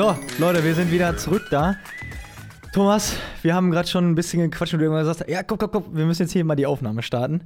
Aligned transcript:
So, 0.00 0.16
Leute, 0.38 0.64
wir 0.64 0.74
sind 0.74 0.90
wieder 0.90 1.14
zurück 1.18 1.48
da. 1.50 1.76
Thomas, 2.72 3.18
wir 3.42 3.54
haben 3.54 3.70
gerade 3.70 3.86
schon 3.86 4.10
ein 4.10 4.14
bisschen 4.14 4.40
gequatscht 4.50 4.72
und 4.72 4.78
du 4.78 4.86
irgendwann 4.86 5.04
gesagt, 5.04 5.28
ja, 5.28 5.42
komm, 5.42 5.58
komm, 5.58 5.70
komm, 5.70 5.84
wir 5.92 6.06
müssen 6.06 6.22
jetzt 6.22 6.32
hier 6.32 6.42
mal 6.42 6.56
die 6.56 6.64
Aufnahme 6.64 7.02
starten. 7.02 7.42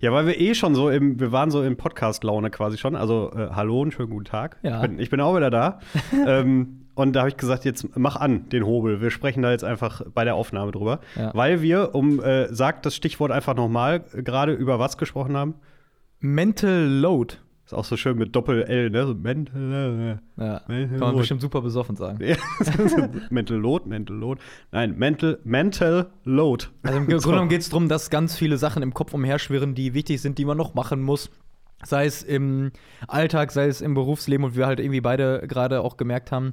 Ja, 0.00 0.10
weil 0.10 0.26
wir 0.26 0.40
eh 0.40 0.54
schon 0.54 0.74
so 0.74 0.88
im, 0.88 1.20
wir 1.20 1.32
waren 1.32 1.50
so 1.50 1.62
in 1.62 1.76
Podcast-Laune 1.76 2.48
quasi 2.48 2.78
schon. 2.78 2.96
Also, 2.96 3.30
äh, 3.36 3.50
hallo 3.50 3.82
und 3.82 3.92
schönen 3.92 4.08
guten 4.08 4.24
Tag. 4.24 4.56
Ja. 4.62 4.76
Ich, 4.82 4.88
bin, 4.88 4.98
ich 5.00 5.10
bin 5.10 5.20
auch 5.20 5.36
wieder 5.36 5.50
da. 5.50 5.80
ähm, 6.26 6.86
und 6.94 7.12
da 7.12 7.20
habe 7.20 7.28
ich 7.28 7.36
gesagt, 7.36 7.66
jetzt 7.66 7.86
mach 7.94 8.16
an 8.16 8.48
den 8.48 8.64
Hobel. 8.64 9.02
Wir 9.02 9.10
sprechen 9.10 9.42
da 9.42 9.50
jetzt 9.50 9.62
einfach 9.62 10.00
bei 10.14 10.24
der 10.24 10.34
Aufnahme 10.34 10.72
drüber. 10.72 11.00
Ja. 11.14 11.30
Weil 11.34 11.60
wir, 11.60 11.94
um, 11.94 12.24
äh, 12.24 12.48
sagt 12.54 12.86
das 12.86 12.96
Stichwort 12.96 13.32
einfach 13.32 13.54
nochmal, 13.54 14.04
äh, 14.14 14.22
gerade 14.22 14.54
über 14.54 14.78
was 14.78 14.96
gesprochen 14.96 15.36
haben. 15.36 15.56
Mental 16.20 16.86
Load. 16.88 17.34
Ist 17.72 17.78
auch 17.78 17.84
so 17.86 17.96
schön 17.96 18.18
mit 18.18 18.36
Doppel-L, 18.36 18.90
ne? 18.90 19.06
So 19.06 19.14
mental, 19.14 20.20
Ja, 20.36 20.60
Mental 20.68 20.88
kann 20.88 20.98
man 20.98 21.08
Load. 21.08 21.18
bestimmt 21.20 21.40
super 21.40 21.62
besoffen 21.62 21.96
sagen. 21.96 22.18
Ja, 22.22 22.36
mental 23.30 23.56
Load, 23.56 23.88
Mental 23.88 24.14
Load. 24.14 24.40
Nein, 24.72 24.98
Mental, 24.98 25.38
Mental 25.44 26.10
Load. 26.24 26.66
Also 26.82 26.98
im 26.98 27.06
Grunde 27.06 27.22
genommen 27.22 27.48
geht 27.48 27.62
es 27.62 27.70
darum, 27.70 27.88
dass 27.88 28.10
ganz 28.10 28.36
viele 28.36 28.58
Sachen 28.58 28.82
im 28.82 28.92
Kopf 28.92 29.14
umherschwirren, 29.14 29.74
die 29.74 29.94
wichtig 29.94 30.20
sind, 30.20 30.36
die 30.36 30.44
man 30.44 30.58
noch 30.58 30.74
machen 30.74 31.00
muss. 31.00 31.30
Sei 31.82 32.04
es 32.04 32.22
im 32.22 32.72
Alltag, 33.08 33.52
sei 33.52 33.68
es 33.68 33.80
im 33.80 33.94
Berufsleben 33.94 34.44
und 34.44 34.54
wir 34.54 34.66
halt 34.66 34.78
irgendwie 34.78 35.00
beide 35.00 35.42
gerade 35.48 35.80
auch 35.80 35.96
gemerkt 35.96 36.30
haben, 36.30 36.52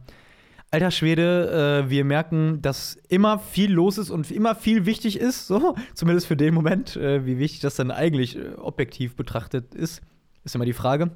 alter 0.72 0.92
Schwede, 0.92 1.84
äh, 1.86 1.90
wir 1.90 2.06
merken, 2.06 2.62
dass 2.62 2.98
immer 3.10 3.40
viel 3.40 3.74
los 3.74 3.98
ist 3.98 4.10
und 4.10 4.32
immer 4.32 4.56
viel 4.56 4.86
wichtig 4.86 5.20
ist, 5.20 5.48
so, 5.48 5.76
zumindest 5.96 6.28
für 6.28 6.38
den 6.38 6.54
Moment, 6.54 6.96
äh, 6.96 7.26
wie 7.26 7.40
wichtig 7.40 7.60
das 7.60 7.76
dann 7.76 7.92
eigentlich 7.92 8.38
äh, 8.38 8.54
objektiv 8.56 9.16
betrachtet 9.18 9.76
ist, 9.76 10.02
ist 10.44 10.56
immer 10.56 10.66
die 10.66 10.74
Frage. 10.74 11.12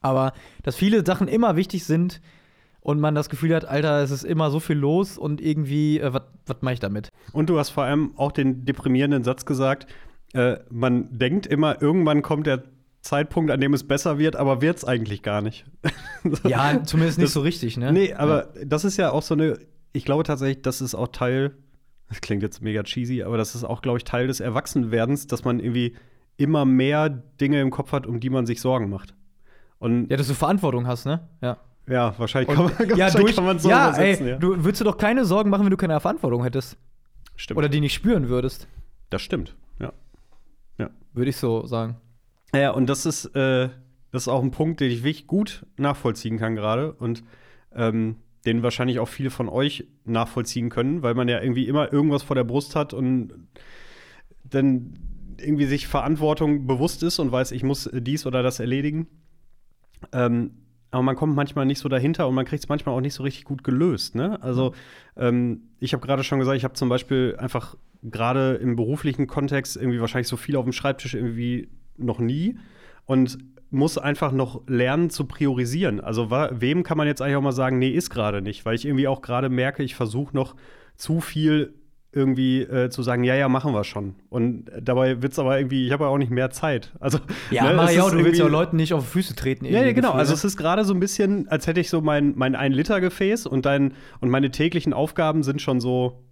Aber 0.00 0.32
dass 0.62 0.76
viele 0.76 1.04
Sachen 1.04 1.28
immer 1.28 1.56
wichtig 1.56 1.84
sind 1.84 2.20
und 2.80 3.00
man 3.00 3.14
das 3.14 3.28
Gefühl 3.28 3.54
hat, 3.54 3.64
Alter, 3.64 4.02
es 4.02 4.10
ist 4.10 4.24
immer 4.24 4.50
so 4.50 4.60
viel 4.60 4.76
los 4.76 5.18
und 5.18 5.40
irgendwie, 5.40 5.98
äh, 6.00 6.12
was 6.12 6.56
mache 6.60 6.74
ich 6.74 6.80
damit? 6.80 7.08
Und 7.32 7.48
du 7.50 7.58
hast 7.58 7.70
vor 7.70 7.84
allem 7.84 8.12
auch 8.16 8.32
den 8.32 8.64
deprimierenden 8.64 9.24
Satz 9.24 9.44
gesagt, 9.44 9.86
äh, 10.32 10.58
man 10.70 11.18
denkt 11.18 11.46
immer, 11.46 11.80
irgendwann 11.82 12.22
kommt 12.22 12.46
der 12.46 12.62
Zeitpunkt, 13.02 13.50
an 13.50 13.60
dem 13.60 13.72
es 13.74 13.84
besser 13.86 14.18
wird, 14.18 14.36
aber 14.36 14.60
wird 14.60 14.76
es 14.76 14.84
eigentlich 14.84 15.22
gar 15.22 15.40
nicht. 15.42 15.64
Ja, 16.46 16.82
zumindest 16.84 17.16
nicht 17.18 17.26
Das- 17.28 17.32
so 17.32 17.40
richtig, 17.40 17.78
ne? 17.78 17.92
Nee, 17.92 18.12
aber 18.12 18.50
das 18.64 18.84
ist 18.84 18.98
ja 18.98 19.10
auch 19.10 19.22
so 19.22 19.32
eine, 19.34 19.58
ich 19.94 20.04
glaube 20.04 20.22
tatsächlich, 20.24 20.60
das 20.62 20.82
ist 20.82 20.94
auch 20.94 21.08
Teil, 21.08 21.52
das 22.10 22.20
klingt 22.20 22.42
jetzt 22.42 22.60
mega 22.60 22.82
cheesy, 22.82 23.22
aber 23.22 23.38
das 23.38 23.54
ist 23.54 23.64
auch, 23.64 23.80
glaube 23.80 23.96
ich, 23.96 24.04
Teil 24.04 24.26
des 24.26 24.40
Erwachsenwerdens, 24.40 25.26
dass 25.28 25.44
man 25.44 25.60
irgendwie 25.60 25.96
immer 26.40 26.64
mehr 26.64 27.08
Dinge 27.08 27.60
im 27.60 27.70
Kopf 27.70 27.92
hat, 27.92 28.06
um 28.06 28.20
die 28.20 28.30
man 28.30 28.46
sich 28.46 28.60
Sorgen 28.60 28.88
macht. 28.90 29.14
Und 29.78 30.10
Ja, 30.10 30.16
dass 30.16 30.28
du 30.28 30.34
Verantwortung 30.34 30.86
hast, 30.86 31.06
ne? 31.06 31.28
Ja. 31.40 31.58
ja, 31.86 32.14
wahrscheinlich 32.18 32.54
kann 32.54 32.64
man, 32.64 32.72
ja, 32.78 32.88
wahrscheinlich 32.88 33.14
durch, 33.14 33.36
kann 33.36 33.44
man 33.44 33.58
so 33.58 33.68
ja, 33.68 33.88
übersetzen. 33.88 34.26
ey, 34.26 34.32
ja. 34.32 34.38
du 34.38 34.64
würdest 34.64 34.80
dir 34.80 34.84
doch 34.84 34.98
keine 34.98 35.24
Sorgen 35.24 35.50
machen, 35.50 35.64
wenn 35.64 35.70
du 35.70 35.76
keine 35.76 35.98
Verantwortung 36.00 36.42
hättest. 36.42 36.76
Stimmt. 37.36 37.58
Oder 37.58 37.68
die 37.68 37.80
nicht 37.80 37.94
spüren 37.94 38.28
würdest. 38.28 38.68
das 39.10 39.22
stimmt, 39.22 39.54
ja. 39.78 39.92
Würde 41.12 41.30
ich 41.30 41.36
so 41.36 41.66
sagen. 41.66 41.96
Ja, 42.54 42.70
und 42.70 42.88
das 42.88 43.06
ist, 43.06 43.26
äh, 43.36 43.68
das 44.12 44.22
ist 44.22 44.28
auch 44.28 44.42
ein 44.42 44.50
Punkt, 44.50 44.80
den 44.80 44.90
ich 44.90 45.02
wirklich 45.02 45.26
gut 45.26 45.66
nachvollziehen 45.76 46.38
kann 46.38 46.56
gerade 46.56 46.92
und 46.92 47.22
ähm, 47.74 48.16
den 48.46 48.62
wahrscheinlich 48.62 48.98
auch 48.98 49.08
viele 49.08 49.30
von 49.30 49.48
euch 49.48 49.86
nachvollziehen 50.04 50.70
können, 50.70 51.02
weil 51.02 51.14
man 51.14 51.28
ja 51.28 51.40
irgendwie 51.40 51.66
immer 51.66 51.92
irgendwas 51.92 52.22
vor 52.22 52.36
der 52.36 52.44
Brust 52.44 52.74
hat 52.74 52.94
und 52.94 53.32
dann 54.44 54.94
irgendwie 55.44 55.66
sich 55.66 55.86
Verantwortung 55.86 56.66
bewusst 56.66 57.02
ist 57.02 57.18
und 57.18 57.32
weiß, 57.32 57.52
ich 57.52 57.62
muss 57.62 57.88
dies 57.92 58.26
oder 58.26 58.42
das 58.42 58.60
erledigen. 58.60 59.06
Ähm, 60.12 60.52
aber 60.90 61.02
man 61.02 61.16
kommt 61.16 61.36
manchmal 61.36 61.66
nicht 61.66 61.78
so 61.78 61.88
dahinter 61.88 62.26
und 62.26 62.34
man 62.34 62.44
kriegt 62.44 62.64
es 62.64 62.68
manchmal 62.68 62.94
auch 62.94 63.00
nicht 63.00 63.14
so 63.14 63.22
richtig 63.22 63.44
gut 63.44 63.62
gelöst. 63.62 64.14
Ne? 64.14 64.42
Also 64.42 64.74
ähm, 65.16 65.62
ich 65.78 65.92
habe 65.92 66.04
gerade 66.04 66.24
schon 66.24 66.40
gesagt, 66.40 66.56
ich 66.56 66.64
habe 66.64 66.74
zum 66.74 66.88
Beispiel 66.88 67.36
einfach 67.38 67.76
gerade 68.02 68.54
im 68.54 68.76
beruflichen 68.76 69.26
Kontext 69.26 69.76
irgendwie 69.76 70.00
wahrscheinlich 70.00 70.28
so 70.28 70.36
viel 70.36 70.56
auf 70.56 70.64
dem 70.64 70.72
Schreibtisch 70.72 71.14
irgendwie 71.14 71.68
noch 71.96 72.18
nie 72.18 72.58
und 73.06 73.38
muss 73.70 73.98
einfach 73.98 74.32
noch 74.32 74.66
lernen 74.66 75.10
zu 75.10 75.26
priorisieren. 75.26 76.00
Also 76.00 76.30
wem 76.30 76.82
kann 76.82 76.98
man 76.98 77.06
jetzt 77.06 77.22
eigentlich 77.22 77.36
auch 77.36 77.42
mal 77.42 77.52
sagen, 77.52 77.78
nee, 77.78 77.90
ist 77.90 78.10
gerade 78.10 78.42
nicht, 78.42 78.64
weil 78.64 78.74
ich 78.74 78.84
irgendwie 78.84 79.06
auch 79.06 79.22
gerade 79.22 79.48
merke, 79.48 79.84
ich 79.84 79.94
versuche 79.94 80.34
noch 80.34 80.56
zu 80.96 81.20
viel 81.20 81.74
irgendwie 82.12 82.62
äh, 82.62 82.90
zu 82.90 83.02
sagen, 83.02 83.22
ja, 83.22 83.34
ja, 83.34 83.48
machen 83.48 83.72
wir 83.72 83.84
schon. 83.84 84.16
Und 84.28 84.64
dabei 84.80 85.22
wird 85.22 85.32
es 85.32 85.38
aber 85.38 85.56
irgendwie, 85.58 85.86
ich 85.86 85.92
habe 85.92 86.04
ja 86.04 86.10
auch 86.10 86.18
nicht 86.18 86.30
mehr 86.30 86.50
Zeit. 86.50 86.92
Also, 86.98 87.18
Ja, 87.50 87.64
ne, 87.64 87.74
Mario, 87.74 88.10
du 88.10 88.24
willst 88.24 88.40
ja 88.40 88.48
Leuten 88.48 88.76
nicht 88.76 88.92
auf 88.94 89.04
die 89.04 89.10
Füße 89.10 89.36
treten. 89.36 89.64
ja, 89.64 89.82
ja, 89.82 89.92
genau. 89.92 90.08
gefühlt, 90.08 90.14
Also 90.14 90.32
ne? 90.32 90.36
es 90.36 90.44
ist 90.44 90.56
gerade 90.56 90.84
so 90.84 90.92
ein 90.92 91.00
bisschen, 91.00 91.46
als 91.48 91.66
hätte 91.66 91.80
ich 91.80 91.88
so 91.88 92.00
mein, 92.00 92.34
mein 92.36 92.56
1-Liter-Gefäß 92.56 93.46
und, 93.46 93.64
dein, 93.64 93.94
und 94.20 94.28
meine 94.28 94.50
täglichen 94.50 94.92
Aufgaben 94.92 95.44
sind 95.44 95.62
schon 95.62 95.80
so 95.80 96.24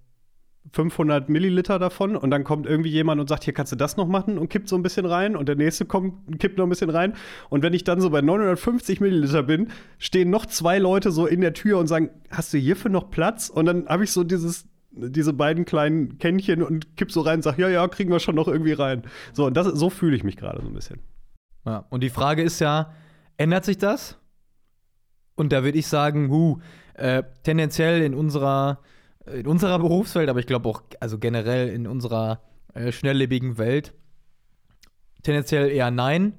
500 0.73 1.29
Milliliter 1.29 1.79
davon 1.79 2.17
und 2.17 2.31
dann 2.31 2.45
kommt 2.45 2.67
irgendwie 2.67 2.91
jemand 2.91 3.21
und 3.21 3.29
sagt, 3.29 3.45
hier 3.45 3.55
kannst 3.55 3.73
du 3.73 3.77
das 3.77 3.97
noch 3.97 4.07
machen 4.07 4.37
und 4.37 4.49
kippt 4.49 4.69
so 4.69 4.77
ein 4.77 4.83
bisschen 4.83 5.07
rein 5.07 5.37
und 5.37 5.49
der 5.49 5.57
nächste 5.57 5.87
kommt 5.87 6.27
und 6.27 6.39
kippt 6.39 6.59
noch 6.59 6.67
ein 6.67 6.69
bisschen 6.69 6.91
rein 6.91 7.15
und 7.49 7.63
wenn 7.63 7.73
ich 7.73 7.85
dann 7.85 8.01
so 8.01 8.11
bei 8.11 8.21
950 8.21 9.01
Milliliter 9.01 9.43
bin, 9.45 9.69
stehen 9.99 10.29
noch 10.29 10.45
zwei 10.45 10.79
Leute 10.79 11.11
so 11.11 11.27
in 11.27 11.41
der 11.41 11.55
Tür 11.55 11.79
und 11.79 11.87
sagen, 11.87 12.11
hast 12.31 12.53
du 12.53 12.59
hierfür 12.59 12.91
noch 12.91 13.11
Platz? 13.11 13.49
Und 13.49 13.65
dann 13.67 13.87
habe 13.89 14.05
ich 14.05 14.13
so 14.13 14.25
dieses 14.25 14.67
diese 14.99 15.33
beiden 15.33 15.65
kleinen 15.65 16.19
Kännchen 16.19 16.63
und 16.63 16.97
kipp 16.97 17.13
so 17.13 17.21
rein 17.21 17.37
und 17.37 17.43
sag, 17.43 17.59
ja, 17.59 17.69
ja, 17.69 17.87
kriegen 17.89 18.11
wir 18.11 18.21
schon 18.21 18.35
noch 18.35 18.49
irgendwie 18.49 18.73
rein. 18.73 19.03
So, 19.33 19.47
und 19.47 19.57
das, 19.57 19.67
so 19.67 19.91
fühle 19.91 20.17
ich 20.17 20.25
mich 20.25 20.37
gerade 20.37 20.61
so 20.61 20.69
ein 20.69 20.75
bisschen. 20.75 21.01
Ja. 21.65 21.85
Und 21.91 22.03
die 22.03 22.11
Frage 22.11 22.43
ist 22.43 22.61
ja, 22.61 22.93
ändert 23.37 23.65
sich 23.65 23.79
das? 23.79 24.19
Und 25.37 25.53
da 25.53 25.63
würde 25.63 25.79
ich 25.79 25.87
sagen, 25.87 26.31
huh, 26.31 26.59
äh, 26.95 27.23
tendenziell 27.45 28.03
in 28.03 28.15
unserer, 28.15 28.81
in 29.33 29.47
unserer 29.47 29.79
Berufswelt, 29.79 30.29
aber 30.29 30.41
ich 30.41 30.47
glaube 30.47 30.69
auch, 30.69 30.83
also 31.01 31.19
generell 31.19 31.69
in 31.69 31.87
unserer 31.87 32.43
äh, 32.75 32.91
schnelllebigen 32.91 33.59
Welt, 33.59 33.95
tendenziell 35.23 35.71
eher 35.71 35.91
nein, 35.91 36.35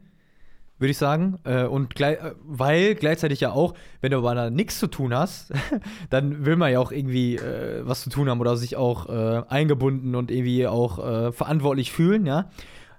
würde 0.80 0.92
ich 0.92 0.98
sagen. 0.98 1.38
Äh, 1.44 1.66
und 1.66 1.94
gleich, 1.96 2.18
äh, 2.18 2.34
weil 2.44 2.96
gleichzeitig 2.96 3.40
ja 3.42 3.52
auch, 3.52 3.74
wenn 4.02 4.12
du 4.12 4.18
aber 4.18 4.34
da 4.36 4.50
nichts 4.50 4.80
zu 4.80 4.88
tun 4.88 5.14
hast, 5.14 5.52
dann 6.10 6.46
will 6.46 6.56
man 6.56 6.72
ja 6.72 6.80
auch 6.80 6.92
irgendwie 6.92 7.36
äh, 7.36 7.82
was 7.86 8.02
zu 8.02 8.10
tun 8.10 8.30
haben 8.30 8.40
oder 8.42 8.58
sich 8.58 8.76
auch 8.76 9.08
äh, 9.10 9.44
eingebunden 9.50 10.16
und 10.16 10.32
irgendwie 10.32 10.66
auch 10.68 11.00
äh, 11.00 11.32
verantwortlich 11.32 11.92
fühlen, 11.92 12.26
ja. 12.26 12.50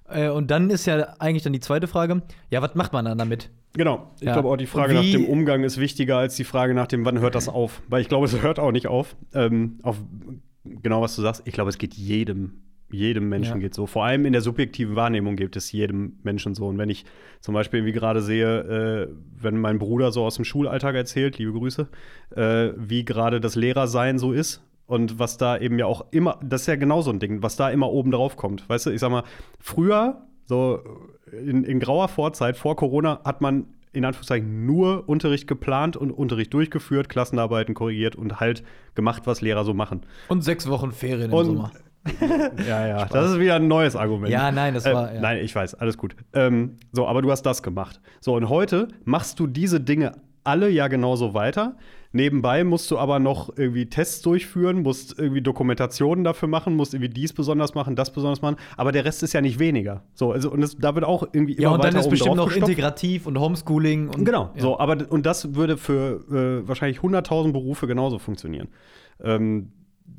Äh, 0.08 0.28
und 0.28 0.50
dann 0.50 0.70
ist 0.70 0.86
ja 0.86 1.14
eigentlich 1.18 1.42
dann 1.44 1.52
die 1.52 1.60
zweite 1.60 1.86
Frage, 1.86 2.22
ja, 2.50 2.62
was 2.62 2.74
macht 2.74 2.92
man 2.92 3.04
dann 3.04 3.18
damit? 3.18 3.50
Genau. 3.74 4.10
Ich 4.16 4.22
Ja. 4.26 4.32
glaube 4.32 4.48
auch, 4.48 4.56
die 4.56 4.66
Frage 4.66 4.94
nach 4.94 5.02
dem 5.02 5.24
Umgang 5.26 5.62
ist 5.62 5.78
wichtiger 5.78 6.18
als 6.18 6.34
die 6.34 6.42
Frage 6.44 6.74
nach 6.74 6.88
dem, 6.88 7.04
wann 7.04 7.20
hört 7.20 7.36
das 7.36 7.48
auf. 7.48 7.82
Weil 7.88 8.00
ich 8.00 8.08
glaube, 8.08 8.26
es 8.26 8.42
hört 8.42 8.58
auch 8.58 8.72
nicht 8.72 8.88
auf. 8.88 9.14
Ähm, 9.32 9.78
auf 9.82 9.96
genau, 10.64 11.00
was 11.02 11.14
du 11.14 11.22
sagst. 11.22 11.42
Ich 11.44 11.54
glaube, 11.54 11.70
es 11.70 11.78
geht 11.78 11.94
jedem, 11.94 12.54
jedem 12.92 13.28
Menschen 13.28 13.54
Ja. 13.54 13.58
geht 13.60 13.74
so. 13.74 13.86
Vor 13.86 14.04
allem 14.04 14.24
in 14.26 14.32
der 14.32 14.42
subjektiven 14.42 14.96
Wahrnehmung 14.96 15.36
geht 15.36 15.56
es 15.56 15.70
jedem 15.72 16.18
Menschen 16.22 16.54
so. 16.54 16.66
Und 16.68 16.78
wenn 16.78 16.90
ich 16.90 17.04
zum 17.40 17.54
Beispiel 17.54 17.80
irgendwie 17.80 17.92
gerade 17.98 18.20
sehe, 18.22 18.60
äh, 18.60 19.08
wenn 19.40 19.58
mein 19.58 19.78
Bruder 19.78 20.12
so 20.12 20.24
aus 20.24 20.36
dem 20.36 20.44
Schulalltag 20.44 20.94
erzählt, 20.94 21.38
liebe 21.38 21.52
Grüße, 21.52 21.88
äh, 22.36 22.70
wie 22.76 23.04
gerade 23.04 23.40
das 23.40 23.54
Lehrersein 23.56 24.18
so 24.18 24.32
ist. 24.32 24.62
Und 24.86 25.18
was 25.20 25.36
da 25.36 25.56
eben 25.56 25.78
ja 25.78 25.86
auch 25.86 26.06
immer, 26.10 26.40
das 26.42 26.62
ist 26.62 26.66
ja 26.66 26.74
genau 26.76 27.00
so 27.00 27.10
ein 27.12 27.20
Ding, 27.20 27.42
was 27.44 27.54
da 27.56 27.70
immer 27.70 27.90
oben 27.90 28.10
drauf 28.10 28.36
kommt. 28.36 28.68
Weißt 28.68 28.86
du, 28.86 28.90
ich 28.90 28.98
sag 29.00 29.10
mal, 29.12 29.22
früher, 29.60 30.26
so 30.46 30.80
in, 31.32 31.62
in 31.62 31.78
grauer 31.78 32.08
Vorzeit, 32.08 32.56
vor 32.56 32.74
Corona, 32.74 33.20
hat 33.24 33.40
man 33.40 33.66
in 33.92 34.04
Anführungszeichen 34.04 34.66
nur 34.66 35.08
Unterricht 35.08 35.46
geplant 35.48 35.96
und 35.96 36.10
Unterricht 36.10 36.52
durchgeführt, 36.54 37.08
Klassenarbeiten 37.08 37.74
korrigiert 37.74 38.14
und 38.16 38.40
halt 38.40 38.62
gemacht, 38.94 39.22
was 39.26 39.40
Lehrer 39.40 39.64
so 39.64 39.74
machen. 39.74 40.02
Und 40.28 40.42
sechs 40.42 40.68
Wochen 40.68 40.90
Ferien 40.92 41.30
im 41.30 41.36
Und- 41.36 41.44
Sommer. 41.46 41.70
Ja, 42.68 42.86
ja, 42.86 43.04
das 43.06 43.32
ist 43.32 43.40
wieder 43.40 43.56
ein 43.56 43.68
neues 43.68 43.96
Argument. 43.96 44.30
Ja, 44.32 44.50
nein, 44.50 44.74
das 44.74 44.86
Äh, 44.86 44.94
war. 44.94 45.12
ja. 45.14 45.20
Nein, 45.20 45.38
ich 45.44 45.54
weiß, 45.54 45.74
alles 45.74 45.96
gut. 45.98 46.16
Ähm, 46.32 46.76
so, 46.92 47.06
aber 47.06 47.22
du 47.22 47.30
hast 47.30 47.42
das 47.42 47.62
gemacht. 47.62 48.00
So, 48.20 48.34
und 48.34 48.48
heute 48.48 48.88
machst 49.04 49.38
du 49.40 49.46
diese 49.46 49.80
Dinge 49.80 50.12
alle 50.44 50.70
ja 50.70 50.88
genauso 50.88 51.34
weiter. 51.34 51.76
Nebenbei 52.12 52.64
musst 52.64 52.90
du 52.90 52.98
aber 52.98 53.20
noch 53.20 53.56
irgendwie 53.56 53.86
Tests 53.86 54.20
durchführen, 54.22 54.82
musst 54.82 55.16
irgendwie 55.16 55.42
Dokumentationen 55.42 56.24
dafür 56.24 56.48
machen, 56.48 56.74
musst 56.74 56.92
irgendwie 56.92 57.10
dies 57.10 57.32
besonders 57.32 57.74
machen, 57.74 57.94
das 57.94 58.12
besonders 58.12 58.42
machen. 58.42 58.56
Aber 58.76 58.90
der 58.90 59.04
Rest 59.04 59.22
ist 59.22 59.32
ja 59.32 59.40
nicht 59.40 59.60
weniger. 59.60 60.02
So, 60.14 60.32
also, 60.32 60.50
und 60.50 60.60
das, 60.62 60.76
da 60.76 60.94
wird 60.96 61.04
auch 61.04 61.22
irgendwie 61.32 61.52
immer 61.52 61.62
Ja, 61.62 61.68
und 61.70 61.84
dann 61.84 61.94
ist 61.94 62.08
bestimmt 62.08 62.34
noch 62.36 62.46
gestopft. 62.48 62.68
integrativ 62.70 63.26
und 63.26 63.38
Homeschooling 63.38 64.08
und. 64.08 64.24
Genau, 64.24 64.50
ja. 64.56 64.60
so, 64.60 64.80
aber 64.80 64.96
und 65.10 65.24
das 65.24 65.54
würde 65.54 65.76
für 65.76 66.24
äh, 66.64 66.66
wahrscheinlich 66.66 66.98
100.000 66.98 67.52
Berufe 67.52 67.86
genauso 67.86 68.18
funktionieren. 68.18 68.68
Ähm, 69.22 69.70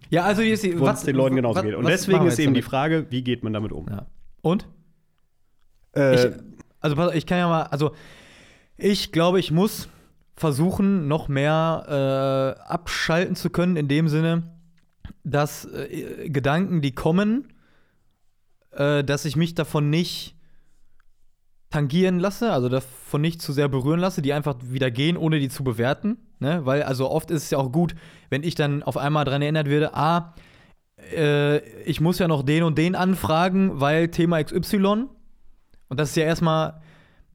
Ja, 0.09 0.23
also 0.23 0.41
hier 0.41 0.53
ist 0.53 0.63
die. 0.63 0.77
wo 0.79 0.87
es 0.87 1.03
den 1.03 1.15
Leuten 1.15 1.35
genauso 1.35 1.57
was- 1.57 1.63
geht. 1.63 1.75
Und 1.75 1.83
was 1.85 1.91
deswegen 1.91 2.25
ist 2.25 2.39
eben 2.39 2.53
die 2.53 2.59
damit? 2.61 2.69
Frage, 2.69 3.05
wie 3.09 3.23
geht 3.23 3.43
man 3.43 3.53
damit 3.53 3.71
um? 3.71 3.87
Ja. 3.89 4.07
Und? 4.41 4.67
Äh, 5.95 6.15
Ich, 6.29 6.33
also, 6.81 7.11
ich 7.11 7.25
kann 7.25 7.37
ja 7.37 7.47
mal, 7.47 7.63
also, 7.63 7.93
ich 8.77 9.11
glaube, 9.11 9.39
ich 9.39 9.51
muss 9.51 9.87
versuchen, 10.35 11.07
noch 11.07 11.27
mehr 11.27 12.55
äh, 12.57 12.61
abschalten 12.63 13.35
zu 13.35 13.49
können, 13.51 13.75
in 13.75 13.87
dem 13.87 14.07
Sinne, 14.07 14.43
dass 15.23 15.65
äh, 15.65 16.29
Gedanken, 16.29 16.81
die 16.81 16.93
kommen, 16.93 17.53
äh, 18.71 19.03
dass 19.03 19.25
ich 19.25 19.35
mich 19.35 19.53
davon 19.53 19.89
nicht 19.89 20.35
tangieren 21.69 22.19
lasse, 22.19 22.51
also 22.51 22.67
davon 22.69 23.21
nicht 23.21 23.41
zu 23.41 23.53
sehr 23.53 23.69
berühren 23.69 23.99
lasse, 23.99 24.21
die 24.21 24.33
einfach 24.33 24.55
wieder 24.63 24.91
gehen, 24.91 25.15
ohne 25.15 25.39
die 25.39 25.49
zu 25.49 25.63
bewerten. 25.63 26.17
Ne? 26.41 26.65
Weil, 26.65 26.83
also 26.83 27.09
oft 27.09 27.31
ist 27.31 27.43
es 27.43 27.51
ja 27.51 27.59
auch 27.59 27.71
gut, 27.71 27.95
wenn 28.29 28.43
ich 28.43 28.55
dann 28.55 28.81
auf 28.83 28.97
einmal 28.97 29.25
daran 29.25 29.43
erinnert 29.43 29.69
werde, 29.69 29.93
ah, 29.93 30.33
äh, 31.15 31.59
ich 31.83 32.01
muss 32.01 32.19
ja 32.19 32.27
noch 32.27 32.43
den 32.43 32.63
und 32.63 32.77
den 32.77 32.95
anfragen, 32.95 33.79
weil 33.79 34.09
Thema 34.09 34.43
XY. 34.43 35.05
Und 35.87 35.99
das 35.99 36.09
ist 36.09 36.15
ja 36.15 36.23
erstmal, 36.23 36.81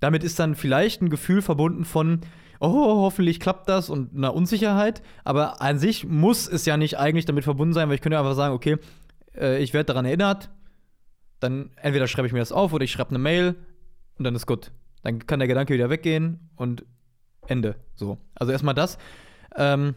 damit 0.00 0.24
ist 0.24 0.38
dann 0.38 0.56
vielleicht 0.56 1.02
ein 1.02 1.10
Gefühl 1.10 1.40
verbunden 1.40 1.84
von, 1.84 2.20
oh, 2.58 3.02
hoffentlich 3.02 3.38
klappt 3.38 3.68
das 3.68 3.90
und 3.90 4.14
einer 4.16 4.34
Unsicherheit. 4.34 5.02
Aber 5.22 5.62
an 5.62 5.78
sich 5.78 6.04
muss 6.04 6.48
es 6.48 6.66
ja 6.66 6.76
nicht 6.76 6.98
eigentlich 6.98 7.26
damit 7.26 7.44
verbunden 7.44 7.74
sein, 7.74 7.88
weil 7.88 7.94
ich 7.94 8.00
könnte 8.00 8.18
einfach 8.18 8.34
sagen, 8.34 8.54
okay, 8.54 8.76
äh, 9.36 9.62
ich 9.62 9.72
werde 9.72 9.86
daran 9.86 10.04
erinnert, 10.04 10.50
dann 11.38 11.70
entweder 11.76 12.08
schreibe 12.08 12.26
ich 12.26 12.32
mir 12.32 12.40
das 12.40 12.50
auf 12.50 12.72
oder 12.72 12.82
ich 12.82 12.90
schreibe 12.90 13.10
eine 13.10 13.20
Mail 13.20 13.54
und 14.18 14.24
dann 14.24 14.34
ist 14.34 14.46
gut. 14.46 14.72
Dann 15.02 15.26
kann 15.26 15.38
der 15.38 15.46
Gedanke 15.48 15.74
wieder 15.74 15.90
weggehen 15.90 16.50
und 16.56 16.84
Ende. 17.48 17.76
So. 17.94 18.18
Also 18.34 18.52
erstmal 18.52 18.74
das. 18.74 18.98
Ähm, 19.56 19.94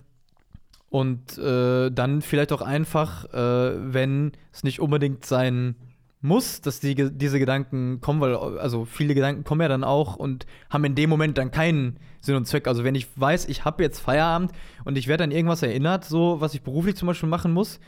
und 0.89 1.37
äh, 1.37 1.91
dann 1.91 2.21
vielleicht 2.21 2.51
auch 2.51 2.61
einfach, 2.61 3.25
äh, 3.33 3.93
wenn 3.93 4.31
es 4.51 4.63
nicht 4.63 4.79
unbedingt 4.79 5.25
sein 5.25 5.75
muss, 6.21 6.61
dass 6.61 6.79
die, 6.79 6.95
diese 6.95 7.39
Gedanken 7.39 8.01
kommen, 8.01 8.19
weil 8.19 8.35
also 8.35 8.85
viele 8.85 9.15
Gedanken 9.15 9.43
kommen 9.43 9.61
ja 9.61 9.67
dann 9.67 9.83
auch 9.83 10.15
und 10.15 10.45
haben 10.69 10.83
in 10.83 10.95
dem 10.95 11.09
Moment 11.09 11.37
dann 11.37 11.51
keinen 11.51 11.97
Sinn 12.19 12.35
und 12.35 12.45
Zweck. 12.45 12.67
Also 12.67 12.83
wenn 12.83 12.95
ich 12.95 13.07
weiß, 13.15 13.47
ich 13.47 13.63
habe 13.63 13.83
jetzt 13.83 13.99
Feierabend 13.99 14.51
und 14.83 14.97
ich 14.97 15.07
werde 15.07 15.23
an 15.23 15.31
irgendwas 15.31 15.63
erinnert, 15.63 16.03
so 16.03 16.41
was 16.41 16.53
ich 16.53 16.61
beruflich 16.61 16.95
zum 16.95 17.07
Beispiel 17.07 17.29
machen 17.29 17.53
muss, 17.53 17.79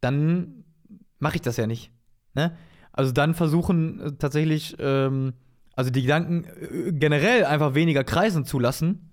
dann 0.00 0.64
mache 1.18 1.36
ich 1.36 1.42
das 1.42 1.56
ja 1.56 1.66
nicht. 1.66 1.90
Ne? 2.34 2.56
Also 2.92 3.12
dann 3.12 3.34
versuchen 3.34 4.00
äh, 4.00 4.12
tatsächlich, 4.18 4.76
ähm, 4.78 5.32
also 5.74 5.90
die 5.90 6.02
Gedanken 6.02 6.44
äh, 6.44 6.92
generell 6.92 7.44
einfach 7.44 7.74
weniger 7.74 8.04
kreisen 8.04 8.44
zu 8.44 8.58
lassen, 8.58 9.07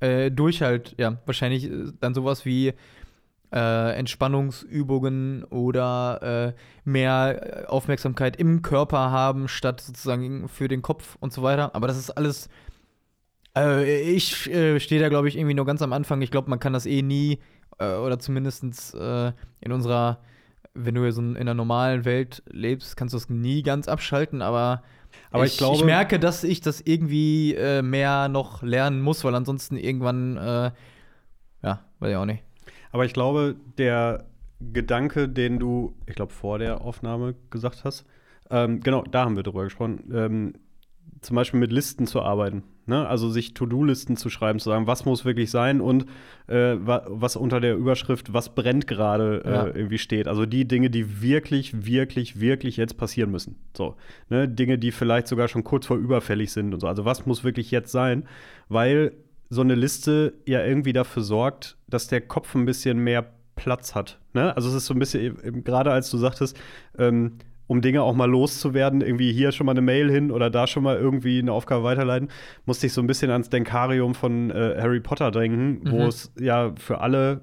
äh, 0.00 0.30
durch 0.30 0.62
halt, 0.62 0.94
ja, 0.98 1.18
wahrscheinlich 1.26 1.70
äh, 1.70 1.92
dann 2.00 2.14
sowas 2.14 2.44
wie 2.44 2.74
äh, 3.52 3.98
Entspannungsübungen 3.98 5.44
oder 5.44 6.54
äh, 6.54 6.60
mehr 6.84 7.66
Aufmerksamkeit 7.68 8.36
im 8.36 8.62
Körper 8.62 9.10
haben, 9.10 9.48
statt 9.48 9.80
sozusagen 9.80 10.48
für 10.48 10.68
den 10.68 10.82
Kopf 10.82 11.16
und 11.20 11.32
so 11.32 11.42
weiter. 11.42 11.74
Aber 11.74 11.86
das 11.86 11.98
ist 11.98 12.10
alles. 12.10 12.48
Äh, 13.56 14.12
ich 14.12 14.34
stehe 14.34 15.00
da, 15.00 15.08
glaube 15.08 15.28
ich, 15.28 15.36
irgendwie 15.36 15.54
nur 15.54 15.66
ganz 15.66 15.82
am 15.82 15.92
Anfang. 15.92 16.22
Ich 16.22 16.30
glaube, 16.30 16.50
man 16.50 16.60
kann 16.60 16.72
das 16.72 16.86
eh 16.86 17.02
nie, 17.02 17.38
oder 17.78 18.18
zumindest 18.18 18.64
in 18.64 19.72
unserer 19.72 20.18
wenn 20.84 20.94
du 20.94 21.10
so 21.10 21.20
in 21.20 21.36
einer 21.36 21.54
normalen 21.54 22.04
Welt 22.04 22.42
lebst, 22.50 22.96
kannst 22.96 23.12
du 23.12 23.16
es 23.18 23.28
nie 23.28 23.62
ganz 23.62 23.88
abschalten, 23.88 24.42
aber, 24.42 24.82
aber 25.30 25.44
ich, 25.44 25.52
ich, 25.52 25.58
glaube, 25.58 25.76
ich 25.76 25.84
merke, 25.84 26.18
dass 26.18 26.44
ich 26.44 26.60
das 26.60 26.80
irgendwie 26.80 27.54
äh, 27.54 27.82
mehr 27.82 28.28
noch 28.28 28.62
lernen 28.62 29.00
muss, 29.00 29.24
weil 29.24 29.34
ansonsten 29.34 29.76
irgendwann, 29.76 30.36
äh, 30.36 30.70
ja, 31.62 31.84
weiß 31.98 32.10
ich 32.10 32.16
auch 32.16 32.24
nicht. 32.24 32.42
Aber 32.92 33.04
ich 33.04 33.12
glaube, 33.12 33.56
der 33.76 34.26
Gedanke, 34.60 35.28
den 35.28 35.58
du, 35.58 35.94
ich 36.06 36.14
glaube, 36.14 36.32
vor 36.32 36.58
der 36.58 36.80
Aufnahme 36.80 37.34
gesagt 37.50 37.84
hast, 37.84 38.04
ähm, 38.50 38.80
genau, 38.80 39.02
da 39.02 39.24
haben 39.24 39.36
wir 39.36 39.42
drüber 39.42 39.64
gesprochen, 39.64 40.10
ähm, 40.12 40.54
zum 41.20 41.36
Beispiel 41.36 41.60
mit 41.60 41.72
Listen 41.72 42.06
zu 42.06 42.22
arbeiten. 42.22 42.62
Ne? 42.88 43.06
Also 43.06 43.28
sich 43.28 43.54
To-Do-Listen 43.54 44.16
zu 44.16 44.30
schreiben, 44.30 44.58
zu 44.58 44.70
sagen, 44.70 44.86
was 44.86 45.04
muss 45.04 45.24
wirklich 45.24 45.50
sein 45.50 45.80
und 45.80 46.06
äh, 46.46 46.76
was 46.78 47.36
unter 47.36 47.60
der 47.60 47.76
Überschrift, 47.76 48.32
was 48.32 48.54
brennt 48.54 48.86
gerade 48.86 49.42
äh, 49.44 49.50
ja. 49.50 49.66
irgendwie 49.66 49.98
steht. 49.98 50.26
Also 50.26 50.46
die 50.46 50.66
Dinge, 50.66 50.90
die 50.90 51.20
wirklich, 51.22 51.86
wirklich, 51.86 52.40
wirklich 52.40 52.76
jetzt 52.78 52.96
passieren 52.96 53.30
müssen. 53.30 53.56
So, 53.76 53.96
ne? 54.30 54.48
Dinge, 54.48 54.78
die 54.78 54.90
vielleicht 54.90 55.28
sogar 55.28 55.48
schon 55.48 55.64
kurz 55.64 55.86
vor 55.86 55.98
überfällig 55.98 56.50
sind 56.50 56.72
und 56.72 56.80
so. 56.80 56.88
Also 56.88 57.04
was 57.04 57.26
muss 57.26 57.44
wirklich 57.44 57.70
jetzt 57.70 57.92
sein? 57.92 58.26
Weil 58.68 59.12
so 59.50 59.60
eine 59.60 59.74
Liste 59.74 60.34
ja 60.46 60.64
irgendwie 60.64 60.92
dafür 60.92 61.22
sorgt, 61.22 61.76
dass 61.88 62.08
der 62.08 62.22
Kopf 62.22 62.54
ein 62.54 62.64
bisschen 62.64 62.98
mehr 62.98 63.30
Platz 63.56 63.94
hat. 63.94 64.18
Ne? 64.32 64.56
Also 64.56 64.68
es 64.68 64.74
ist 64.74 64.86
so 64.86 64.94
ein 64.94 64.98
bisschen, 64.98 65.64
gerade 65.64 65.92
als 65.92 66.10
du 66.10 66.16
sagtest, 66.16 66.56
ähm, 66.98 67.38
um 67.68 67.80
Dinge 67.80 68.02
auch 68.02 68.14
mal 68.14 68.28
loszuwerden, 68.28 69.02
irgendwie 69.02 69.32
hier 69.32 69.52
schon 69.52 69.66
mal 69.66 69.72
eine 69.72 69.82
Mail 69.82 70.10
hin 70.10 70.32
oder 70.32 70.50
da 70.50 70.66
schon 70.66 70.82
mal 70.82 70.96
irgendwie 70.96 71.38
eine 71.38 71.52
Aufgabe 71.52 71.84
weiterleiten, 71.84 72.28
musste 72.66 72.86
ich 72.86 72.92
so 72.92 73.00
ein 73.00 73.06
bisschen 73.06 73.30
ans 73.30 73.50
Denkarium 73.50 74.14
von 74.14 74.50
äh, 74.50 74.76
Harry 74.80 75.00
Potter 75.00 75.30
denken, 75.30 75.82
mhm. 75.84 75.90
wo 75.92 76.06
es 76.06 76.32
ja 76.40 76.72
für 76.76 77.00
alle 77.00 77.42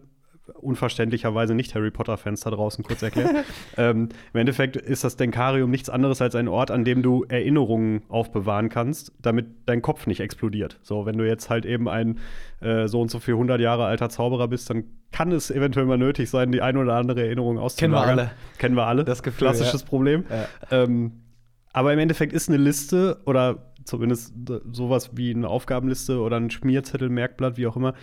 unverständlicherweise 0.54 1.56
nicht 1.56 1.74
Harry 1.76 1.92
Potter-Fans 1.92 2.42
da 2.42 2.52
draußen 2.52 2.84
kurz 2.84 3.02
erklärt. 3.02 3.46
ähm, 3.78 4.10
Im 4.34 4.40
Endeffekt 4.40 4.76
ist 4.76 5.04
das 5.04 5.18
Denkarium 5.18 5.72
nichts 5.72 5.90
anderes 5.90 6.22
als 6.22 6.36
ein 6.36 6.48
Ort, 6.48 6.72
an 6.72 6.86
dem 6.86 7.02
du 7.02 7.24
Erinnerungen 7.28 8.04
aufbewahren 8.10 8.70
kannst, 8.70 9.12
damit 9.22 9.48
dein 9.66 9.82
Kopf 9.82 10.08
nicht 10.08 10.20
explodiert. 10.20 10.80
So, 10.82 11.06
wenn 11.06 11.18
du 11.18 11.28
jetzt 11.28 11.50
halt 11.50 11.66
eben 11.66 11.90
ein 11.90 12.20
äh, 12.62 12.88
so 12.88 13.02
und 13.02 13.10
so 13.10 13.20
viel 13.20 13.34
100 13.34 13.60
Jahre 13.60 13.86
alter 13.86 14.10
Zauberer 14.10 14.48
bist, 14.48 14.70
dann 14.70 14.86
kann 15.12 15.32
es 15.32 15.50
eventuell 15.50 15.86
mal 15.86 15.98
nötig 15.98 16.30
sein, 16.30 16.52
die 16.52 16.62
ein 16.62 16.78
oder 16.78 16.96
andere 16.96 17.24
Erinnerung 17.24 17.58
auszulagern. 17.58 18.06
Kennen 18.06 18.18
wir 18.18 18.24
alle. 18.24 18.32
Kennen 18.58 18.76
wir 18.76 18.88
alle. 18.88 19.04
Das 19.06 19.24
Gefühl, 19.24 19.48
Klassisches 19.48 19.82
ja. 19.82 19.88
Problem. 19.88 20.26
Ja. 20.30 20.84
Ähm, 20.84 21.24
aber 21.74 21.92
im 21.94 22.00
Endeffekt 22.00 22.34
ist 22.34 22.50
eine 22.50 22.58
Liste 22.58 23.22
oder 23.26 23.74
zumindest 23.84 24.34
sowas 24.72 25.12
wie 25.14 25.34
eine 25.34 25.48
Aufgabenliste 25.48 26.20
oder 26.20 26.38
ein 26.38 26.50
Schmierzettel, 26.50 27.10
Merkblatt, 27.10 27.58
wie 27.58 27.68
auch 27.68 27.76
immer, 27.76 27.94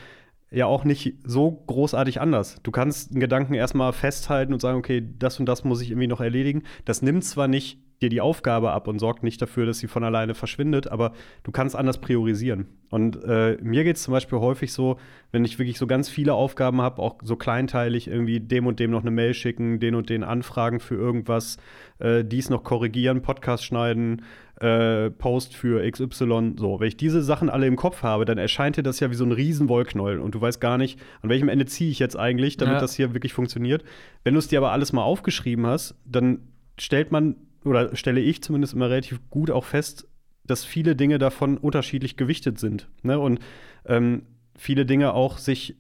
ja 0.53 0.67
auch 0.67 0.85
nicht 0.85 1.15
so 1.25 1.51
großartig 1.67 2.21
anders. 2.21 2.59
Du 2.63 2.71
kannst 2.71 3.11
einen 3.11 3.21
Gedanken 3.21 3.55
erstmal 3.55 3.93
festhalten 3.93 4.53
und 4.53 4.61
sagen, 4.61 4.79
okay, 4.79 5.03
das 5.19 5.41
und 5.41 5.47
das 5.47 5.65
muss 5.65 5.81
ich 5.81 5.91
irgendwie 5.91 6.07
noch 6.07 6.21
erledigen. 6.21 6.63
Das 6.85 7.03
nimmt 7.03 7.25
zwar 7.25 7.49
nicht 7.49 7.79
dir 8.03 8.09
die 8.09 8.21
Aufgabe 8.21 8.73
ab 8.73 8.89
und 8.89 8.99
sorgt 8.99 9.23
nicht 9.23 9.41
dafür, 9.41 9.67
dass 9.67 9.79
sie 9.79 9.87
von 9.87 10.05
alleine 10.05 10.35
verschwindet, 10.35 10.89
aber 10.89 11.13
du 11.45 11.53
kannst 11.53 11.77
anders 11.77 12.01
priorisieren. 12.01 12.67
Und 12.91 13.25
äh, 13.25 13.57
mir 13.63 13.85
geht 13.85 13.97
es 13.97 14.03
zum 14.03 14.13
Beispiel 14.13 14.39
häufig 14.39 14.73
so, 14.73 14.99
wenn 15.31 15.45
ich 15.45 15.59
wirklich 15.59 15.79
so 15.79 15.87
ganz 15.87 16.11
viele 16.11 16.35
Aufgaben 16.35 16.83
habe, 16.83 17.01
auch 17.01 17.17
so 17.23 17.37
kleinteilig 17.37 18.09
irgendwie 18.09 18.41
dem 18.41 18.67
und 18.67 18.81
dem 18.81 18.91
noch 18.91 19.01
eine 19.01 19.11
Mail 19.11 19.33
schicken, 19.33 19.81
den 19.81 19.95
und 19.95 20.11
den 20.11 20.25
anfragen 20.25 20.79
für 20.79 20.97
irgendwas, 20.97 21.57
äh, 22.01 22.23
dies 22.25 22.51
noch 22.51 22.65
korrigieren, 22.65 23.23
Podcast 23.23 23.65
schneiden, 23.65 24.23
äh, 24.61 25.11
Post 25.11 25.57
für 25.57 25.89
XY, 25.91 26.55
so. 26.57 26.81
Wenn 26.81 26.89
ich 26.89 26.97
diese 26.97 27.23
Sachen 27.23 27.51
alle 27.51 27.67
im 27.67 27.77
Kopf 27.77 28.03
habe, 28.03 28.25
dann 28.25 28.39
erscheint 28.39 28.77
dir 28.77 28.83
das 28.83 29.01
ja 29.01 29.11
wie 29.11 29.15
so 29.15 29.25
ein 29.25 29.33
riesen 29.33 29.69
Wollknäuel 29.69 30.21
und 30.21 30.35
du 30.35 30.41
weißt 30.41 30.61
gar 30.61 30.79
nicht, 30.79 31.01
an 31.23 31.31
welchem 31.31 31.49
Ende 31.49 31.67
ziehe 31.67 31.91
ich 31.91 31.99
jetzt 31.99 32.19
eigentlich, 32.19 32.59
damit 32.59 32.75
ja. 32.75 32.81
das 32.81 32.95
hier 32.95 33.15
wirklich 33.15 33.33
funktioniert. 33.33 33.83
Wenn 34.23 34.35
du 34.35 34.39
es 34.39 34.49
dir 34.49 34.59
aber 34.59 34.73
alles 34.73 34.93
mal 34.93 35.03
aufgeschrieben 35.03 35.67
hast, 35.67 35.95
dann 36.05 36.41
stellt 36.79 37.11
man 37.11 37.37
oder 37.65 37.95
stelle 37.97 38.21
ich 38.21 38.43
zumindest 38.43 38.75
immer 38.75 38.91
relativ 38.91 39.21
gut 39.31 39.51
auch 39.51 39.65
fest, 39.65 40.09
dass 40.45 40.65
viele 40.65 40.97
Dinge 40.97 41.19
davon 41.19 41.57
unterschiedlich 41.57 42.17
gewichtet 42.17 42.59
sind. 42.59 42.89
Ne? 43.03 43.19
Und 43.19 43.41
ähm, 43.87 44.23
viele 44.57 44.87
Dinge 44.87 45.15
auch 45.15 45.39
sich 45.39 45.77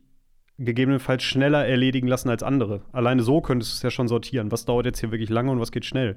gegebenenfalls 0.58 1.22
schneller 1.22 1.66
erledigen 1.66 2.06
lassen 2.06 2.28
als 2.28 2.42
andere. 2.42 2.82
Alleine 2.92 3.22
so 3.22 3.40
könntest 3.40 3.72
du 3.72 3.76
es 3.76 3.82
ja 3.82 3.90
schon 3.90 4.06
sortieren. 4.06 4.52
Was 4.52 4.64
dauert 4.64 4.86
jetzt 4.86 5.00
hier 5.00 5.10
wirklich 5.10 5.30
lange 5.30 5.50
und 5.50 5.60
was 5.60 5.72
geht 5.72 5.84
schnell? 5.84 6.16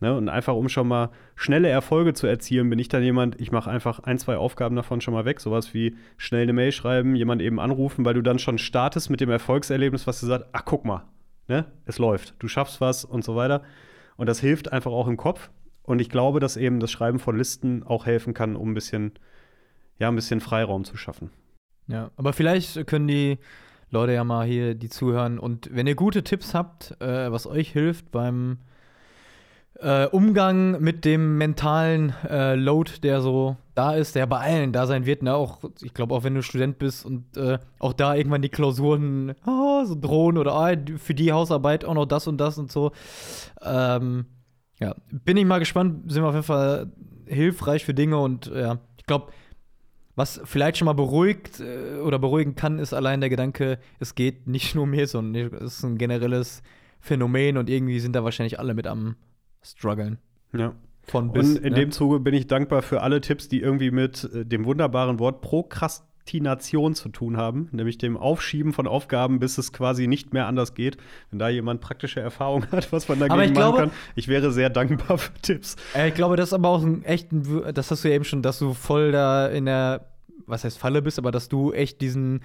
Ne? 0.00 0.16
Und 0.16 0.28
einfach, 0.28 0.54
um 0.54 0.68
schon 0.68 0.88
mal 0.88 1.10
schnelle 1.36 1.68
Erfolge 1.68 2.14
zu 2.14 2.26
erzielen, 2.26 2.70
bin 2.70 2.78
ich 2.78 2.88
dann 2.88 3.02
jemand, 3.02 3.40
ich 3.40 3.52
mache 3.52 3.70
einfach 3.70 4.00
ein, 4.00 4.18
zwei 4.18 4.36
Aufgaben 4.36 4.74
davon 4.74 5.00
schon 5.00 5.14
mal 5.14 5.24
weg. 5.24 5.40
Sowas 5.40 5.74
wie 5.74 5.96
schnell 6.16 6.42
eine 6.42 6.52
Mail 6.52 6.72
schreiben, 6.72 7.14
jemand 7.14 7.42
eben 7.42 7.60
anrufen, 7.60 8.04
weil 8.04 8.14
du 8.14 8.22
dann 8.22 8.38
schon 8.38 8.58
startest 8.58 9.10
mit 9.10 9.20
dem 9.20 9.30
Erfolgserlebnis, 9.30 10.06
was 10.06 10.20
du 10.20 10.26
sagst, 10.26 10.48
ach 10.52 10.64
guck 10.64 10.84
mal, 10.84 11.04
ne? 11.46 11.66
es 11.84 11.98
läuft, 11.98 12.34
du 12.40 12.48
schaffst 12.48 12.80
was 12.80 13.04
und 13.04 13.22
so 13.22 13.36
weiter. 13.36 13.62
Und 14.16 14.28
das 14.28 14.40
hilft 14.40 14.72
einfach 14.72 14.92
auch 14.92 15.08
im 15.08 15.16
Kopf. 15.16 15.50
Und 15.82 16.00
ich 16.00 16.08
glaube, 16.08 16.40
dass 16.40 16.56
eben 16.56 16.80
das 16.80 16.90
Schreiben 16.90 17.18
von 17.18 17.36
Listen 17.36 17.82
auch 17.82 18.06
helfen 18.06 18.34
kann, 18.34 18.56
um 18.56 18.70
ein 18.70 18.74
bisschen, 18.74 19.12
ja, 19.98 20.08
ein 20.08 20.16
bisschen 20.16 20.40
Freiraum 20.40 20.84
zu 20.84 20.96
schaffen. 20.96 21.30
Ja, 21.86 22.10
aber 22.16 22.32
vielleicht 22.32 22.86
können 22.86 23.06
die 23.06 23.38
Leute 23.90 24.12
ja 24.12 24.24
mal 24.24 24.46
hier, 24.46 24.74
die 24.74 24.88
zuhören. 24.88 25.38
Und 25.38 25.68
wenn 25.72 25.86
ihr 25.86 25.94
gute 25.94 26.24
Tipps 26.24 26.54
habt, 26.54 27.00
äh, 27.00 27.30
was 27.30 27.46
euch 27.46 27.70
hilft 27.70 28.10
beim 28.10 28.58
äh, 29.80 30.06
Umgang 30.06 30.80
mit 30.80 31.04
dem 31.04 31.36
mentalen 31.38 32.14
äh, 32.28 32.54
Load, 32.54 32.92
der 33.02 33.20
so 33.20 33.56
da 33.74 33.94
ist, 33.94 34.14
der 34.14 34.26
bei 34.26 34.38
allen 34.38 34.72
da 34.72 34.86
sein 34.86 35.04
wird, 35.04 35.22
ne? 35.22 35.34
Auch, 35.34 35.58
ich 35.82 35.94
glaube, 35.94 36.14
auch 36.14 36.22
wenn 36.22 36.34
du 36.34 36.42
Student 36.42 36.78
bist 36.78 37.04
und 37.04 37.36
äh, 37.36 37.58
auch 37.80 37.92
da 37.92 38.14
irgendwann 38.14 38.42
die 38.42 38.48
Klausuren 38.48 39.34
oh, 39.46 39.84
so 39.84 39.96
drohen 39.96 40.38
oder 40.38 40.54
oh, 40.54 40.98
für 40.98 41.14
die 41.14 41.32
Hausarbeit 41.32 41.84
auch 41.84 41.94
noch 41.94 42.06
das 42.06 42.26
und 42.26 42.38
das 42.38 42.56
und 42.56 42.70
so. 42.70 42.92
Ähm, 43.62 44.26
ja, 44.80 44.94
bin 45.10 45.36
ich 45.36 45.44
mal 45.44 45.58
gespannt, 45.58 46.10
sind 46.10 46.22
wir 46.22 46.28
auf 46.28 46.34
jeden 46.34 46.46
Fall 46.46 46.92
hilfreich 47.26 47.84
für 47.84 47.94
Dinge 47.94 48.18
und 48.18 48.46
ja, 48.46 48.78
ich 48.98 49.06
glaube, 49.06 49.32
was 50.16 50.40
vielleicht 50.44 50.76
schon 50.76 50.86
mal 50.86 50.92
beruhigt 50.92 51.60
äh, 51.60 51.98
oder 51.98 52.20
beruhigen 52.20 52.54
kann, 52.54 52.78
ist 52.78 52.92
allein 52.92 53.20
der 53.20 53.30
Gedanke, 53.30 53.78
es 53.98 54.14
geht 54.14 54.46
nicht 54.46 54.74
nur 54.76 54.86
mir, 54.86 55.08
sondern 55.08 55.52
es 55.54 55.78
ist 55.78 55.84
ein 55.84 55.98
generelles 55.98 56.62
Phänomen 57.00 57.56
und 57.56 57.68
irgendwie 57.68 57.98
sind 57.98 58.14
da 58.14 58.22
wahrscheinlich 58.22 58.60
alle 58.60 58.74
mit 58.74 58.86
am 58.86 59.16
struggeln. 59.64 60.18
Ja. 60.52 60.74
Von 61.06 61.32
bis, 61.32 61.50
Und 61.50 61.56
in 61.58 61.72
ne? 61.72 61.80
dem 61.80 61.90
Zuge 61.90 62.20
bin 62.20 62.34
ich 62.34 62.46
dankbar 62.46 62.82
für 62.82 63.02
alle 63.02 63.20
Tipps, 63.20 63.48
die 63.48 63.60
irgendwie 63.60 63.90
mit 63.90 64.28
äh, 64.32 64.44
dem 64.44 64.64
wunderbaren 64.64 65.18
Wort 65.18 65.42
Prokrastination 65.42 66.94
zu 66.94 67.10
tun 67.10 67.36
haben, 67.36 67.68
nämlich 67.72 67.98
dem 67.98 68.16
Aufschieben 68.16 68.72
von 68.72 68.86
Aufgaben, 68.86 69.38
bis 69.38 69.58
es 69.58 69.72
quasi 69.72 70.06
nicht 70.06 70.32
mehr 70.32 70.46
anders 70.46 70.74
geht. 70.74 70.96
Wenn 71.30 71.38
da 71.38 71.48
jemand 71.48 71.82
praktische 71.82 72.20
Erfahrung 72.20 72.66
hat, 72.72 72.90
was 72.92 73.08
man 73.08 73.20
dagegen 73.20 73.36
machen 73.36 73.54
glaube, 73.54 73.78
kann, 73.78 73.90
ich 74.14 74.28
wäre 74.28 74.50
sehr 74.50 74.70
dankbar 74.70 75.18
für 75.18 75.34
Tipps. 75.42 75.76
Äh, 75.94 76.08
ich 76.08 76.14
glaube, 76.14 76.36
das 76.36 76.50
ist 76.50 76.54
aber 76.54 76.68
auch 76.68 76.82
ein 76.82 77.04
echten, 77.04 77.62
das 77.74 77.90
hast 77.90 78.04
du 78.04 78.08
ja 78.08 78.14
eben 78.14 78.24
schon, 78.24 78.42
dass 78.42 78.58
du 78.58 78.72
voll 78.72 79.12
da 79.12 79.46
in 79.46 79.66
der, 79.66 80.06
was 80.46 80.64
heißt 80.64 80.78
Falle 80.78 81.02
bist, 81.02 81.18
aber 81.18 81.32
dass 81.32 81.50
du 81.50 81.72
echt 81.72 82.00
diesen 82.00 82.40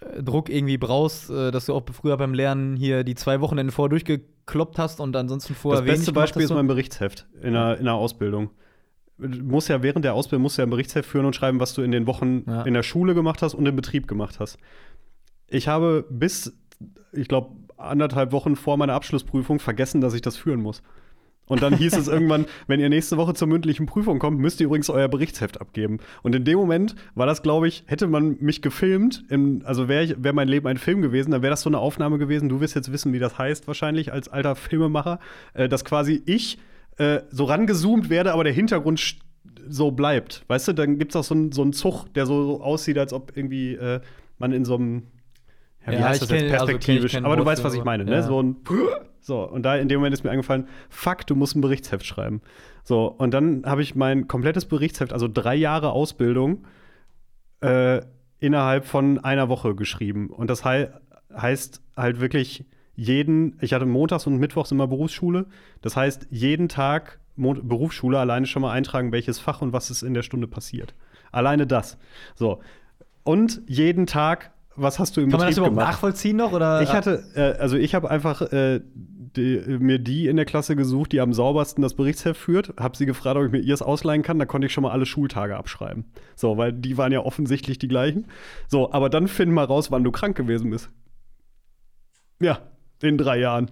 äh, 0.00 0.22
Druck 0.22 0.48
irgendwie 0.48 0.78
brauchst, 0.78 1.28
äh, 1.28 1.50
dass 1.50 1.66
du 1.66 1.74
auch 1.74 1.82
früher 1.92 2.16
beim 2.16 2.32
Lernen 2.32 2.74
hier 2.74 3.04
die 3.04 3.14
zwei 3.14 3.42
Wochenende 3.42 3.72
vorher 3.72 3.90
durchgekloppt 4.48 4.78
hast 4.78 5.00
und 5.00 5.14
ansonsten 5.16 5.54
vorher 5.54 5.82
Das 5.82 5.90
beste 5.90 6.12
Beispiel 6.12 6.42
ist 6.42 6.50
mein 6.50 6.66
Berichtsheft 6.66 7.26
in 7.40 7.52
der, 7.52 7.78
in 7.78 7.84
der 7.84 7.94
Ausbildung. 7.94 8.50
Du 9.18 9.28
musst 9.42 9.68
ja 9.68 9.82
während 9.82 10.04
der 10.04 10.14
Ausbildung 10.14 10.42
musst 10.42 10.58
ja 10.58 10.64
ein 10.64 10.70
Berichtsheft 10.70 11.08
führen 11.08 11.26
und 11.26 11.34
schreiben, 11.34 11.60
was 11.60 11.74
du 11.74 11.82
in 11.82 11.90
den 11.90 12.06
Wochen 12.06 12.44
Ja. 12.46 12.62
in 12.62 12.74
der 12.74 12.82
Schule 12.82 13.14
gemacht 13.14 13.42
hast 13.42 13.54
und 13.54 13.66
im 13.66 13.74
Betrieb 13.76 14.06
gemacht 14.06 14.38
hast. 14.38 14.58
Ich 15.48 15.66
habe 15.68 16.06
bis, 16.08 16.56
ich 17.12 17.26
glaube, 17.28 17.56
anderthalb 17.76 18.32
Wochen 18.32 18.54
vor 18.56 18.76
meiner 18.76 18.94
Abschlussprüfung 18.94 19.58
vergessen, 19.60 20.00
dass 20.00 20.14
ich 20.14 20.20
das 20.22 20.36
führen 20.36 20.60
muss. 20.60 20.82
Und 21.48 21.62
dann 21.62 21.76
hieß 21.76 21.96
es 21.96 22.08
irgendwann, 22.08 22.46
wenn 22.66 22.80
ihr 22.80 22.88
nächste 22.88 23.16
Woche 23.16 23.34
zur 23.34 23.48
mündlichen 23.48 23.86
Prüfung 23.86 24.18
kommt, 24.18 24.38
müsst 24.38 24.60
ihr 24.60 24.66
übrigens 24.66 24.90
euer 24.90 25.08
Berichtsheft 25.08 25.60
abgeben. 25.60 25.98
Und 26.22 26.34
in 26.34 26.44
dem 26.44 26.58
Moment 26.58 26.94
war 27.14 27.26
das, 27.26 27.42
glaube 27.42 27.68
ich, 27.68 27.84
hätte 27.86 28.06
man 28.06 28.36
mich 28.40 28.62
gefilmt, 28.62 29.24
im, 29.28 29.62
also 29.64 29.88
wäre 29.88 30.14
wär 30.18 30.32
mein 30.32 30.48
Leben 30.48 30.66
ein 30.66 30.78
Film 30.78 31.02
gewesen, 31.02 31.30
dann 31.30 31.42
wäre 31.42 31.50
das 31.50 31.62
so 31.62 31.70
eine 31.70 31.78
Aufnahme 31.78 32.18
gewesen. 32.18 32.48
Du 32.48 32.60
wirst 32.60 32.74
jetzt 32.74 32.92
wissen, 32.92 33.12
wie 33.12 33.18
das 33.18 33.38
heißt, 33.38 33.66
wahrscheinlich 33.66 34.12
als 34.12 34.28
alter 34.28 34.54
Filmemacher, 34.54 35.18
äh, 35.54 35.68
dass 35.68 35.84
quasi 35.84 36.22
ich 36.26 36.58
äh, 36.98 37.20
so 37.30 37.44
rangezoomt 37.44 38.10
werde, 38.10 38.32
aber 38.32 38.44
der 38.44 38.52
Hintergrund 38.52 39.16
so 39.68 39.90
bleibt. 39.90 40.44
Weißt 40.48 40.68
du, 40.68 40.72
dann 40.72 40.98
gibt 40.98 41.12
es 41.12 41.16
auch 41.16 41.24
so 41.24 41.34
einen 41.34 41.52
so 41.52 41.64
Zug, 41.70 42.12
der 42.14 42.26
so, 42.26 42.60
aussieht, 42.62 42.98
als 42.98 43.12
ob 43.12 43.36
irgendwie 43.36 43.74
äh, 43.74 44.00
man 44.38 44.52
in 44.52 44.64
so 44.64 44.74
einem 44.74 45.04
ja, 45.86 45.92
wie 45.92 45.96
Ja, 45.96 46.08
heißt 46.08 46.22
das 46.22 46.30
jetzt 46.30 46.42
also 46.52 46.66
perspektivisch? 46.66 47.12
kein 47.12 47.24
aber 47.24 47.36
du 47.36 47.44
weißt, 47.44 47.64
was 47.64 47.74
ich 47.74 47.84
meine, 47.84 48.04
ne? 48.04 48.12
ja. 48.12 48.22
So 48.22 48.40
ein 48.40 48.56
so, 49.20 49.42
und 49.42 49.62
da 49.62 49.76
in 49.76 49.88
dem 49.88 50.00
Moment 50.00 50.14
ist 50.14 50.24
mir 50.24 50.30
eingefallen, 50.30 50.68
fuck, 50.88 51.26
du 51.26 51.34
musst 51.34 51.56
ein 51.56 51.60
Berichtsheft 51.60 52.06
schreiben. 52.06 52.40
So, 52.84 53.06
und 53.06 53.34
dann 53.34 53.64
habe 53.66 53.82
ich 53.82 53.94
mein 53.94 54.28
komplettes 54.28 54.64
Berichtsheft, 54.64 55.12
also 55.12 55.28
drei 55.28 55.54
Jahre 55.54 55.92
Ausbildung, 55.92 56.64
äh, 57.60 58.00
innerhalb 58.40 58.84
von 58.84 59.18
einer 59.18 59.48
Woche 59.48 59.74
geschrieben. 59.74 60.30
Und 60.30 60.48
das 60.48 60.64
hei 60.64 60.90
heißt 61.36 61.82
halt 61.96 62.20
wirklich 62.20 62.64
jeden, 62.94 63.58
ich 63.60 63.74
hatte 63.74 63.86
montags 63.86 64.26
und 64.26 64.38
mittwochs 64.38 64.72
immer 64.72 64.86
Berufsschule. 64.86 65.46
Das 65.82 65.96
heißt, 65.96 66.28
jeden 66.30 66.68
Tag 66.68 67.20
Mon 67.36 67.68
Berufsschule 67.68 68.18
alleine 68.18 68.46
schon 68.46 68.62
mal 68.62 68.72
eintragen, 68.72 69.12
welches 69.12 69.38
Fach 69.38 69.62
und 69.62 69.72
was 69.72 69.90
ist 69.90 70.02
in 70.02 70.14
der 70.14 70.22
Stunde 70.22 70.48
passiert. 70.48 70.94
Alleine 71.30 71.66
das. 71.66 71.96
So. 72.34 72.60
Und 73.22 73.62
jeden 73.66 74.06
Tag, 74.06 74.50
was 74.78 74.98
hast 74.98 75.16
du 75.16 75.20
im 75.20 75.30
Kann 75.30 75.38
man 75.38 75.46
das 75.48 75.56
Betrieb 75.56 75.58
überhaupt 75.58 75.76
gemacht? 75.76 75.92
nachvollziehen 75.92 76.36
noch? 76.36 76.52
Oder? 76.52 76.82
Ich 76.82 76.92
hatte, 76.92 77.24
äh, 77.34 77.60
also 77.60 77.76
ich 77.76 77.94
habe 77.94 78.10
einfach 78.10 78.42
äh, 78.42 78.80
die, 79.36 79.78
mir 79.78 79.98
die 79.98 80.26
in 80.26 80.36
der 80.36 80.44
Klasse 80.44 80.76
gesucht, 80.76 81.12
die 81.12 81.20
am 81.20 81.32
saubersten 81.32 81.82
das 81.82 81.94
Berichtsheft 81.94 82.40
führt, 82.40 82.74
habe 82.78 82.96
sie 82.96 83.06
gefragt, 83.06 83.36
ob 83.36 83.46
ich 83.46 83.52
mir 83.52 83.60
ihrs 83.60 83.82
ausleihen 83.82 84.22
kann, 84.22 84.38
da 84.38 84.46
konnte 84.46 84.66
ich 84.66 84.72
schon 84.72 84.82
mal 84.82 84.90
alle 84.90 85.06
Schultage 85.06 85.56
abschreiben. 85.56 86.04
So, 86.34 86.56
weil 86.56 86.72
die 86.72 86.96
waren 86.96 87.12
ja 87.12 87.20
offensichtlich 87.20 87.78
die 87.78 87.88
gleichen. 87.88 88.26
So, 88.68 88.92
aber 88.92 89.10
dann 89.10 89.28
find 89.28 89.52
mal 89.52 89.64
raus, 89.64 89.90
wann 89.90 90.04
du 90.04 90.10
krank 90.10 90.36
gewesen 90.36 90.70
bist. 90.70 90.90
Ja, 92.40 92.60
in 93.02 93.18
drei 93.18 93.38
Jahren. 93.38 93.70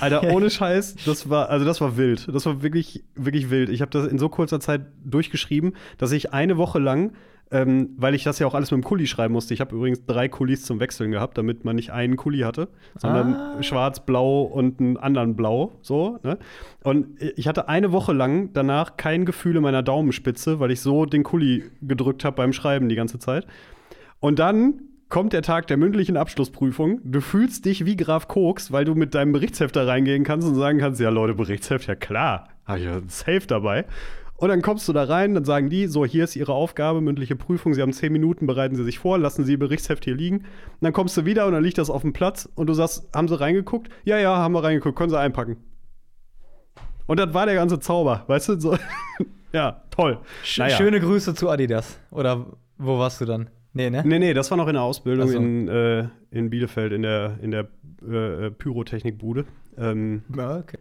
Alter, 0.00 0.22
ohne 0.32 0.50
Scheiß, 0.50 0.96
das 1.04 1.28
war, 1.28 1.50
also 1.50 1.64
das 1.64 1.80
war 1.80 1.96
wild. 1.96 2.28
Das 2.32 2.46
war 2.46 2.62
wirklich, 2.62 3.04
wirklich 3.14 3.50
wild. 3.50 3.68
Ich 3.68 3.80
habe 3.80 3.90
das 3.90 4.06
in 4.06 4.18
so 4.18 4.28
kurzer 4.28 4.60
Zeit 4.60 4.82
durchgeschrieben, 5.04 5.74
dass 5.98 6.12
ich 6.12 6.32
eine 6.32 6.56
Woche 6.56 6.78
lang, 6.78 7.12
ähm, 7.50 7.90
weil 7.96 8.14
ich 8.14 8.24
das 8.24 8.38
ja 8.38 8.46
auch 8.46 8.54
alles 8.54 8.70
mit 8.70 8.82
dem 8.82 8.84
Kuli 8.84 9.06
schreiben 9.06 9.32
musste. 9.32 9.54
Ich 9.54 9.60
habe 9.60 9.74
übrigens 9.74 10.04
drei 10.04 10.28
Kulis 10.28 10.64
zum 10.64 10.80
Wechseln 10.80 11.10
gehabt, 11.10 11.38
damit 11.38 11.64
man 11.64 11.76
nicht 11.76 11.90
einen 11.92 12.16
Kuli 12.16 12.40
hatte, 12.40 12.68
sondern 12.96 13.34
Ah. 13.34 13.62
schwarz, 13.62 14.04
blau 14.04 14.42
und 14.42 14.80
einen 14.80 14.96
anderen 14.96 15.34
blau. 15.36 15.72
So, 15.80 16.18
ne? 16.22 16.38
Und 16.84 17.06
ich 17.36 17.48
hatte 17.48 17.68
eine 17.68 17.92
Woche 17.92 18.12
lang 18.12 18.52
danach 18.52 18.96
kein 18.96 19.24
Gefühl 19.24 19.56
in 19.56 19.62
meiner 19.62 19.82
Daumenspitze, 19.82 20.60
weil 20.60 20.70
ich 20.70 20.80
so 20.80 21.06
den 21.06 21.22
Kuli 21.22 21.64
gedrückt 21.82 22.24
habe 22.24 22.36
beim 22.36 22.52
Schreiben 22.52 22.88
die 22.88 22.96
ganze 22.96 23.18
Zeit. 23.18 23.46
Und 24.20 24.38
dann 24.38 24.80
kommt 25.08 25.32
der 25.32 25.40
Tag 25.42 25.66
der 25.68 25.78
mündlichen 25.78 26.18
Abschlussprüfung. 26.18 27.00
Du 27.02 27.22
fühlst 27.22 27.64
dich 27.64 27.86
wie 27.86 27.96
Graf 27.96 28.28
Koks, 28.28 28.72
weil 28.72 28.84
du 28.84 28.94
mit 28.94 29.14
deinem 29.14 29.32
Berichtsheft 29.32 29.74
da 29.74 29.84
reingehen 29.84 30.22
kannst 30.22 30.46
und 30.46 30.54
sagen 30.54 30.78
kannst: 30.78 31.00
Ja, 31.00 31.08
Leute, 31.08 31.34
Berichtsheft, 31.34 31.86
ja 31.88 31.94
klar, 31.94 32.48
habe 32.66 32.78
ich 32.80 32.84
ja 32.84 33.00
safe 33.06 33.46
dabei. 33.46 33.86
Und 34.40 34.50
dann 34.50 34.62
kommst 34.62 34.86
du 34.88 34.92
da 34.92 35.02
rein, 35.02 35.34
dann 35.34 35.44
sagen 35.44 35.68
die: 35.68 35.88
So, 35.88 36.06
hier 36.06 36.22
ist 36.22 36.36
Ihre 36.36 36.52
Aufgabe, 36.52 37.00
mündliche 37.00 37.34
Prüfung. 37.34 37.74
Sie 37.74 37.82
haben 37.82 37.92
zehn 37.92 38.12
Minuten, 38.12 38.46
bereiten 38.46 38.76
Sie 38.76 38.84
sich 38.84 39.00
vor, 39.00 39.18
lassen 39.18 39.44
Sie 39.44 39.52
Ihr 39.52 39.58
Berichtsheft 39.58 40.04
hier 40.04 40.14
liegen. 40.14 40.38
Und 40.38 40.46
dann 40.80 40.92
kommst 40.92 41.16
du 41.16 41.24
wieder 41.24 41.46
und 41.46 41.52
dann 41.52 41.62
liegt 41.64 41.76
das 41.76 41.90
auf 41.90 42.02
dem 42.02 42.12
Platz 42.12 42.48
und 42.54 42.68
du 42.68 42.72
sagst: 42.72 43.08
Haben 43.12 43.26
Sie 43.26 43.38
reingeguckt? 43.38 43.88
Ja, 44.04 44.16
ja, 44.18 44.36
haben 44.36 44.54
wir 44.54 44.62
reingeguckt, 44.62 44.96
können 44.96 45.10
Sie 45.10 45.18
einpacken. 45.18 45.56
Und 47.06 47.18
das 47.18 47.34
war 47.34 47.46
der 47.46 47.56
ganze 47.56 47.80
Zauber, 47.80 48.24
weißt 48.28 48.50
du? 48.50 48.60
So, 48.60 48.76
ja, 49.52 49.82
toll. 49.90 50.18
Naja. 50.56 50.76
Schöne 50.76 51.00
Grüße 51.00 51.34
zu 51.34 51.48
Adidas. 51.48 51.98
Oder 52.12 52.46
wo 52.76 52.98
warst 52.98 53.20
du 53.20 53.24
dann? 53.24 53.50
Nee, 53.72 53.90
ne? 53.90 54.02
Nee, 54.06 54.18
nee, 54.20 54.34
das 54.34 54.50
war 54.50 54.58
noch 54.58 54.68
in 54.68 54.74
der 54.74 54.82
Ausbildung 54.82 55.28
so. 55.28 55.36
in, 55.36 55.68
äh, 55.68 56.08
in 56.30 56.48
Bielefeld, 56.50 56.92
in 56.92 57.02
der, 57.02 57.38
in 57.42 57.50
der 57.50 57.68
äh, 58.02 58.50
Pyrotechnikbude. 58.50 59.46
Ähm, 59.76 60.22
Ja, 60.36 60.58
okay. 60.58 60.78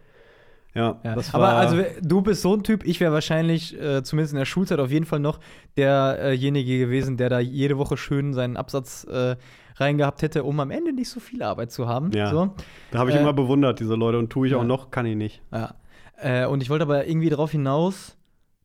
Ja, 0.77 1.00
Ja. 1.03 1.15
das 1.15 1.34
Aber 1.34 1.50
also 1.50 1.84
du 2.01 2.22
bist 2.22 2.41
so 2.41 2.53
ein 2.53 2.63
Typ, 2.63 2.86
ich 2.86 3.00
wäre 3.00 3.12
wahrscheinlich, 3.12 3.79
äh, 3.79 4.03
zumindest 4.03 4.34
in 4.34 4.39
der 4.39 4.46
Schulzeit 4.46 4.79
auf 4.79 4.91
jeden 4.91 5.05
Fall 5.05 5.19
noch 5.19 5.39
derjenige 5.75 6.77
gewesen, 6.79 7.17
der 7.17 7.29
da 7.29 7.39
jede 7.39 7.77
Woche 7.77 7.98
schön 7.98 8.34
seinen 8.34 8.57
Absatz 8.57 9.03
äh, 9.05 9.36
reingehabt 9.75 10.22
hätte, 10.22 10.43
um 10.43 10.60
am 10.60 10.72
Ende 10.72 10.93
nicht 10.93 11.10
so 11.10 11.19
viel 11.19 11.43
Arbeit 11.43 11.72
zu 11.72 11.88
haben. 11.88 12.12
Ja. 12.12 12.29
So. 12.29 12.53
da 12.91 13.00
habe 13.00 13.10
ich 13.10 13.15
äh, 13.15 13.19
immer 13.19 13.34
bewundert, 13.34 13.79
diese 13.79 13.96
Leute, 13.96 14.17
und 14.17 14.29
tue 14.29 14.48
ich 14.48 14.53
ja. 14.53 14.60
auch 14.60 14.63
noch, 14.63 14.91
kann 14.91 15.05
ich 15.05 15.15
nicht. 15.15 15.41
Ja. 15.51 15.75
Äh, 16.19 16.46
und 16.46 16.62
ich 16.62 16.69
wollte 16.69 16.84
aber 16.84 17.07
irgendwie 17.07 17.29
darauf 17.29 17.51
hinaus, 17.51 18.17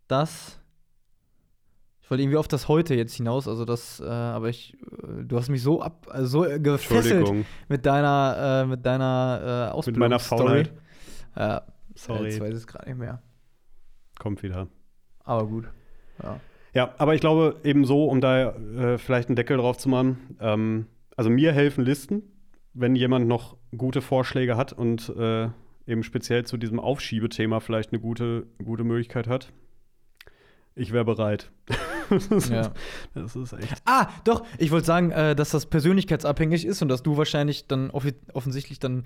dass. 0.09 0.59
Ich 2.03 2.11
wollte 2.11 2.25
irgendwie 2.25 2.39
auf 2.39 2.49
das 2.49 2.69
Heute 2.69 2.95
jetzt 2.95 3.15
hinaus, 3.15 3.49
also 3.49 3.65
das, 3.65 4.01
äh, 4.01 4.05
aber 4.05 4.49
ich, 4.51 4.75
äh, 4.75 5.25
du 5.25 5.37
hast 5.37 5.49
mich 5.49 5.63
so 5.63 5.81
ab, 5.81 6.09
also 6.11 6.43
so 6.43 6.45
äh, 6.45 6.61
gefesselt 6.61 7.31
mit 7.69 7.87
deiner, 7.87 8.65
äh, 8.65 8.67
mit 8.67 8.85
deiner 8.85 9.73
äh, 9.75 9.87
Mit 9.87 9.97
meiner. 9.97 10.19
Faulheit. 10.19 10.73
Ja, 11.37 11.63
Sorry. 11.95 12.31
Jetzt 12.31 12.41
weiß 12.41 12.51
ich 12.51 12.57
es 12.57 12.67
gerade 12.67 12.89
nicht 12.89 12.99
mehr. 12.99 13.23
Kommt 14.19 14.43
wieder. 14.43 14.69
Aber 15.25 15.47
gut. 15.47 15.69
Ja. 16.23 16.41
Ja, 16.75 16.95
aber 16.97 17.15
ich 17.15 17.21
glaube, 17.21 17.57
eben 17.65 17.85
so, 17.85 18.07
um 18.07 18.21
da 18.23 18.51
äh, 18.51 18.99
vielleicht 18.99 19.29
einen 19.29 19.37
Deckel 19.37 19.59
drauf 19.59 19.77
zu 19.77 19.91
machen, 19.91 20.37
ähm, 20.41 20.87
also 21.17 21.29
mir 21.29 21.53
helfen 21.53 21.85
Listen, 21.85 22.23
wenn 22.73 22.97
jemand 22.97 23.27
noch 23.29 23.57
gute 23.77 24.01
Vorschläge 24.01 24.57
hat 24.57 24.73
und 24.73 25.11
äh, 25.11 25.49
eben 25.87 26.03
speziell 26.03 26.45
zu 26.47 26.57
diesem 26.57 26.81
Aufschiebethema 26.81 27.61
vielleicht 27.61 27.93
eine 27.93 28.01
gute, 28.01 28.47
gute 28.65 28.85
Möglichkeit 28.85 29.29
hat. 29.29 29.53
Ich 30.75 30.93
wäre 30.93 31.05
bereit. 31.05 31.51
das, 32.09 32.29
ist, 32.29 32.49
Ja. 32.49 32.73
das 33.13 33.37
ist 33.37 33.53
echt. 33.53 33.83
Ah, 33.85 34.09
doch, 34.25 34.47
ich 34.57 34.71
wollte 34.71 34.87
sagen, 34.87 35.11
äh, 35.11 35.37
dass 35.37 35.51
das 35.51 35.67
persönlichkeitsabhängig 35.67 36.65
ist 36.65 36.81
und 36.81 36.89
dass 36.89 37.03
du 37.03 37.19
wahrscheinlich 37.19 37.67
dann 37.67 37.91
offensichtlich 37.91 38.79
dann 38.79 39.05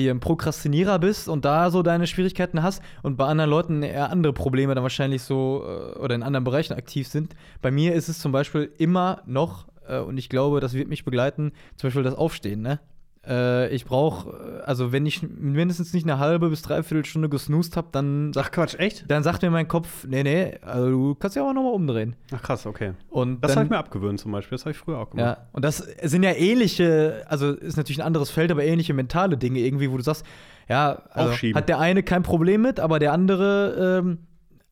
hier 0.00 0.12
ein 0.12 0.20
Prokrastinierer 0.20 0.98
bist 0.98 1.28
und 1.28 1.44
da 1.44 1.70
so 1.70 1.82
deine 1.82 2.06
Schwierigkeiten 2.06 2.62
hast 2.62 2.82
und 3.02 3.16
bei 3.16 3.26
anderen 3.26 3.50
Leuten 3.50 3.82
eher 3.82 4.10
andere 4.10 4.32
Probleme 4.32 4.74
dann 4.74 4.82
wahrscheinlich 4.82 5.22
so 5.22 5.64
äh, 5.64 5.98
oder 5.98 6.14
in 6.14 6.22
anderen 6.22 6.44
Bereichen 6.44 6.74
aktiv 6.74 7.08
sind. 7.08 7.34
Bei 7.62 7.70
mir 7.70 7.94
ist 7.94 8.08
es 8.08 8.18
zum 8.18 8.32
Beispiel 8.32 8.70
immer 8.78 9.22
noch, 9.26 9.66
äh, 9.88 9.98
und 9.98 10.18
ich 10.18 10.28
glaube, 10.28 10.60
das 10.60 10.74
wird 10.74 10.88
mich 10.88 11.04
begleiten, 11.04 11.52
zum 11.76 11.88
Beispiel 11.88 12.02
das 12.02 12.14
Aufstehen, 12.14 12.62
ne? 12.62 12.80
Äh, 13.28 13.74
ich 13.74 13.84
brauche, 13.84 14.62
also 14.64 14.92
wenn 14.92 15.04
ich 15.04 15.22
mindestens 15.22 15.92
nicht 15.92 16.04
eine 16.04 16.18
halbe 16.20 16.48
bis 16.48 16.62
dreiviertel 16.62 17.04
Stunde 17.04 17.28
gesnoost 17.28 17.76
habe, 17.76 17.88
dann, 17.90 18.32
sagt- 18.32 18.52
Quatsch, 18.52 18.76
echt? 18.78 19.04
dann 19.10 19.22
sagt 19.24 19.42
mir 19.42 19.50
mein 19.50 19.66
Kopf, 19.66 20.04
nee, 20.06 20.22
nee, 20.22 20.58
also 20.62 20.88
du 20.90 21.14
kannst 21.16 21.34
ja 21.36 21.42
auch 21.42 21.52
nochmal 21.52 21.72
umdrehen. 21.72 22.14
Ach 22.32 22.40
krass, 22.42 22.66
okay. 22.66 22.92
Und 23.10 23.40
Das 23.42 23.56
habe 23.56 23.64
ich 23.64 23.70
mir 23.70 23.78
abgewöhnt 23.78 24.20
zum 24.20 24.30
Beispiel. 24.32 24.56
Das 24.56 24.64
habe 24.64 24.70
ich 24.72 24.76
früher 24.78 24.98
auch 24.98 25.10
gemacht. 25.10 25.38
ja, 25.38 25.46
und 25.52 25.64
das 25.64 25.78
sind 25.78 26.22
ja 26.22 26.32
ähnliche, 26.34 27.24
also 27.28 27.52
ist 27.52 27.76
natürlich 27.76 27.98
ein 28.00 28.06
anderes 28.06 28.30
Feld, 28.30 28.50
aber 28.52 28.64
ähnliche 28.64 28.94
mentale 28.94 29.36
Dinge 29.36 29.58
irgendwie, 29.58 29.90
wo 29.90 29.96
du 29.96 30.02
sagst, 30.04 30.24
ja, 30.68 31.02
also 31.10 31.30
Aufschieben. 31.30 31.56
hat 31.58 31.68
der 31.68 31.78
eine 31.80 32.02
kein 32.02 32.22
Problem 32.22 32.62
mit, 32.62 32.78
aber 32.80 32.98
der 32.98 33.12
andere, 33.12 34.02
ähm, 34.04 34.18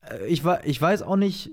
äh, 0.01 0.25
ich, 0.27 0.43
ich 0.63 0.81
weiß 0.81 1.01
auch 1.03 1.15
nicht, 1.17 1.51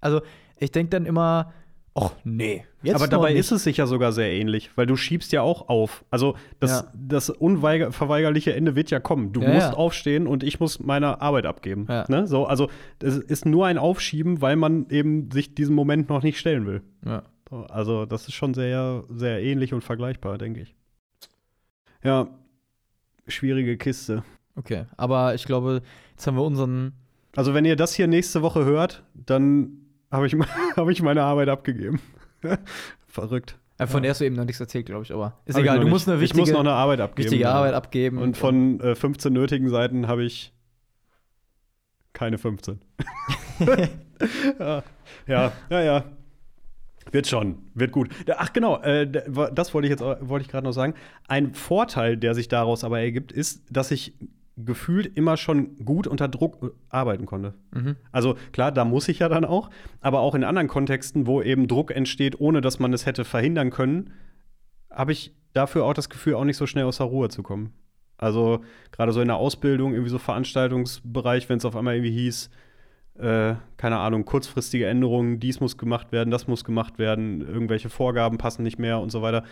also 0.00 0.22
ich 0.58 0.70
denke 0.72 0.90
dann 0.90 1.04
immer, 1.04 1.52
ach 1.94 2.12
nee, 2.24 2.64
jetzt 2.82 2.94
Aber 2.96 3.08
dabei 3.08 3.30
nicht. 3.30 3.40
ist 3.40 3.50
es 3.52 3.64
sicher 3.64 3.86
sogar 3.86 4.12
sehr 4.12 4.30
ähnlich, 4.32 4.70
weil 4.76 4.86
du 4.86 4.96
schiebst 4.96 5.32
ja 5.32 5.42
auch 5.42 5.68
auf. 5.68 6.04
Also 6.10 6.36
das, 6.60 6.70
Ja. 6.82 6.92
das 6.94 7.30
unverweigerliche 7.30 8.54
Ende 8.54 8.76
wird 8.76 8.90
ja 8.90 9.00
kommen. 9.00 9.32
Du 9.32 9.40
Ja, 9.42 9.48
musst 9.52 9.68
ja. 9.70 9.74
aufstehen 9.74 10.26
und 10.26 10.42
ich 10.42 10.60
muss 10.60 10.80
meine 10.80 11.20
Arbeit 11.20 11.46
abgeben. 11.46 11.86
Ja. 11.88 12.04
Ne? 12.08 12.26
So, 12.26 12.46
also 12.46 12.68
es 13.00 13.16
ist 13.18 13.46
nur 13.46 13.66
ein 13.66 13.78
Aufschieben, 13.78 14.40
weil 14.40 14.56
man 14.56 14.86
eben 14.90 15.30
sich 15.30 15.54
diesem 15.54 15.74
Moment 15.74 16.08
noch 16.08 16.22
nicht 16.22 16.38
stellen 16.38 16.66
will. 16.66 16.82
Ja. 17.04 17.22
So, 17.50 17.64
Also 17.70 18.04
das 18.06 18.28
ist 18.28 18.34
schon 18.34 18.54
sehr, 18.54 19.04
sehr 19.08 19.42
ähnlich 19.42 19.72
und 19.74 19.82
vergleichbar, 19.82 20.36
denke 20.38 20.60
ich. 20.60 20.74
Ja, 22.04 22.28
schwierige 23.26 23.76
Kiste. 23.76 24.22
Okay, 24.56 24.84
aber 24.96 25.34
ich 25.34 25.44
glaube, 25.44 25.82
jetzt 26.12 26.26
haben 26.26 26.36
wir 26.36 26.44
unseren, 26.44 26.92
Also 27.36 27.54
wenn 27.54 27.64
ihr 27.64 27.76
das 27.76 27.94
hier 27.94 28.06
nächste 28.06 28.42
Woche 28.42 28.64
hört, 28.64 29.04
dann 29.14 29.78
habe 30.10 30.26
ich, 30.26 30.34
hab 30.76 30.88
ich 30.88 31.02
meine 31.02 31.22
Arbeit 31.22 31.48
abgegeben. 31.48 32.00
Verrückt. 33.06 33.58
von 33.86 34.02
der 34.02 34.10
hast 34.10 34.20
du 34.20 34.24
eben 34.24 34.36
noch 34.36 34.44
nichts 34.44 34.60
erzählt, 34.60 34.86
glaube 34.86 35.04
ich, 35.04 35.12
aber 35.12 35.38
ist 35.44 35.54
Hab 35.54 35.60
ich 35.60 35.64
egal, 35.64 35.78
du 35.78 35.84
nicht. 35.84 35.92
musst 35.92 36.08
eine 36.08 36.16
ich 36.16 36.22
wichtige, 36.22 36.40
muss 36.40 36.50
noch 36.50 36.60
eine 36.60 36.72
Arbeit 36.72 37.00
abgeben. 37.00 37.24
wichtige 37.24 37.44
genau. 37.44 37.56
Arbeit 37.56 37.74
abgeben. 37.74 38.18
Und 38.18 38.36
von 38.36 38.80
äh, 38.80 38.94
15 38.94 39.32
nötigen 39.32 39.68
Seiten 39.68 40.08
habe 40.08 40.24
ich 40.24 40.52
keine 42.12 42.38
15. 42.38 42.80
ja, 44.58 44.82
ja, 45.26 45.52
ja, 45.70 45.80
ja. 45.80 46.04
Wird 47.10 47.26
schon, 47.26 47.58
wird 47.74 47.92
gut. 47.92 48.10
Ach 48.36 48.52
genau, 48.52 48.82
äh, 48.82 49.10
das 49.10 49.72
wollte 49.72 49.86
ich 49.86 49.90
jetzt 49.90 50.02
wollte 50.02 50.44
ich 50.44 50.48
gerade 50.50 50.66
noch 50.66 50.72
sagen. 50.72 50.94
Ein 51.26 51.54
Vorteil, 51.54 52.16
der 52.16 52.34
sich 52.34 52.48
daraus 52.48 52.84
aber 52.84 53.00
ergibt, 53.00 53.32
ist, 53.32 53.64
dass 53.70 53.90
ich 53.90 54.14
gefühlt 54.64 55.16
immer 55.16 55.36
schon 55.36 55.76
gut 55.84 56.06
unter 56.06 56.28
Druck 56.28 56.62
äh, 56.62 56.68
arbeiten 56.88 57.26
konnte. 57.26 57.54
Mhm. 57.72 57.96
Also 58.12 58.36
klar, 58.52 58.72
da 58.72 58.84
muss 58.84 59.08
ich 59.08 59.20
ja 59.20 59.28
dann 59.28 59.44
auch, 59.44 59.70
aber 60.00 60.20
auch 60.20 60.34
in 60.34 60.44
anderen 60.44 60.68
Kontexten, 60.68 61.26
wo 61.26 61.42
eben 61.42 61.68
Druck 61.68 61.90
entsteht, 61.90 62.40
ohne 62.40 62.60
dass 62.60 62.78
man 62.78 62.92
es 62.92 63.06
hätte 63.06 63.24
verhindern 63.24 63.70
können, 63.70 64.12
habe 64.90 65.12
ich 65.12 65.34
dafür 65.52 65.84
auch 65.84 65.94
das 65.94 66.08
Gefühl, 66.08 66.34
auch 66.34 66.44
nicht 66.44 66.56
so 66.56 66.66
schnell 66.66 66.84
aus 66.84 66.98
der 66.98 67.06
Ruhe 67.06 67.28
zu 67.28 67.42
kommen. 67.42 67.72
Also 68.16 68.60
gerade 68.90 69.12
so 69.12 69.20
in 69.20 69.28
der 69.28 69.36
Ausbildung, 69.36 69.92
irgendwie 69.92 70.10
so 70.10 70.18
Veranstaltungsbereich, 70.18 71.48
wenn 71.48 71.58
es 71.58 71.64
auf 71.64 71.76
einmal 71.76 71.94
irgendwie 71.94 72.12
hieß, 72.12 72.50
äh, 73.18 73.54
keine 73.76 73.98
Ahnung, 73.98 74.24
kurzfristige 74.24 74.86
Änderungen, 74.86 75.38
dies 75.40 75.60
muss 75.60 75.76
gemacht 75.76 76.10
werden, 76.12 76.30
das 76.30 76.48
muss 76.48 76.64
gemacht 76.64 76.98
werden, 76.98 77.40
irgendwelche 77.40 77.90
Vorgaben 77.90 78.38
passen 78.38 78.62
nicht 78.62 78.78
mehr 78.78 78.98
und 79.00 79.10
so 79.10 79.22
weiter 79.22 79.44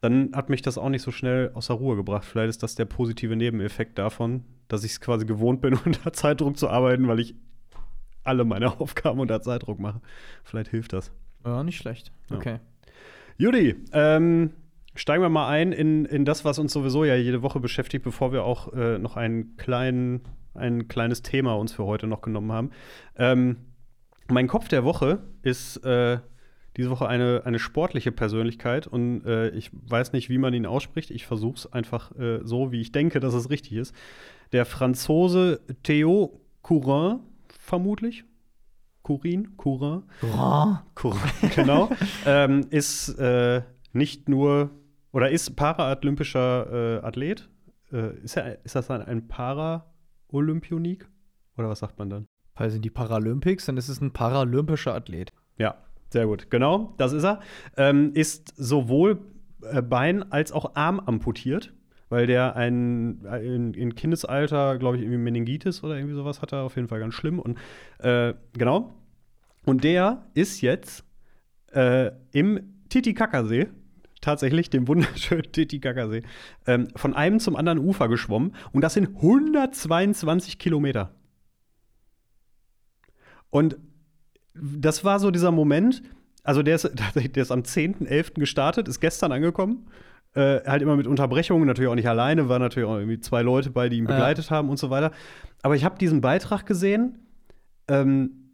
dann 0.00 0.30
hat 0.34 0.48
mich 0.48 0.62
das 0.62 0.78
auch 0.78 0.88
nicht 0.88 1.02
so 1.02 1.10
schnell 1.10 1.50
aus 1.54 1.66
der 1.66 1.76
Ruhe 1.76 1.96
gebracht. 1.96 2.24
Vielleicht 2.24 2.50
ist 2.50 2.62
das 2.62 2.74
der 2.74 2.86
positive 2.86 3.36
Nebeneffekt 3.36 3.98
davon, 3.98 4.44
dass 4.68 4.84
ich 4.84 4.92
es 4.92 5.00
quasi 5.00 5.26
gewohnt 5.26 5.60
bin, 5.60 5.74
unter 5.84 6.12
Zeitdruck 6.12 6.56
zu 6.56 6.68
arbeiten, 6.68 7.06
weil 7.08 7.20
ich 7.20 7.34
alle 8.24 8.44
meine 8.44 8.80
Aufgaben 8.80 9.20
unter 9.20 9.42
Zeitdruck 9.42 9.78
mache. 9.78 10.00
Vielleicht 10.42 10.70
hilft 10.70 10.92
das. 10.92 11.12
Ja, 11.44 11.62
nicht 11.62 11.78
schlecht. 11.78 12.12
Okay. 12.30 12.54
Ja. 12.54 12.60
Judy, 13.36 13.76
ähm, 13.92 14.50
steigen 14.94 15.22
wir 15.22 15.28
mal 15.28 15.48
ein 15.48 15.72
in, 15.72 16.04
in 16.04 16.24
das, 16.24 16.44
was 16.44 16.58
uns 16.58 16.72
sowieso 16.72 17.04
ja 17.04 17.16
jede 17.16 17.42
Woche 17.42 17.60
beschäftigt, 17.60 18.04
bevor 18.04 18.32
wir 18.32 18.44
auch 18.44 18.72
äh, 18.72 18.98
noch 18.98 19.16
einen 19.16 19.56
kleinen, 19.56 20.22
ein 20.54 20.88
kleines 20.88 21.22
Thema 21.22 21.54
uns 21.54 21.72
für 21.72 21.84
heute 21.84 22.06
noch 22.06 22.20
genommen 22.20 22.52
haben. 22.52 22.70
Ähm, 23.16 23.56
mein 24.28 24.46
Kopf 24.46 24.68
der 24.68 24.84
Woche 24.84 25.20
ist 25.42 25.78
äh, 25.84 26.18
diese 26.76 26.90
Woche 26.90 27.08
eine, 27.08 27.42
eine 27.44 27.58
sportliche 27.58 28.12
Persönlichkeit 28.12 28.86
und 28.86 29.24
äh, 29.24 29.50
ich 29.50 29.70
weiß 29.72 30.12
nicht, 30.12 30.28
wie 30.28 30.38
man 30.38 30.54
ihn 30.54 30.66
ausspricht. 30.66 31.10
Ich 31.10 31.26
versuche 31.26 31.56
es 31.56 31.72
einfach 31.72 32.16
äh, 32.16 32.40
so, 32.44 32.72
wie 32.72 32.80
ich 32.80 32.92
denke, 32.92 33.20
dass 33.20 33.34
es 33.34 33.50
richtig 33.50 33.72
ist. 33.72 33.94
Der 34.52 34.64
Franzose 34.64 35.60
Theo 35.82 36.40
Courin, 36.62 37.20
vermutlich. 37.58 38.24
Courin, 39.02 39.56
Courin. 39.56 40.02
Courin, 40.94 41.20
genau. 41.54 41.90
ähm, 42.26 42.66
ist 42.70 43.08
äh, 43.18 43.62
nicht 43.92 44.28
nur 44.28 44.70
oder 45.12 45.30
ist 45.30 45.56
paraolympischer 45.56 47.00
äh, 47.00 47.04
Athlet. 47.04 47.48
Äh, 47.92 48.16
ist, 48.18 48.36
er, 48.36 48.64
ist 48.64 48.76
das 48.76 48.90
ein, 48.90 49.02
ein 49.02 49.26
Para-Olympionik? 49.26 51.08
Oder 51.56 51.68
was 51.68 51.80
sagt 51.80 51.98
man 51.98 52.10
dann? 52.10 52.26
Weil 52.54 52.70
sind 52.70 52.84
die 52.84 52.90
Paralympics, 52.90 53.66
dann 53.66 53.76
ist 53.76 53.88
es 53.88 54.00
ein 54.00 54.12
paralympischer 54.12 54.94
Athlet. 54.94 55.32
Ja, 55.56 55.76
sehr 56.10 56.26
gut, 56.26 56.50
genau, 56.50 56.94
das 56.96 57.12
ist 57.12 57.24
er. 57.24 57.40
Ähm, 57.76 58.12
ist 58.14 58.52
sowohl 58.56 59.18
äh, 59.62 59.82
Bein 59.82 60.30
als 60.32 60.52
auch 60.52 60.74
Arm 60.74 61.00
amputiert, 61.00 61.72
weil 62.08 62.26
der 62.26 62.56
ein, 62.56 63.24
in, 63.42 63.74
in 63.74 63.94
Kindesalter, 63.94 64.78
glaube 64.78 64.96
ich, 64.96 65.02
irgendwie 65.02 65.18
Meningitis 65.18 65.84
oder 65.84 65.96
irgendwie 65.96 66.16
sowas 66.16 66.42
hat 66.42 66.52
er, 66.52 66.62
auf 66.62 66.76
jeden 66.76 66.88
Fall 66.88 66.98
ganz 66.98 67.14
schlimm. 67.14 67.38
Und 67.38 67.58
äh, 67.98 68.34
genau. 68.52 68.94
Und 69.64 69.84
der 69.84 70.26
ist 70.34 70.60
jetzt 70.60 71.04
äh, 71.72 72.10
im 72.32 72.74
Titicacasee, 72.88 73.68
tatsächlich 74.20 74.70
dem 74.70 74.88
wunderschönen 74.88 75.42
Titicacasee, 75.52 76.22
ähm, 76.66 76.88
von 76.96 77.14
einem 77.14 77.38
zum 77.38 77.54
anderen 77.54 77.78
Ufer 77.78 78.08
geschwommen. 78.08 78.54
Und 78.72 78.82
das 78.82 78.94
sind 78.94 79.16
122 79.16 80.58
Kilometer. 80.58 81.14
Und 83.50 83.78
das 84.54 85.04
war 85.04 85.18
so 85.18 85.30
dieser 85.30 85.50
Moment, 85.50 86.02
also 86.42 86.62
der 86.62 86.76
ist, 86.76 86.90
der 87.14 87.42
ist 87.42 87.52
am 87.52 87.60
10.11. 87.60 88.34
gestartet, 88.34 88.88
ist 88.88 89.00
gestern 89.00 89.32
angekommen. 89.32 89.86
Äh, 90.34 90.60
halt 90.64 90.82
immer 90.82 90.96
mit 90.96 91.08
Unterbrechungen, 91.08 91.66
natürlich 91.66 91.90
auch 91.90 91.96
nicht 91.96 92.08
alleine, 92.08 92.48
war 92.48 92.60
natürlich 92.60 92.88
auch 92.88 92.96
irgendwie 92.96 93.18
zwei 93.18 93.42
Leute 93.42 93.70
bei, 93.70 93.88
die 93.88 93.98
ihn 93.98 94.06
begleitet 94.06 94.46
ja. 94.46 94.56
haben 94.56 94.68
und 94.68 94.78
so 94.78 94.88
weiter. 94.88 95.10
Aber 95.62 95.74
ich 95.74 95.84
habe 95.84 95.98
diesen 95.98 96.20
Beitrag 96.20 96.66
gesehen 96.66 97.18
ähm, 97.88 98.52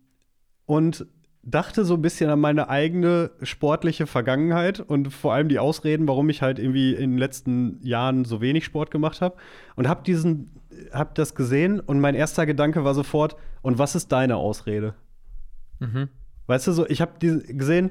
und 0.65 1.07
dachte 1.43 1.85
so 1.85 1.95
ein 1.95 2.03
bisschen 2.03 2.31
an 2.31 2.41
meine 2.41 2.71
eigene 2.71 3.31
sportliche 3.43 4.07
Vergangenheit 4.07 4.81
und 4.81 5.13
vor 5.13 5.35
allem 5.35 5.49
die 5.49 5.59
Ausreden, 5.59 6.09
warum 6.09 6.29
ich 6.31 6.43
halt 6.43 6.59
irgendwie 6.59 6.95
in 6.95 7.13
den 7.13 7.19
letzten 7.19 7.79
Jahren 7.83 8.25
so 8.25 8.41
wenig 8.41 8.65
Sport 8.65 8.91
gemacht 8.91 9.21
habe 9.21 9.37
und 9.77 9.87
habe 9.87 10.03
diesen 10.03 10.51
habe 10.93 11.11
das 11.15 11.35
gesehen 11.35 11.81
und 11.81 12.01
mein 12.01 12.15
erster 12.15 12.47
Gedanke 12.47 12.85
war 12.85 12.95
sofort 12.95 13.37
und 13.63 13.79
was 13.79 13.95
ist 13.95 14.13
deine 14.13 14.37
Ausrede? 14.37 14.95
Mhm. 15.79 16.09
Weißt 16.47 16.67
du, 16.67 16.73
so, 16.73 16.87
ich 16.87 17.01
habe 17.01 17.19
gesehen, 17.19 17.91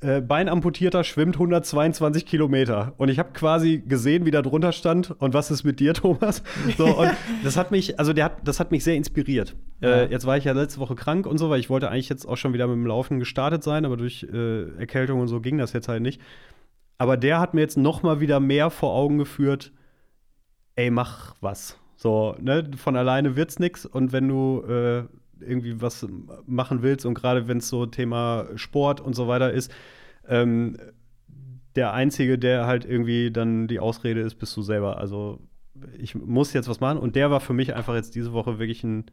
äh, 0.00 0.20
Beinamputierter 0.20 1.04
schwimmt 1.04 1.36
122 1.36 2.26
Kilometer. 2.26 2.94
Und 2.96 3.08
ich 3.08 3.18
habe 3.18 3.30
quasi 3.32 3.82
gesehen, 3.86 4.24
wie 4.26 4.30
da 4.30 4.42
drunter 4.42 4.72
stand. 4.72 5.10
Und 5.10 5.34
was 5.34 5.50
ist 5.50 5.64
mit 5.64 5.80
dir, 5.80 5.94
Thomas? 5.94 6.42
So, 6.76 6.86
und 6.86 7.10
das 7.44 7.56
hat 7.56 7.70
mich, 7.70 7.98
also 7.98 8.12
der 8.12 8.26
hat, 8.26 8.46
das 8.46 8.60
hat 8.60 8.70
mich 8.70 8.84
sehr 8.84 8.96
inspiriert. 8.96 9.54
Äh, 9.80 10.10
jetzt 10.10 10.26
war 10.26 10.36
ich 10.36 10.44
ja 10.44 10.52
letzte 10.52 10.80
Woche 10.80 10.94
krank 10.94 11.26
und 11.26 11.38
so, 11.38 11.50
weil 11.50 11.60
ich 11.60 11.70
wollte 11.70 11.90
eigentlich 11.90 12.08
jetzt 12.08 12.26
auch 12.26 12.36
schon 12.36 12.52
wieder 12.52 12.66
mit 12.66 12.76
dem 12.76 12.86
Laufen 12.86 13.18
gestartet 13.18 13.62
sein, 13.62 13.84
aber 13.84 13.96
durch 13.96 14.26
äh, 14.32 14.70
Erkältung 14.78 15.20
und 15.20 15.28
so 15.28 15.40
ging 15.40 15.58
das 15.58 15.72
jetzt 15.72 15.88
halt 15.88 16.02
nicht. 16.02 16.20
Aber 16.98 17.16
der 17.16 17.40
hat 17.40 17.54
mir 17.54 17.62
jetzt 17.62 17.76
noch 17.76 18.02
mal 18.02 18.20
wieder 18.20 18.38
mehr 18.38 18.70
vor 18.70 18.92
Augen 18.92 19.18
geführt, 19.18 19.72
ey, 20.76 20.90
mach 20.90 21.34
was. 21.40 21.78
So, 21.96 22.36
ne, 22.40 22.68
von 22.76 22.96
alleine 22.96 23.36
wird's 23.36 23.58
nix. 23.58 23.86
Und 23.86 24.12
wenn 24.12 24.28
du 24.28 24.62
äh, 24.62 25.04
irgendwie 25.42 25.80
was 25.80 26.06
machen 26.46 26.82
willst 26.82 27.06
und 27.06 27.14
gerade 27.14 27.48
wenn 27.48 27.58
es 27.58 27.68
so 27.68 27.86
Thema 27.86 28.46
Sport 28.56 29.00
und 29.00 29.14
so 29.14 29.28
weiter 29.28 29.52
ist, 29.52 29.72
ähm, 30.28 30.76
der 31.74 31.92
Einzige, 31.92 32.38
der 32.38 32.66
halt 32.66 32.84
irgendwie 32.84 33.30
dann 33.30 33.66
die 33.66 33.80
Ausrede 33.80 34.20
ist, 34.20 34.36
bist 34.36 34.56
du 34.56 34.62
selber. 34.62 34.98
Also 34.98 35.40
ich 35.98 36.14
muss 36.14 36.52
jetzt 36.52 36.68
was 36.68 36.80
machen 36.80 36.98
und 36.98 37.16
der 37.16 37.30
war 37.30 37.40
für 37.40 37.54
mich 37.54 37.74
einfach 37.74 37.94
jetzt 37.94 38.14
diese 38.14 38.32
Woche 38.32 38.58
wirklich 38.58 38.84
ein 38.84 39.06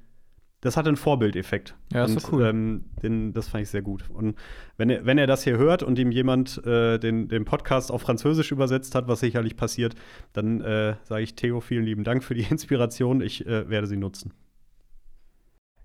das 0.61 0.75
hat 0.75 0.87
einen 0.87 0.97
Vorbildeffekt. 0.97 1.75
Ja, 1.93 2.03
ist 2.03 2.11
und, 2.11 2.21
so 2.21 2.33
cool. 2.33 2.45
Ähm, 2.45 2.85
den, 3.01 3.33
das 3.33 3.47
fand 3.47 3.63
ich 3.63 3.69
sehr 3.69 3.81
gut. 3.81 4.09
Und 4.09 4.35
wenn 4.77 4.89
er, 4.89 5.05
wenn 5.05 5.17
er 5.17 5.27
das 5.27 5.43
hier 5.43 5.57
hört 5.57 5.83
und 5.83 5.97
ihm 5.97 6.11
jemand 6.11 6.63
äh, 6.65 6.97
den, 6.97 7.29
den 7.29 7.45
Podcast 7.45 7.91
auf 7.91 8.01
Französisch 8.01 8.51
übersetzt 8.51 8.93
hat, 8.93 9.07
was 9.07 9.21
sicherlich 9.21 9.55
passiert, 9.55 9.95
dann 10.33 10.61
äh, 10.61 10.95
sage 11.03 11.23
ich 11.23 11.35
Theo, 11.35 11.61
vielen 11.61 11.85
lieben 11.85 12.03
Dank 12.03 12.23
für 12.23 12.33
die 12.33 12.43
Inspiration. 12.49 13.21
Ich 13.21 13.45
äh, 13.45 13.69
werde 13.69 13.87
sie 13.87 13.97
nutzen. 13.97 14.33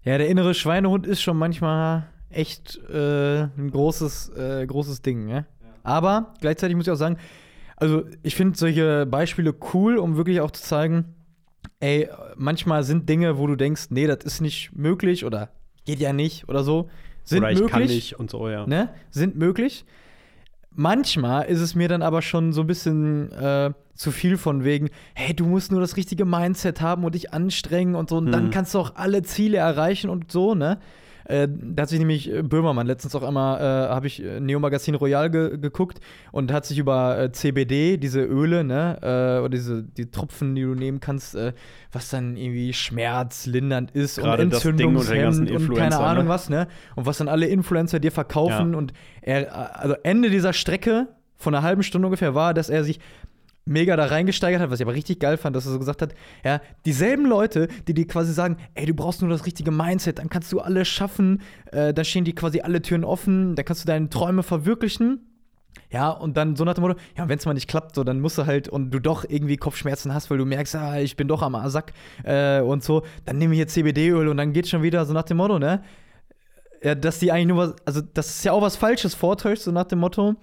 Ja, 0.04 0.18
der 0.18 0.28
innere 0.28 0.54
Schweinehund 0.54 1.06
ist 1.06 1.22
schon 1.22 1.36
manchmal 1.36 2.06
echt 2.30 2.78
äh, 2.90 3.42
ein 3.42 3.70
großes, 3.70 4.30
äh, 4.36 4.66
großes 4.66 5.02
Ding. 5.02 5.26
Ne? 5.26 5.32
Ja. 5.32 5.46
Aber 5.82 6.34
gleichzeitig 6.40 6.76
muss 6.76 6.86
ich 6.86 6.92
auch 6.92 6.96
sagen, 6.96 7.16
also 7.76 8.04
ich 8.22 8.34
finde 8.34 8.58
solche 8.58 9.06
Beispiele 9.06 9.54
cool, 9.72 9.96
um 9.96 10.16
wirklich 10.16 10.40
auch 10.40 10.50
zu 10.50 10.62
zeigen, 10.62 11.14
ey, 11.80 12.08
manchmal 12.36 12.84
sind 12.84 13.08
Dinge, 13.08 13.38
wo 13.38 13.46
du 13.46 13.56
denkst, 13.56 13.86
nee, 13.90 14.06
das 14.06 14.24
ist 14.24 14.40
nicht 14.40 14.72
möglich 14.74 15.24
oder 15.24 15.50
geht 15.84 16.00
ja 16.00 16.12
nicht 16.12 16.48
oder 16.48 16.64
so, 16.64 16.88
sind 17.24 17.38
oder 17.38 17.50
ich 17.50 17.58
möglich. 17.58 17.72
Kann 17.72 17.82
nicht 17.82 18.18
und 18.18 18.30
so, 18.30 18.48
ja. 18.48 18.66
Ne? 18.66 18.90
Sind 19.10 19.36
möglich. 19.36 19.84
Manchmal 20.74 21.46
ist 21.46 21.60
es 21.60 21.74
mir 21.74 21.88
dann 21.88 22.02
aber 22.02 22.20
schon 22.20 22.52
so 22.52 22.62
ein 22.62 22.66
bisschen 22.66 23.30
äh, 23.32 23.72
zu 23.94 24.10
viel 24.10 24.36
von 24.36 24.64
wegen, 24.64 24.90
hey, 25.14 25.34
du 25.34 25.46
musst 25.46 25.70
nur 25.70 25.80
das 25.80 25.96
richtige 25.96 26.24
Mindset 26.24 26.80
haben 26.80 27.04
und 27.04 27.14
dich 27.14 27.32
anstrengen 27.32 27.94
und 27.94 28.10
so, 28.10 28.16
und 28.16 28.26
mhm. 28.26 28.32
dann 28.32 28.50
kannst 28.50 28.74
du 28.74 28.80
auch 28.80 28.96
alle 28.96 29.22
Ziele 29.22 29.58
erreichen 29.58 30.10
und 30.10 30.32
so, 30.32 30.54
ne? 30.54 30.78
Äh, 31.24 31.48
da 31.50 31.82
hat 31.82 31.88
sich 31.88 31.98
nämlich 31.98 32.30
äh, 32.30 32.42
Böhmermann 32.42 32.86
letztens 32.86 33.14
auch 33.14 33.22
einmal, 33.22 33.60
äh, 33.60 33.88
habe 33.88 34.06
ich 34.06 34.22
äh, 34.22 34.40
Neo 34.40 34.60
Magazin 34.60 34.94
Royal 34.94 35.30
ge 35.30 35.56
geguckt 35.58 36.00
und 36.32 36.52
hat 36.52 36.66
sich 36.66 36.78
über 36.78 37.18
äh, 37.18 37.32
CBD, 37.32 37.96
diese 37.96 38.22
Öle, 38.22 38.64
ne, 38.64 38.98
äh, 39.00 39.40
oder 39.40 39.48
diese 39.48 39.82
die 39.82 40.10
Tropfen, 40.10 40.54
die 40.54 40.62
du 40.62 40.74
nehmen 40.74 41.00
kannst, 41.00 41.36
was 41.92 42.10
dann 42.10 42.36
irgendwie 42.36 42.72
schmerzlindernd 42.72 43.90
ist 43.92 44.18
Gerade 44.18 44.42
und 44.42 44.52
Entzündungshemmend 44.52 45.50
und, 45.50 45.70
und 45.70 45.74
keine 45.76 45.98
Ahnung 45.98 46.24
ne? 46.24 46.30
was, 46.30 46.50
ne, 46.50 46.68
und 46.96 47.06
was 47.06 47.18
dann 47.18 47.28
alle 47.28 47.46
Influencer 47.46 48.00
dir 48.00 48.12
verkaufen 48.12 48.72
ja. 48.72 48.78
und 48.78 48.92
er, 49.22 49.78
also 49.80 49.94
Ende 50.02 50.30
dieser 50.30 50.52
Strecke 50.52 51.08
von 51.36 51.54
einer 51.54 51.62
halben 51.62 51.82
Stunde 51.82 52.06
ungefähr 52.06 52.34
war, 52.34 52.54
dass 52.54 52.68
er 52.68 52.84
sich 52.84 53.00
mega 53.66 53.96
da 53.96 54.06
reingesteigert 54.06 54.60
hat, 54.60 54.70
was 54.70 54.80
ich 54.80 54.86
aber 54.86 54.94
richtig 54.94 55.20
geil 55.20 55.36
fand, 55.36 55.56
dass 55.56 55.66
er 55.66 55.72
so 55.72 55.78
gesagt 55.78 56.02
hat, 56.02 56.14
ja, 56.44 56.60
dieselben 56.84 57.26
Leute, 57.26 57.68
die 57.88 57.94
dir 57.94 58.06
quasi 58.06 58.32
sagen, 58.32 58.58
ey, 58.74 58.86
du 58.86 58.94
brauchst 58.94 59.22
nur 59.22 59.30
das 59.30 59.46
richtige 59.46 59.70
Mindset, 59.70 60.18
dann 60.18 60.28
kannst 60.28 60.52
du 60.52 60.60
alles 60.60 60.88
schaffen, 60.88 61.40
äh, 61.72 61.94
dann 61.94 62.04
stehen 62.04 62.24
die 62.24 62.34
quasi 62.34 62.60
alle 62.60 62.82
Türen 62.82 63.04
offen, 63.04 63.54
dann 63.56 63.64
kannst 63.64 63.84
du 63.84 63.86
deine 63.86 64.10
Träume 64.10 64.42
verwirklichen. 64.42 65.30
Ja, 65.90 66.10
und 66.10 66.36
dann 66.36 66.56
so 66.56 66.64
nach 66.64 66.74
dem 66.74 66.82
Motto, 66.82 66.98
ja, 67.16 67.28
wenn 67.28 67.38
es 67.38 67.46
mal 67.46 67.54
nicht 67.54 67.68
klappt, 67.68 67.94
so, 67.94 68.04
dann 68.04 68.20
musst 68.20 68.36
du 68.38 68.46
halt 68.46 68.68
und 68.68 68.90
du 68.90 69.00
doch 69.00 69.24
irgendwie 69.28 69.56
Kopfschmerzen 69.56 70.12
hast, 70.12 70.30
weil 70.30 70.38
du 70.38 70.44
merkst, 70.44 70.74
ah, 70.76 70.98
ich 70.98 71.16
bin 71.16 71.28
doch 71.28 71.42
am 71.42 71.54
Asack 71.54 71.92
äh, 72.24 72.60
und 72.60 72.82
so, 72.82 73.02
dann 73.24 73.38
nehme 73.38 73.54
ich 73.54 73.58
jetzt 73.58 73.74
CBD-Öl 73.74 74.28
und 74.28 74.36
dann 74.36 74.52
geht 74.52 74.68
schon 74.68 74.82
wieder 74.82 75.04
so 75.04 75.12
nach 75.12 75.22
dem 75.22 75.36
Motto, 75.38 75.58
ne? 75.58 75.82
Ja, 76.82 76.94
dass 76.94 77.18
die 77.18 77.32
eigentlich 77.32 77.46
nur 77.46 77.56
was, 77.56 77.74
also 77.86 78.02
das 78.02 78.28
ist 78.28 78.44
ja 78.44 78.52
auch 78.52 78.60
was 78.60 78.76
Falsches 78.76 79.14
vortäuscht, 79.14 79.62
so 79.62 79.72
nach 79.72 79.84
dem 79.84 80.00
Motto, 80.00 80.34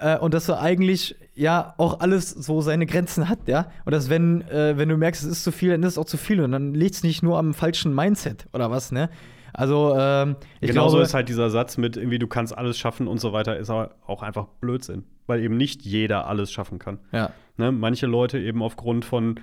äh, 0.00 0.18
und 0.18 0.34
dass 0.34 0.46
du 0.46 0.58
eigentlich 0.58 1.16
ja 1.34 1.74
auch 1.78 2.00
alles 2.00 2.30
so 2.30 2.60
seine 2.60 2.86
Grenzen 2.86 3.28
hat, 3.28 3.40
ja. 3.46 3.70
Und 3.84 3.92
dass, 3.92 4.10
wenn, 4.10 4.42
äh, 4.48 4.76
wenn 4.76 4.88
du 4.88 4.96
merkst, 4.96 5.22
es 5.22 5.30
ist 5.30 5.44
zu 5.44 5.52
viel, 5.52 5.70
dann 5.70 5.82
ist 5.82 5.92
es 5.92 5.98
auch 5.98 6.04
zu 6.04 6.16
viel. 6.16 6.40
Und 6.40 6.52
dann 6.52 6.74
liegt 6.74 6.94
es 6.94 7.02
nicht 7.02 7.22
nur 7.22 7.38
am 7.38 7.54
falschen 7.54 7.94
Mindset 7.94 8.46
oder 8.52 8.70
was, 8.70 8.92
ne? 8.92 9.10
Also, 9.52 9.96
ähm, 9.98 10.36
ich 10.60 10.68
Genauso 10.68 10.96
glaube, 10.96 11.04
ist 11.04 11.14
halt 11.14 11.28
dieser 11.28 11.50
Satz 11.50 11.78
mit 11.78 11.96
irgendwie, 11.96 12.18
du 12.18 12.26
kannst 12.26 12.56
alles 12.56 12.78
schaffen 12.78 13.08
und 13.08 13.18
so 13.18 13.32
weiter, 13.32 13.56
ist 13.56 13.70
aber 13.70 13.94
auch 14.06 14.22
einfach 14.22 14.46
Blödsinn. 14.60 15.04
Weil 15.26 15.42
eben 15.42 15.56
nicht 15.56 15.82
jeder 15.82 16.26
alles 16.26 16.52
schaffen 16.52 16.78
kann. 16.78 16.98
ja. 17.12 17.30
Ne? 17.56 17.72
Manche 17.72 18.06
Leute 18.06 18.38
eben 18.38 18.62
aufgrund 18.62 19.04
von 19.04 19.40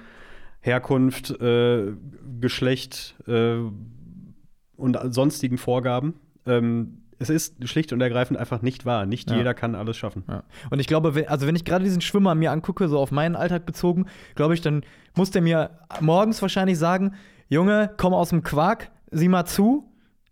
Herkunft, 0.61 1.31
äh, 1.41 1.91
Geschlecht 2.39 3.15
äh, 3.27 3.57
und 4.77 4.97
sonstigen 5.13 5.57
Vorgaben. 5.57 6.15
Ähm, 6.45 7.01
es 7.19 7.29
ist 7.29 7.67
schlicht 7.67 7.93
und 7.93 8.01
ergreifend 8.01 8.39
einfach 8.39 8.61
nicht 8.61 8.85
wahr. 8.85 9.05
Nicht 9.05 9.29
Ja. 9.31 9.37
jeder 9.37 9.53
kann 9.53 9.75
alles 9.75 9.97
schaffen. 9.97 10.23
Ja. 10.27 10.43
Und 10.69 10.79
ich 10.79 10.87
glaube, 10.87 11.15
wenn, 11.15 11.27
also 11.27 11.47
wenn 11.47 11.55
ich 11.55 11.65
gerade 11.65 11.83
diesen 11.83 12.01
Schwimmer 12.01 12.35
mir 12.35 12.51
angucke, 12.51 12.87
so 12.87 12.99
auf 12.99 13.11
meinen 13.11 13.35
Alltag 13.35 13.65
bezogen, 13.65 14.05
glaube 14.35 14.53
ich, 14.53 14.61
dann 14.61 14.83
muss 15.15 15.31
der 15.31 15.41
mir 15.41 15.71
morgens 16.01 16.41
wahrscheinlich 16.41 16.77
sagen: 16.77 17.13
Junge, 17.49 17.91
komm 17.97 18.13
aus 18.13 18.29
dem 18.29 18.43
Quark, 18.43 18.91
sieh 19.11 19.27
mal 19.29 19.45
zu, 19.45 19.85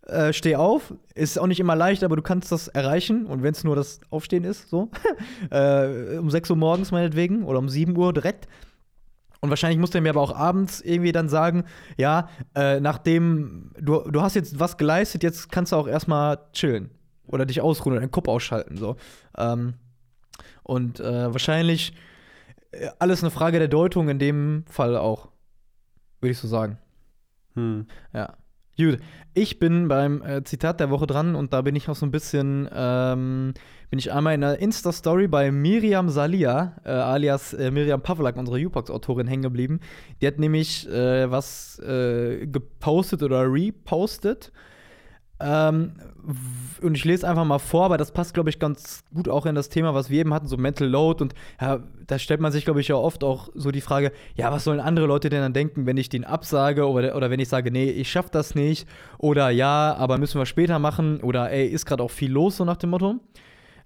äh, 0.06 0.32
steh 0.32 0.56
auf. 0.56 0.92
Ist 1.14 1.38
auch 1.38 1.46
nicht 1.46 1.60
immer 1.60 1.76
leicht, 1.76 2.04
aber 2.04 2.16
du 2.16 2.22
kannst 2.22 2.52
das 2.52 2.68
erreichen. 2.68 3.26
Und 3.26 3.42
wenn 3.42 3.52
es 3.52 3.64
nur 3.64 3.76
das 3.76 4.00
Aufstehen 4.10 4.44
ist, 4.44 4.68
so. 4.68 4.90
äh, 5.50 6.18
um 6.18 6.30
6 6.30 6.50
Uhr 6.50 6.56
morgens 6.56 6.90
meinetwegen 6.92 7.44
oder 7.44 7.58
um 7.58 7.68
7 7.68 7.96
Uhr 7.96 8.12
direkt. 8.12 8.46
Und 9.44 9.50
wahrscheinlich 9.50 9.78
muss 9.78 9.90
der 9.90 10.00
mir 10.00 10.08
aber 10.08 10.22
auch 10.22 10.34
abends 10.34 10.80
irgendwie 10.80 11.12
dann 11.12 11.28
sagen, 11.28 11.64
ja, 11.98 12.30
äh, 12.54 12.80
nachdem 12.80 13.72
du, 13.78 14.00
du 14.10 14.22
hast 14.22 14.36
jetzt 14.36 14.58
was 14.58 14.78
geleistet, 14.78 15.22
jetzt 15.22 15.52
kannst 15.52 15.72
du 15.72 15.76
auch 15.76 15.86
erstmal 15.86 16.38
chillen. 16.54 16.88
Oder 17.26 17.44
dich 17.44 17.60
ausruhen 17.60 17.92
oder 17.92 18.00
deinen 18.00 18.10
Kopf 18.10 18.26
ausschalten. 18.26 18.78
So. 18.78 18.96
Ähm, 19.36 19.74
und 20.62 20.98
äh, 20.98 21.30
wahrscheinlich 21.30 21.92
äh, 22.70 22.88
alles 22.98 23.22
eine 23.22 23.30
Frage 23.30 23.58
der 23.58 23.68
Deutung 23.68 24.08
in 24.08 24.18
dem 24.18 24.64
Fall 24.66 24.96
auch. 24.96 25.28
Würde 26.22 26.30
ich 26.30 26.38
so 26.38 26.48
sagen. 26.48 26.78
Hm. 27.52 27.86
Ja. 28.14 28.38
Gut, 28.76 28.98
ich 29.34 29.60
bin 29.60 29.86
beim 29.86 30.20
äh, 30.22 30.42
Zitat 30.42 30.80
der 30.80 30.90
Woche 30.90 31.06
dran 31.06 31.36
und 31.36 31.52
da 31.52 31.62
bin 31.62 31.76
ich 31.76 31.88
auch 31.88 31.94
so 31.94 32.04
ein 32.06 32.10
bisschen, 32.10 32.68
ähm, 32.74 33.54
bin 33.88 34.00
ich 34.00 34.12
einmal 34.12 34.34
in 34.34 34.42
einer 34.42 34.58
Insta-Story 34.58 35.28
bei 35.28 35.52
Miriam 35.52 36.08
Salia, 36.08 36.74
äh, 36.84 36.90
alias 36.90 37.54
äh, 37.54 37.70
Miriam 37.70 38.02
Pavlak, 38.02 38.36
unsere 38.36 38.58
Upox-Autorin, 38.58 39.28
hängen 39.28 39.44
geblieben. 39.44 39.78
Die 40.20 40.26
hat 40.26 40.40
nämlich 40.40 40.88
äh, 40.88 41.30
was 41.30 41.78
äh, 41.78 42.48
gepostet 42.48 43.22
oder 43.22 43.44
repostet. 43.44 44.50
Ähm, 45.44 45.92
und 46.80 46.96
ich 46.96 47.04
lese 47.04 47.28
einfach 47.28 47.44
mal 47.44 47.58
vor, 47.58 47.90
weil 47.90 47.98
das 47.98 48.12
passt, 48.12 48.32
glaube 48.32 48.48
ich, 48.48 48.58
ganz 48.58 49.04
gut 49.14 49.28
auch 49.28 49.44
in 49.44 49.54
das 49.54 49.68
Thema, 49.68 49.92
was 49.94 50.08
wir 50.08 50.20
eben 50.20 50.32
hatten, 50.32 50.48
so 50.48 50.56
Mental 50.56 50.88
Load. 50.88 51.22
Und 51.22 51.34
ja, 51.60 51.80
da 52.06 52.18
stellt 52.18 52.40
man 52.40 52.50
sich, 52.50 52.64
glaube 52.64 52.80
ich, 52.80 52.88
ja 52.88 52.96
oft 52.96 53.22
auch 53.22 53.50
so 53.54 53.70
die 53.70 53.82
Frage, 53.82 54.10
ja, 54.34 54.50
was 54.50 54.64
sollen 54.64 54.80
andere 54.80 55.06
Leute 55.06 55.28
denn 55.28 55.42
dann 55.42 55.52
denken, 55.52 55.84
wenn 55.84 55.98
ich 55.98 56.08
den 56.08 56.24
absage 56.24 56.88
oder, 56.88 57.14
oder 57.14 57.30
wenn 57.30 57.40
ich 57.40 57.48
sage, 57.48 57.70
nee, 57.70 57.90
ich 57.90 58.10
schaff 58.10 58.30
das 58.30 58.54
nicht 58.54 58.88
oder 59.18 59.50
ja, 59.50 59.94
aber 59.98 60.16
müssen 60.16 60.40
wir 60.40 60.46
später 60.46 60.78
machen 60.78 61.20
oder 61.20 61.50
ey, 61.50 61.66
ist 61.66 61.84
gerade 61.84 62.02
auch 62.02 62.10
viel 62.10 62.32
los, 62.32 62.56
so 62.56 62.64
nach 62.64 62.78
dem 62.78 62.90
Motto. 62.90 63.16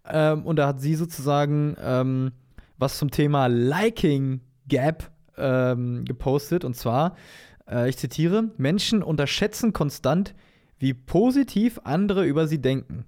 Ähm, 0.08 0.46
und 0.46 0.56
da 0.56 0.68
hat 0.68 0.80
sie 0.80 0.94
sozusagen 0.94 1.76
ähm, 1.82 2.32
was 2.78 2.98
zum 2.98 3.10
Thema 3.10 3.48
Liking 3.48 4.40
Gap 4.68 5.10
ähm, 5.36 6.04
gepostet 6.04 6.64
und 6.64 6.74
zwar, 6.74 7.16
äh, 7.68 7.88
ich 7.88 7.96
zitiere, 7.96 8.50
Menschen 8.56 9.02
unterschätzen 9.02 9.72
konstant, 9.72 10.34
wie 10.78 10.94
positiv 10.94 11.80
andere 11.84 12.24
über 12.24 12.46
sie 12.46 12.60
denken. 12.60 13.04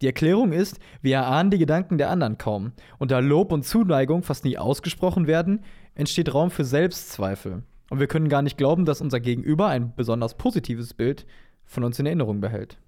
Die 0.00 0.06
Erklärung 0.06 0.52
ist, 0.52 0.80
wir 1.00 1.16
erahnen 1.16 1.50
die 1.50 1.58
Gedanken 1.58 1.96
der 1.96 2.10
anderen 2.10 2.36
kaum. 2.36 2.72
Und 2.98 3.12
da 3.12 3.20
Lob 3.20 3.52
und 3.52 3.64
Zuneigung 3.64 4.22
fast 4.24 4.44
nie 4.44 4.58
ausgesprochen 4.58 5.26
werden, 5.26 5.60
entsteht 5.94 6.34
Raum 6.34 6.50
für 6.50 6.64
Selbstzweifel. 6.64 7.62
Und 7.88 8.00
wir 8.00 8.08
können 8.08 8.28
gar 8.28 8.42
nicht 8.42 8.56
glauben, 8.56 8.84
dass 8.84 9.00
unser 9.00 9.20
Gegenüber 9.20 9.68
ein 9.68 9.94
besonders 9.94 10.36
positives 10.36 10.94
Bild 10.94 11.26
von 11.64 11.84
uns 11.84 11.98
in 11.98 12.06
Erinnerung 12.06 12.40
behält. 12.40 12.78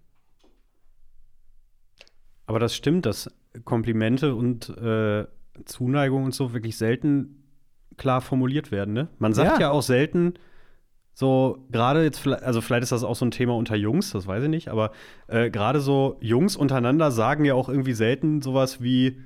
Aber 2.46 2.58
das 2.58 2.74
stimmt, 2.74 3.06
dass 3.06 3.30
Komplimente 3.64 4.34
und 4.34 4.68
äh, 4.70 5.26
Zuneigung 5.66 6.24
und 6.24 6.34
so 6.34 6.52
wirklich 6.52 6.76
selten 6.76 7.44
klar 7.96 8.20
formuliert 8.20 8.72
werden. 8.72 8.92
Ne? 8.92 9.08
Man 9.18 9.34
sagt 9.34 9.60
Ja. 9.60 9.68
ja, 9.68 9.70
auch 9.70 9.82
selten 9.82 10.34
so, 11.16 11.58
gerade 11.70 12.02
jetzt, 12.02 12.26
also 12.26 12.60
vielleicht 12.60 12.82
ist 12.82 12.92
das 12.92 13.04
auch 13.04 13.14
so 13.14 13.24
ein 13.24 13.30
Thema 13.30 13.54
unter 13.54 13.76
Jungs, 13.76 14.10
das 14.10 14.26
weiß 14.26 14.42
ich 14.42 14.48
nicht, 14.48 14.68
aber 14.68 14.90
äh, 15.28 15.48
gerade 15.48 15.80
so 15.80 16.16
Jungs 16.20 16.56
untereinander 16.56 17.10
sagen 17.12 17.44
ja 17.44 17.54
auch 17.54 17.68
irgendwie 17.68 17.92
selten 17.92 18.42
sowas 18.42 18.82
wie, 18.82 19.20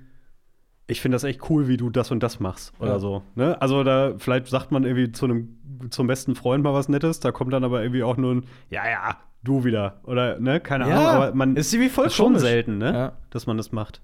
ich 0.87 1.01
finde 1.01 1.16
das 1.16 1.24
echt 1.24 1.48
cool, 1.51 1.66
wie 1.66 1.79
du 1.79 1.88
das 1.88 2.11
und 2.11 2.22
das 2.22 2.40
machst 2.40 2.74
oder 2.79 2.92
Ja. 2.92 2.98
so. 2.98 3.22
Ne? 3.35 3.61
Also 3.62 3.85
da 3.85 4.14
vielleicht 4.18 4.48
sagt 4.48 4.70
man 4.70 4.85
irgendwie 4.85 5.12
zu 5.12 5.24
einem 5.24 5.57
zum 5.90 6.07
besten 6.07 6.35
Freund 6.35 6.62
mal 6.62 6.74
was 6.74 6.88
Nettes, 6.88 7.20
da 7.20 7.33
kommt 7.33 7.53
dann 7.53 7.64
aber 7.64 7.83
irgendwie 7.83 8.03
auch 8.03 8.16
nur 8.18 8.35
ein, 8.35 8.44
ja, 8.68 8.88
ja, 8.88 9.16
du 9.42 9.64
wieder. 9.64 10.01
Oder, 10.05 10.38
ne, 10.40 10.61
keine 10.61 10.85
Ahnung, 10.85 10.98
aber 10.98 11.35
man 11.35 11.57
ist 11.57 11.72
irgendwie 11.72 11.90
voll 11.90 12.11
schon 12.11 12.38
selten, 12.38 12.79
ne? 12.79 12.92
Ja. 12.92 13.12
Dass 13.31 13.46
man 13.46 13.57
das 13.57 13.72
macht. 13.72 14.03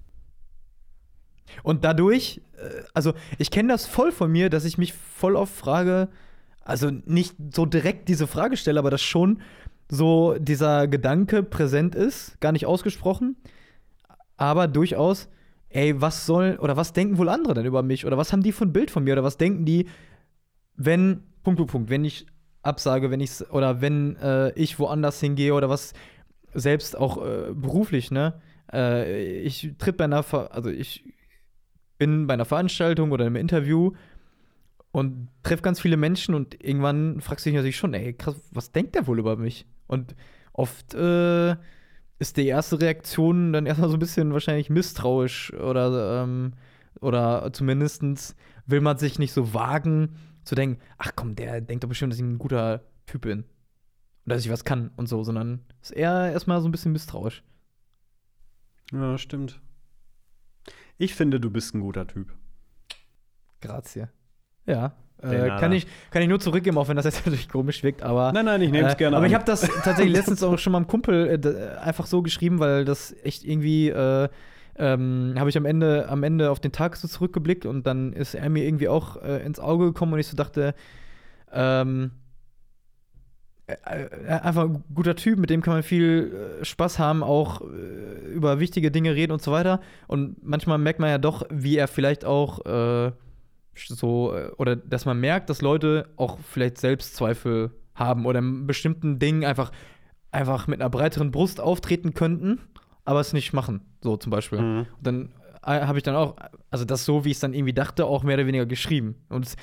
Und 1.63 1.85
dadurch, 1.85 2.41
äh, 2.57 2.83
also 2.95 3.13
ich 3.39 3.51
kenne 3.51 3.69
das 3.73 3.87
voll 3.87 4.13
von 4.13 4.31
mir, 4.31 4.49
dass 4.51 4.65
ich 4.65 4.79
mich 4.79 4.93
voll 4.95 5.37
oft 5.37 5.55
frage, 5.55 6.09
also 6.65 6.91
nicht 6.91 7.37
so 7.55 7.67
direkt 7.67 8.09
diese 8.09 8.27
Frage 8.27 8.57
stelle, 8.57 8.79
aber 8.79 8.91
dass 8.91 9.03
schon 9.03 9.41
so 9.91 10.37
dieser 10.39 10.89
Gedanke 10.89 11.43
präsent 11.43 11.95
ist, 11.95 12.41
gar 12.41 12.53
nicht 12.53 12.67
ausgesprochen, 12.67 13.37
aber 14.37 14.67
durchaus, 14.67 15.29
ey, 15.69 16.01
was 16.01 16.27
soll 16.27 16.59
oder 16.61 16.77
was 16.77 16.93
denken 16.93 17.19
wohl 17.19 17.29
andere 17.29 17.55
denn 17.55 17.67
über 17.67 17.83
mich 17.83 18.07
oder 18.07 18.17
was 18.17 18.33
haben 18.33 18.43
die 18.43 18.53
für 18.53 18.65
ein 18.65 18.73
Bild 18.73 18.91
von 18.91 19.05
mir 19.05 19.13
oder 19.13 19.25
was 19.25 19.37
denken 19.37 19.65
die, 19.65 19.89
wenn 20.77 21.23
Punkt 21.43 21.59
Punkt 21.59 21.73
Punkt, 21.73 21.91
wenn 21.91 22.05
ich 22.05 22.27
absage, 22.63 23.11
wenn 23.11 23.21
ich 23.21 23.51
oder 23.51 23.81
wenn 23.81 24.17
äh, 24.17 24.51
ich 24.53 24.79
woanders 24.79 25.21
hingehe 25.21 25.55
oder 25.55 25.69
was 25.69 25.93
selbst 26.55 26.97
auch 26.97 27.19
äh, 27.25 27.53
beruflich, 27.53 28.11
ne? 28.11 28.41
Äh, 28.73 29.43
ich 29.43 29.73
tritt 29.79 29.97
bei 29.97 30.05
einer, 30.05 30.23
Ver 30.23 30.55
also 30.55 30.71
ich 30.71 31.05
bin 31.99 32.27
bei 32.27 32.35
einer 32.35 32.45
Veranstaltung 32.45 33.13
oder 33.13 33.27
einem 33.27 33.37
Interview 33.37 33.93
und 34.95 35.29
treffe 35.43 35.65
ganz 35.65 35.81
viele 35.81 35.97
Menschen 35.97 36.37
und 36.37 36.63
irgendwann 36.63 37.21
fragst 37.21 37.45
du 37.45 37.51
dich 37.51 37.57
natürlich 37.57 37.77
schon, 37.77 37.95
ey, 37.95 38.13
krass, 38.13 38.37
was 38.53 38.71
denkt 38.71 38.95
der 38.95 39.09
wohl 39.09 39.19
über 39.19 39.35
mich? 39.35 39.67
Und 39.89 40.15
oft 40.53 40.95
äh, 40.95 41.57
ist 42.21 42.37
die 42.37 42.47
erste 42.47 42.81
Reaktion 42.81 43.53
dann 43.53 43.67
erstmal 43.67 43.91
so 43.91 43.97
ein 43.97 43.99
bisschen 43.99 44.33
wahrscheinlich 44.33 44.71
misstrauisch 44.71 45.53
oder, 45.55 46.23
ähm, 46.23 46.53
oder 47.01 47.53
zumindest 47.53 48.37
will 48.67 48.81
man 48.81 48.97
sich 48.97 49.19
nicht 49.19 49.33
so 49.33 49.53
wagen 49.53 50.15
zu 50.45 50.55
denken, 50.55 50.81
ach 50.97 51.11
komm, 51.17 51.35
der 51.35 51.61
denkt 51.61 51.83
doch 51.83 51.89
bestimmt, 51.89 52.13
dass 52.13 52.21
ich 52.21 52.25
ein 52.25 52.39
guter 52.39 52.85
Typ 53.07 53.23
bin. 53.23 53.41
Und 53.41 53.47
dass 54.27 54.45
ich 54.45 54.53
was 54.53 54.65
kann 54.65 54.93
und 54.95 55.09
so, 55.09 55.25
sondern 55.25 55.65
ist 55.83 55.91
eher 55.91 56.31
erstmal 56.31 56.61
so 56.61 56.69
ein 56.69 56.73
bisschen 56.73 56.93
misstrauisch. 56.93 57.43
Ja, 58.93 59.19
stimmt. 59.19 59.61
Ich 60.99 61.17
finde, 61.17 61.41
du 61.41 61.51
bist 61.51 61.75
ein 61.75 61.81
guter 61.81 62.07
Typ. 62.07 62.33
Grazie. 63.61 64.07
Ja. 64.67 64.93
Äh, 65.23 65.49
kann, 65.59 65.73
ich, 65.73 65.87
kann 66.11 66.21
ich 66.23 66.29
nur 66.29 66.39
zurückgeben, 66.39 66.77
auch 66.77 66.89
wenn 66.89 66.97
das 66.97 67.07
jetzt 67.07 67.19
natürlich 67.27 67.49
komisch 67.49 67.83
wirkt, 67.83 68.03
aber. 68.03 68.33
Nein, 68.33 68.45
nein, 68.45 68.61
ich 68.61 68.71
nehme 68.71 68.89
es 68.89 68.95
äh, 68.95 68.97
gerne 68.99 69.17
Aber 69.17 69.25
an. 69.25 69.31
ich 69.31 69.35
habe 69.35 69.45
das 69.45 69.63
tatsächlich 69.83 70.15
letztens 70.15 70.43
auch 70.43 70.59
schon 70.59 70.73
mal 70.73 70.79
einem 70.79 70.87
Kumpel 70.87 71.29
äh, 71.29 71.39
d- 71.39 71.55
einfach 71.83 72.07
so 72.07 72.21
geschrieben, 72.23 72.59
weil 72.59 72.85
das 72.85 73.15
echt 73.23 73.45
irgendwie. 73.45 73.89
Äh, 73.89 74.29
ähm, 74.77 75.35
habe 75.39 75.49
ich 75.49 75.57
am 75.57 75.67
Ende, 75.67 76.09
am 76.09 76.25
Ende 76.25 76.51
auf 76.51 76.59
den 76.59 76.73
Tag 76.73 76.97
so 76.97 77.07
zurückgeblickt 77.07 77.65
und 77.65 77.87
dann 77.87 78.13
ist 78.13 78.35
er 78.35 78.51
mir 78.51 78.65
irgendwie 78.65 78.89
auch 78.89 79.23
äh, 79.23 79.39
ins 79.47 79.61
Auge 79.61 79.85
gekommen 79.85 80.13
und 80.15 80.19
ich 80.19 80.27
so 80.27 80.37
dachte, 80.37 80.75
ähm, 81.53 82.11
äh, 83.67 83.75
äh, 84.03 84.29
einfach 84.29 84.65
ein 84.65 84.83
guter 84.93 85.15
Typ, 85.15 85.39
mit 85.39 85.49
dem 85.49 85.63
kann 85.63 85.75
man 85.75 85.83
viel 85.85 86.59
äh, 86.61 86.65
Spaß 86.65 86.99
haben, 86.99 87.23
auch 87.23 87.61
äh, 87.61 87.65
über 88.35 88.59
wichtige 88.59 88.91
Dinge 88.91 89.15
reden 89.15 89.31
und 89.31 89.43
so 89.43 89.53
weiter. 89.53 89.81
Und 90.09 90.45
manchmal 90.45 90.79
merkt 90.79 90.99
man 90.99 91.09
ja 91.09 91.19
doch, 91.19 91.47
wie 91.51 91.77
er 91.77 91.87
vielleicht 91.87 92.25
auch 92.25 92.67
äh, 92.67 93.13
so, 93.77 94.35
äh, 94.35 94.51
oder 94.57 94.77
dass 94.77 95.05
man 95.05 95.19
merkt, 95.21 95.51
dass 95.51 95.63
Leute 95.63 96.09
auch 96.17 96.39
vielleicht 96.49 96.79
Selbstzweifel 96.79 97.71
haben 97.95 98.27
oder 98.27 98.39
in 98.41 98.67
bestimmten 98.67 99.19
Dingen 99.19 99.45
einfach, 99.45 99.71
einfach 100.33 100.67
mit 100.67 100.81
einer 100.81 100.91
breiteren 100.91 101.31
Brust 101.31 101.61
auftreten 101.61 102.15
könnten, 102.15 102.61
aber 103.05 103.21
es 103.21 103.33
nicht 103.33 103.53
machen. 103.53 103.83
So 104.03 104.17
zum 104.17 104.31
Beispiel. 104.31 104.61
Mhm. 104.61 104.79
Und 104.97 105.07
dann 105.07 105.29
äh, 105.65 105.81
habe 105.87 105.99
ich 105.99 106.03
dann 106.03 106.17
auch, 106.17 106.37
also 106.71 106.85
das 106.85 107.05
so, 107.05 107.25
wie 107.25 107.31
ich 107.31 107.37
es 107.37 107.41
dann 107.41 107.55
irgendwie 107.55 107.73
dachte, 107.73 108.07
auch 108.07 108.23
mehr 108.23 108.37
oder 108.37 108.47
weniger 108.47 108.67
geschrieben. 108.67 109.15
Und 109.29 109.47
es, 109.47 109.57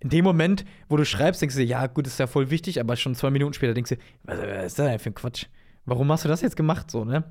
in 0.00 0.10
dem 0.10 0.24
Moment, 0.24 0.64
wo 0.88 0.96
du 0.96 1.04
schreibst, 1.04 1.42
denkst 1.42 1.56
du 1.56 1.64
ja, 1.64 1.86
gut, 1.88 2.06
ist 2.06 2.18
ja 2.20 2.26
voll 2.26 2.50
wichtig, 2.50 2.78
aber 2.80 2.94
schon 2.96 3.14
zwei 3.14 3.30
Minuten 3.30 3.52
später 3.54 3.74
denkst 3.74 3.90
du, 3.90 3.96
was, 4.24 4.38
was 4.38 4.64
ist 4.66 4.78
das 4.78 4.86
denn 4.86 4.98
für 4.98 5.10
ein 5.10 5.14
Quatsch? 5.14 5.46
Warum 5.86 6.12
hast 6.12 6.24
du 6.24 6.28
das 6.28 6.40
jetzt 6.42 6.56
gemacht, 6.56 6.90
so, 6.90 7.04
ne? 7.04 7.24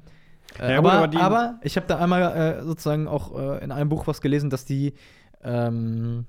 Äh, 0.59 0.71
Ja, 0.73 0.77
gut, 0.79 0.87
aber, 0.87 0.93
aber 0.97 1.07
die- 1.07 1.17
aber 1.17 1.59
ich 1.61 1.75
habe 1.77 1.85
da 1.87 1.99
einmal 1.99 2.21
äh, 2.59 2.63
sozusagen 2.63 3.07
auch 3.07 3.37
äh, 3.37 3.63
in 3.63 3.71
einem 3.71 3.89
Buch 3.89 4.07
was 4.07 4.19
gelesen, 4.21 4.49
dass 4.49 4.65
die, 4.65 4.93
ähm, 5.43 6.25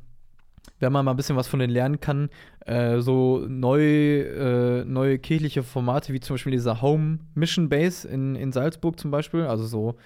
wenn 0.81 0.93
man 0.93 1.05
mal 1.05 1.13
ein 1.13 1.17
bisschen 1.17 1.37
was 1.37 1.49
von 1.49 1.61
denen 1.61 1.73
lernen 1.73 2.01
kann, 2.01 2.31
äh, 2.67 3.01
so 3.01 3.45
neu, 3.49 3.83
äh, 3.83 4.85
neue 4.85 5.19
kirchliche 5.19 5.63
Formate, 5.63 6.13
wie 6.13 6.21
zum 6.21 6.35
Beispiel 6.35 6.53
dieser 6.53 6.83
Home 6.83 7.19
Mission 7.35 7.69
Base 7.69 8.07
in, 8.07 8.37
in 8.37 8.53
Salzburg 8.53 8.99
zum 8.99 9.11
Beispiel, 9.11 9.43
also 9.43 9.67
so 9.67 9.97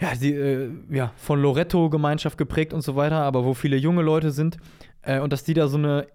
ja, 0.00 0.14
die, 0.14 0.34
äh, 0.34 0.70
ja, 0.90 1.12
von 1.16 1.40
Loretto-Gemeinschaft 1.40 2.36
geprägt 2.36 2.72
und 2.72 2.82
so 2.82 2.96
weiter, 2.96 3.22
aber 3.22 3.44
wo 3.44 3.54
viele 3.54 3.76
junge 3.76 4.02
Leute 4.02 4.32
sind. 4.32 4.56
Äh, 5.02 5.20
und 5.20 5.32
dass 5.32 5.44
die 5.44 5.54
da 5.54 5.68
so 5.68 5.78
eine, 5.78 6.08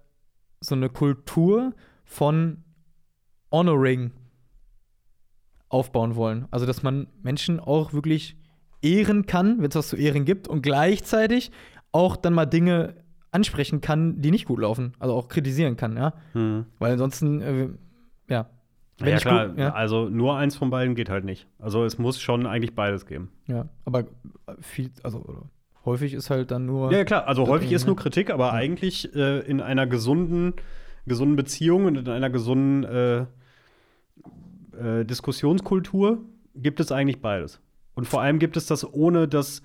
so 0.59 0.75
eine 0.75 0.89
Kultur 0.89 1.73
von 2.03 2.63
Honoring 3.51 4.11
aufbauen 5.69 6.15
wollen. 6.15 6.47
Also, 6.51 6.65
dass 6.65 6.83
man 6.83 7.07
Menschen 7.21 7.59
auch 7.59 7.93
wirklich 7.93 8.35
ehren 8.81 9.25
kann, 9.25 9.61
wenn 9.61 9.69
es 9.69 9.75
was 9.75 9.89
zu 9.89 9.95
ehren 9.97 10.25
gibt, 10.25 10.47
und 10.47 10.61
gleichzeitig 10.61 11.51
auch 11.91 12.15
dann 12.15 12.33
mal 12.33 12.45
Dinge 12.45 12.95
ansprechen 13.31 13.81
kann, 13.81 14.21
die 14.21 14.31
nicht 14.31 14.45
gut 14.45 14.59
laufen. 14.59 14.93
Also 14.99 15.13
auch 15.13 15.27
kritisieren 15.27 15.75
kann, 15.77 15.97
ja. 15.97 16.13
Hm. 16.33 16.65
Weil 16.79 16.93
ansonsten, 16.93 17.41
äh, 17.41 17.69
ja. 18.29 18.49
Wenn 18.97 19.09
Ja, 19.09 19.17
klar, 19.17 19.47
gut- 19.49 19.57
ja. 19.59 19.73
also 19.73 20.09
nur 20.09 20.35
eins 20.37 20.55
von 20.55 20.69
beiden 20.69 20.93
geht 20.95 21.09
halt 21.09 21.23
nicht. 21.25 21.47
Also 21.57 21.83
es 21.85 21.97
muss 21.97 22.19
schon 22.19 22.45
eigentlich 22.45 22.75
beides 22.75 23.05
geben. 23.05 23.29
ja. 23.47 23.69
Aber 23.85 24.05
viel, 24.61 24.89
also 25.03 25.45
häufig 25.85 26.13
ist 26.13 26.29
halt 26.29 26.51
dann 26.51 26.65
nur. 26.65 26.91
Ja, 26.91 27.03
klar, 27.05 27.27
also 27.27 27.47
häufig 27.47 27.71
ist 27.71 27.83
ne? 27.83 27.87
nur 27.87 27.95
Kritik, 27.95 28.29
aber 28.29 28.51
eigentlich 28.53 29.15
äh, 29.15 29.39
in 29.39 29.61
einer 29.61 29.87
gesunden, 29.87 30.53
gesunden 31.05 31.35
Beziehung 31.37 31.85
und 31.85 31.97
in 31.97 32.09
einer 32.09 32.29
gesunden 32.29 32.83
äh, 32.83 33.19
äh, 34.77 35.05
Diskussionskultur 35.05 36.19
gibt 36.55 36.79
es 36.79 36.91
eigentlich 36.91 37.21
beides. 37.21 37.61
Und 37.99 38.05
vor 38.05 38.21
allem 38.21 38.39
gibt 38.39 38.55
es 38.55 38.65
das 38.65 38.93
ohne 38.93 39.27
das 39.27 39.61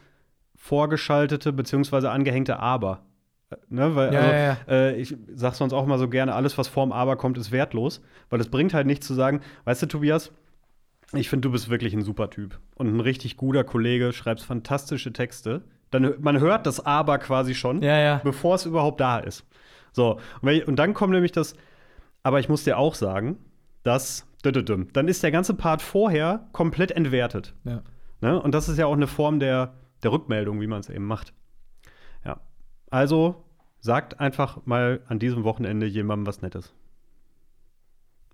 vorgeschaltete 0.57 1.53
bzw. 1.53 2.09
angehängte 2.09 2.59
Aber. 2.59 3.05
Äh, 3.49 3.57
Ne, 3.69 3.95
weil, 3.95 4.13
Ja, 4.13 4.21
also, 4.23 4.33
ja, 4.33 4.39
ja. 4.39 4.57
Äh, 4.67 4.97
ich 4.97 5.17
sag 5.33 5.55
sonst 5.55 5.73
auch 5.73 5.87
mal 5.87 6.01
so 6.01 6.09
gerne, 6.09 6.35
alles, 6.35 6.59
was 6.59 6.67
vorm 6.67 6.91
Aber 6.91 7.15
kommt, 7.15 7.39
ist 7.39 7.53
wertlos. 7.53 8.03
Weil 8.31 8.41
es 8.41 8.49
bringt 8.49 8.75
halt 8.75 8.89
nichts 8.89 9.07
zu 9.07 9.15
sagen, 9.15 9.41
weißt 9.67 9.83
du, 9.83 9.87
Tobias, 9.87 10.33
ich 11.13 11.29
finde, 11.29 11.47
du 11.47 11.53
bist 11.53 11.71
wirklich 11.71 11.95
ein 11.95 12.03
super 12.03 12.29
Typ 12.29 12.59
und 12.75 12.93
ein 12.93 12.99
richtig 12.99 13.37
guter 13.37 13.63
Kollege, 13.63 14.13
schreibst 14.13 14.45
fantastische 14.45 15.13
Texte. 15.13 15.63
Dann, 15.93 16.15
man 16.19 16.41
hört 16.41 16.67
das 16.67 16.85
Aber 16.85 17.19
quasi 17.19 17.55
schon, 17.55 17.83
bevor 18.25 18.57
es 18.57 18.67
überhaupt 18.67 18.99
da 19.01 19.21
ist. 19.21 19.47
So, 19.93 20.15
und, 20.15 20.21
wenn 20.43 20.57
ich, 20.57 20.67
und 20.67 20.75
dann 20.75 20.93
kommt 20.93 21.13
nämlich 21.13 21.31
das, 21.31 21.55
aber 22.25 22.41
ich 22.41 22.49
muss 22.49 22.65
dir 22.65 22.79
auch 22.79 22.97
sagen, 22.97 23.37
dass, 23.85 24.27
dann 24.43 25.07
ist 25.07 25.23
der 25.23 25.31
ganze 25.31 25.55
Part 25.55 25.83
vorher 25.83 26.49
komplett 26.51 26.91
entwertet. 26.91 27.55
ja. 27.63 27.83
Ne? 28.25 28.41
Und 28.41 28.55
das 28.55 28.71
ist 28.71 28.79
ja 28.79 28.87
auch 28.87 28.95
eine 28.95 29.07
Form 29.07 29.39
der, 29.39 29.75
der 30.03 30.11
Rückmeldung, 30.11 30.59
wie 30.63 30.67
man 30.67 30.81
es 30.81 30.89
eben 30.89 31.05
macht. 31.05 31.35
Ja. 32.25 32.41
Also 32.91 33.45
sagt 33.81 34.19
einfach 34.19 34.65
mal 34.65 35.03
an 35.09 35.19
diesem 35.19 35.45
Wochenende 35.45 35.85
jemandem 35.85 36.27
was 36.27 36.41
Nettes. 36.41 36.73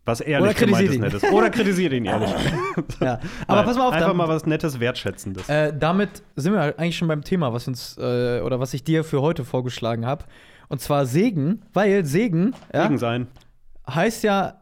Was 0.05 0.20
ehrlich 0.20 0.57
gemeintes 0.57 0.94
ihn. 0.94 1.00
Nettes. 1.00 1.24
Oder 1.24 1.50
kritisiert 1.50 1.92
ihn 1.92 2.05
ehrlich. 2.07 2.31
ja. 3.00 3.14
Aber 3.48 3.57
Nein, 3.57 3.64
pass 3.64 3.76
mal 3.76 3.87
auf, 3.88 3.92
Einfach 3.94 4.09
dann- 4.09 4.16
mal 4.16 4.29
was 4.29 4.46
Nettes, 4.46 4.79
Wertschätzendes. 4.79 5.48
Äh, 5.48 5.72
damit 5.76 6.22
sind 6.37 6.53
wir 6.53 6.61
eigentlich 6.79 6.96
schon 6.96 7.09
beim 7.09 7.22
Thema, 7.24 7.53
was 7.53 7.66
uns 7.68 7.98
äh, 7.98 8.40
oder 8.42 8.61
was 8.61 8.72
ich 8.74 8.85
dir 8.85 9.03
für 9.03 9.20
heute 9.22 9.44
vorgeschlagen 9.44 10.07
habe. 10.07 10.24
Und 10.68 10.81
zwar 10.81 11.05
Segen, 11.05 11.62
weil 11.72 12.05
Segen, 12.05 12.55
ja, 12.72 12.85
Segen 12.85 12.98
sein. 12.98 13.26
heißt 13.88 14.22
ja, 14.22 14.60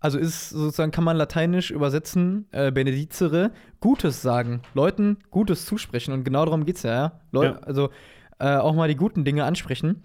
also 0.00 0.18
ist 0.18 0.50
sozusagen, 0.50 0.90
kann 0.90 1.04
man 1.04 1.16
lateinisch 1.16 1.70
übersetzen, 1.70 2.46
äh, 2.52 2.72
benedicere, 2.72 3.52
Gutes 3.80 4.22
sagen, 4.22 4.62
Leuten 4.74 5.18
Gutes 5.30 5.66
zusprechen. 5.66 6.12
Und 6.12 6.24
genau 6.24 6.44
darum 6.44 6.64
geht's 6.64 6.82
ja, 6.82 6.92
ja. 6.92 7.20
Leu 7.32 7.44
Ja. 7.44 7.58
Also 7.58 7.90
äh, 8.38 8.56
auch 8.56 8.74
mal 8.74 8.88
die 8.88 8.96
guten 8.96 9.24
Dinge 9.24 9.44
ansprechen. 9.44 10.02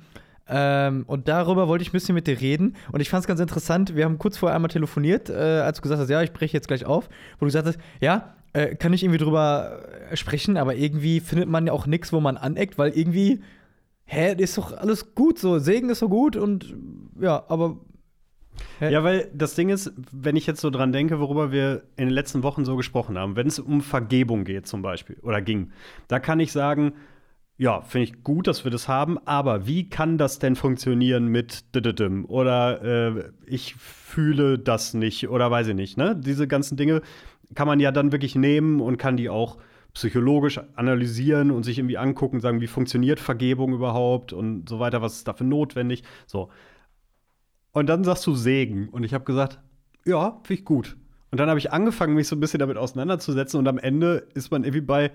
Ähm, 0.47 1.05
und 1.07 1.27
darüber 1.27 1.67
wollte 1.67 1.81
ich 1.81 1.89
ein 1.89 1.93
bisschen 1.93 2.13
mit 2.13 2.27
dir 2.27 2.39
reden. 2.39 2.75
Und 2.91 2.99
ich 2.99 3.09
fand 3.09 3.21
es 3.21 3.27
ganz 3.27 3.39
interessant. 3.39 3.95
Wir 3.95 4.05
haben 4.05 4.19
kurz 4.19 4.37
vorher 4.37 4.55
einmal 4.55 4.69
telefoniert, 4.69 5.29
äh, 5.29 5.33
als 5.33 5.77
du 5.77 5.81
gesagt 5.81 6.01
hast, 6.01 6.09
ja, 6.09 6.21
ich 6.21 6.33
breche 6.33 6.53
jetzt 6.53 6.67
gleich 6.67 6.85
auf. 6.85 7.09
Wo 7.39 7.39
du 7.39 7.45
gesagt 7.45 7.67
hast, 7.67 7.79
ja, 7.99 8.35
äh, 8.53 8.75
kann 8.75 8.93
ich 8.93 9.03
irgendwie 9.03 9.23
drüber 9.23 9.81
äh, 10.11 10.15
sprechen, 10.15 10.57
aber 10.57 10.75
irgendwie 10.75 11.19
findet 11.19 11.49
man 11.49 11.65
ja 11.65 11.73
auch 11.73 11.87
nichts, 11.87 12.13
wo 12.13 12.19
man 12.19 12.37
aneckt, 12.37 12.77
weil 12.77 12.91
irgendwie, 12.91 13.41
hä, 14.05 14.35
ist 14.37 14.57
doch 14.57 14.71
alles 14.71 15.15
gut 15.15 15.39
so. 15.39 15.57
Segen 15.57 15.89
ist 15.89 15.99
so 15.99 16.09
gut 16.09 16.35
und 16.35 16.75
ja, 17.19 17.43
aber? 17.47 17.77
Ja, 18.79 19.03
weil 19.03 19.29
das 19.33 19.55
Ding 19.55 19.69
ist, 19.69 19.93
wenn 20.11 20.35
ich 20.35 20.45
jetzt 20.45 20.61
so 20.61 20.69
dran 20.69 20.91
denke, 20.91 21.19
worüber 21.19 21.51
wir 21.51 21.83
in 21.95 22.05
den 22.05 22.13
letzten 22.13 22.43
Wochen 22.43 22.65
so 22.65 22.75
gesprochen 22.75 23.17
haben, 23.17 23.35
wenn 23.35 23.47
es 23.47 23.59
um 23.59 23.81
Vergebung 23.81 24.43
geht 24.43 24.67
zum 24.67 24.81
Beispiel 24.81 25.17
oder 25.21 25.41
ging, 25.41 25.71
da 26.07 26.19
kann 26.19 26.39
ich 26.39 26.51
sagen, 26.51 26.93
ja, 27.57 27.81
finde 27.81 28.03
ich 28.03 28.23
gut, 28.23 28.47
dass 28.47 28.65
wir 28.65 28.71
das 28.71 28.87
haben, 28.87 29.17
aber 29.25 29.65
wie 29.65 29.89
kann 29.89 30.17
das 30.17 30.39
denn 30.39 30.55
funktionieren 30.55 31.27
mit 31.27 31.63
oder 32.27 32.81
äh, 32.83 33.23
ich 33.45 33.75
fühle 33.75 34.59
das 34.59 34.93
nicht 34.93 35.29
oder 35.29 35.49
weiß 35.51 35.67
ich 35.69 35.75
nicht, 35.75 35.97
ne? 35.97 36.15
Diese 36.19 36.47
ganzen 36.47 36.75
Dinge 36.75 37.01
kann 37.53 37.67
man 37.67 37.79
ja 37.79 37.91
dann 37.91 38.11
wirklich 38.11 38.35
nehmen 38.35 38.81
und 38.81 38.97
kann 38.97 39.15
die 39.15 39.29
auch 39.29 39.57
psychologisch 39.93 40.59
analysieren 40.75 41.51
und 41.51 41.63
sich 41.63 41.79
irgendwie 41.79 41.97
angucken, 41.97 42.41
sagen, 42.41 42.59
wie 42.59 42.67
funktioniert 42.67 43.19
Vergebung 43.19 43.73
überhaupt 43.73 44.33
und 44.33 44.67
so 44.67 44.79
weiter, 44.79 45.01
was 45.01 45.17
ist 45.17 45.27
dafür 45.27 45.47
notwendig, 45.47 46.03
so. 46.25 46.49
Und 47.75 47.87
dann 47.87 48.05
sagst 48.05 48.25
du 48.25 48.35
Segen. 48.35 48.87
Und 48.87 49.03
ich 49.03 49.13
habe 49.13 49.25
gesagt, 49.25 49.59
ja, 50.05 50.39
finde 50.43 50.61
ich 50.61 50.65
gut. 50.65 50.95
Und 51.29 51.39
dann 51.39 51.49
habe 51.49 51.59
ich 51.59 51.73
angefangen, 51.73 52.15
mich 52.15 52.29
so 52.29 52.37
ein 52.37 52.39
bisschen 52.39 52.59
damit 52.59 52.77
auseinanderzusetzen. 52.77 53.59
Und 53.59 53.67
am 53.67 53.77
Ende 53.77 54.29
ist 54.33 54.49
man 54.49 54.63
irgendwie 54.63 54.79
bei, 54.79 55.11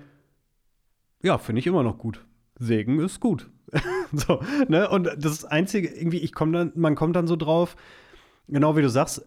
ja, 1.23 1.39
finde 1.39 1.61
ich 1.61 1.67
immer 1.67 1.83
noch 1.83 1.97
gut. 1.97 2.23
Segen 2.59 3.01
ist 3.01 3.19
gut. 3.19 3.49
so, 4.13 4.43
ne? 4.69 4.91
Und 4.91 5.09
das 5.17 5.47
Einzige, 5.47 5.89
irgendwie, 5.89 6.19
ich 6.19 6.35
komme 6.35 6.53
dann, 6.53 6.73
man 6.75 6.97
kommt 6.97 7.17
dann 7.17 7.27
so 7.27 7.35
drauf, 7.35 7.77
genau 8.47 8.77
wie 8.77 8.83
du 8.83 8.91
sagst, 8.91 9.27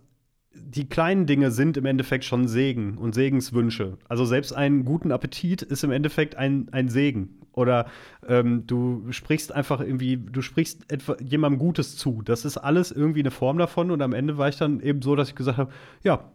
die 0.54 0.88
kleinen 0.88 1.26
Dinge 1.26 1.50
sind 1.50 1.76
im 1.76 1.88
Endeffekt 1.88 2.26
schon 2.26 2.48
Segen 2.48 3.00
und 3.00 3.16
Segenswünsche. 3.16 3.98
Also 4.08 4.26
selbst 4.26 4.54
einen 4.54 4.86
guten 4.86 5.12
Appetit 5.12 5.64
ist 5.64 5.84
im 5.84 5.90
Endeffekt 5.90 6.36
ein, 6.36 6.70
ein 6.72 6.88
Segen. 6.88 7.40
Oder 7.54 7.88
ähm, 8.28 8.68
du 8.68 9.12
sprichst 9.12 9.52
einfach 9.52 9.80
irgendwie, 9.80 10.18
du 10.18 10.42
sprichst 10.42 10.92
etwa 10.92 11.16
jemandem 11.22 11.60
Gutes 11.60 11.98
zu. 11.98 12.22
Das 12.24 12.46
ist 12.46 12.58
alles 12.58 12.92
irgendwie 12.92 13.22
eine 13.22 13.32
Form 13.32 13.58
davon. 13.58 13.92
Und 13.92 14.02
am 14.02 14.14
Ende 14.14 14.38
war 14.38 14.50
ich 14.50 14.58
dann 14.58 14.80
eben 14.82 15.02
so, 15.02 15.16
dass 15.16 15.30
ich 15.30 15.36
gesagt 15.36 15.58
habe, 15.58 15.72
ja, 16.04 16.32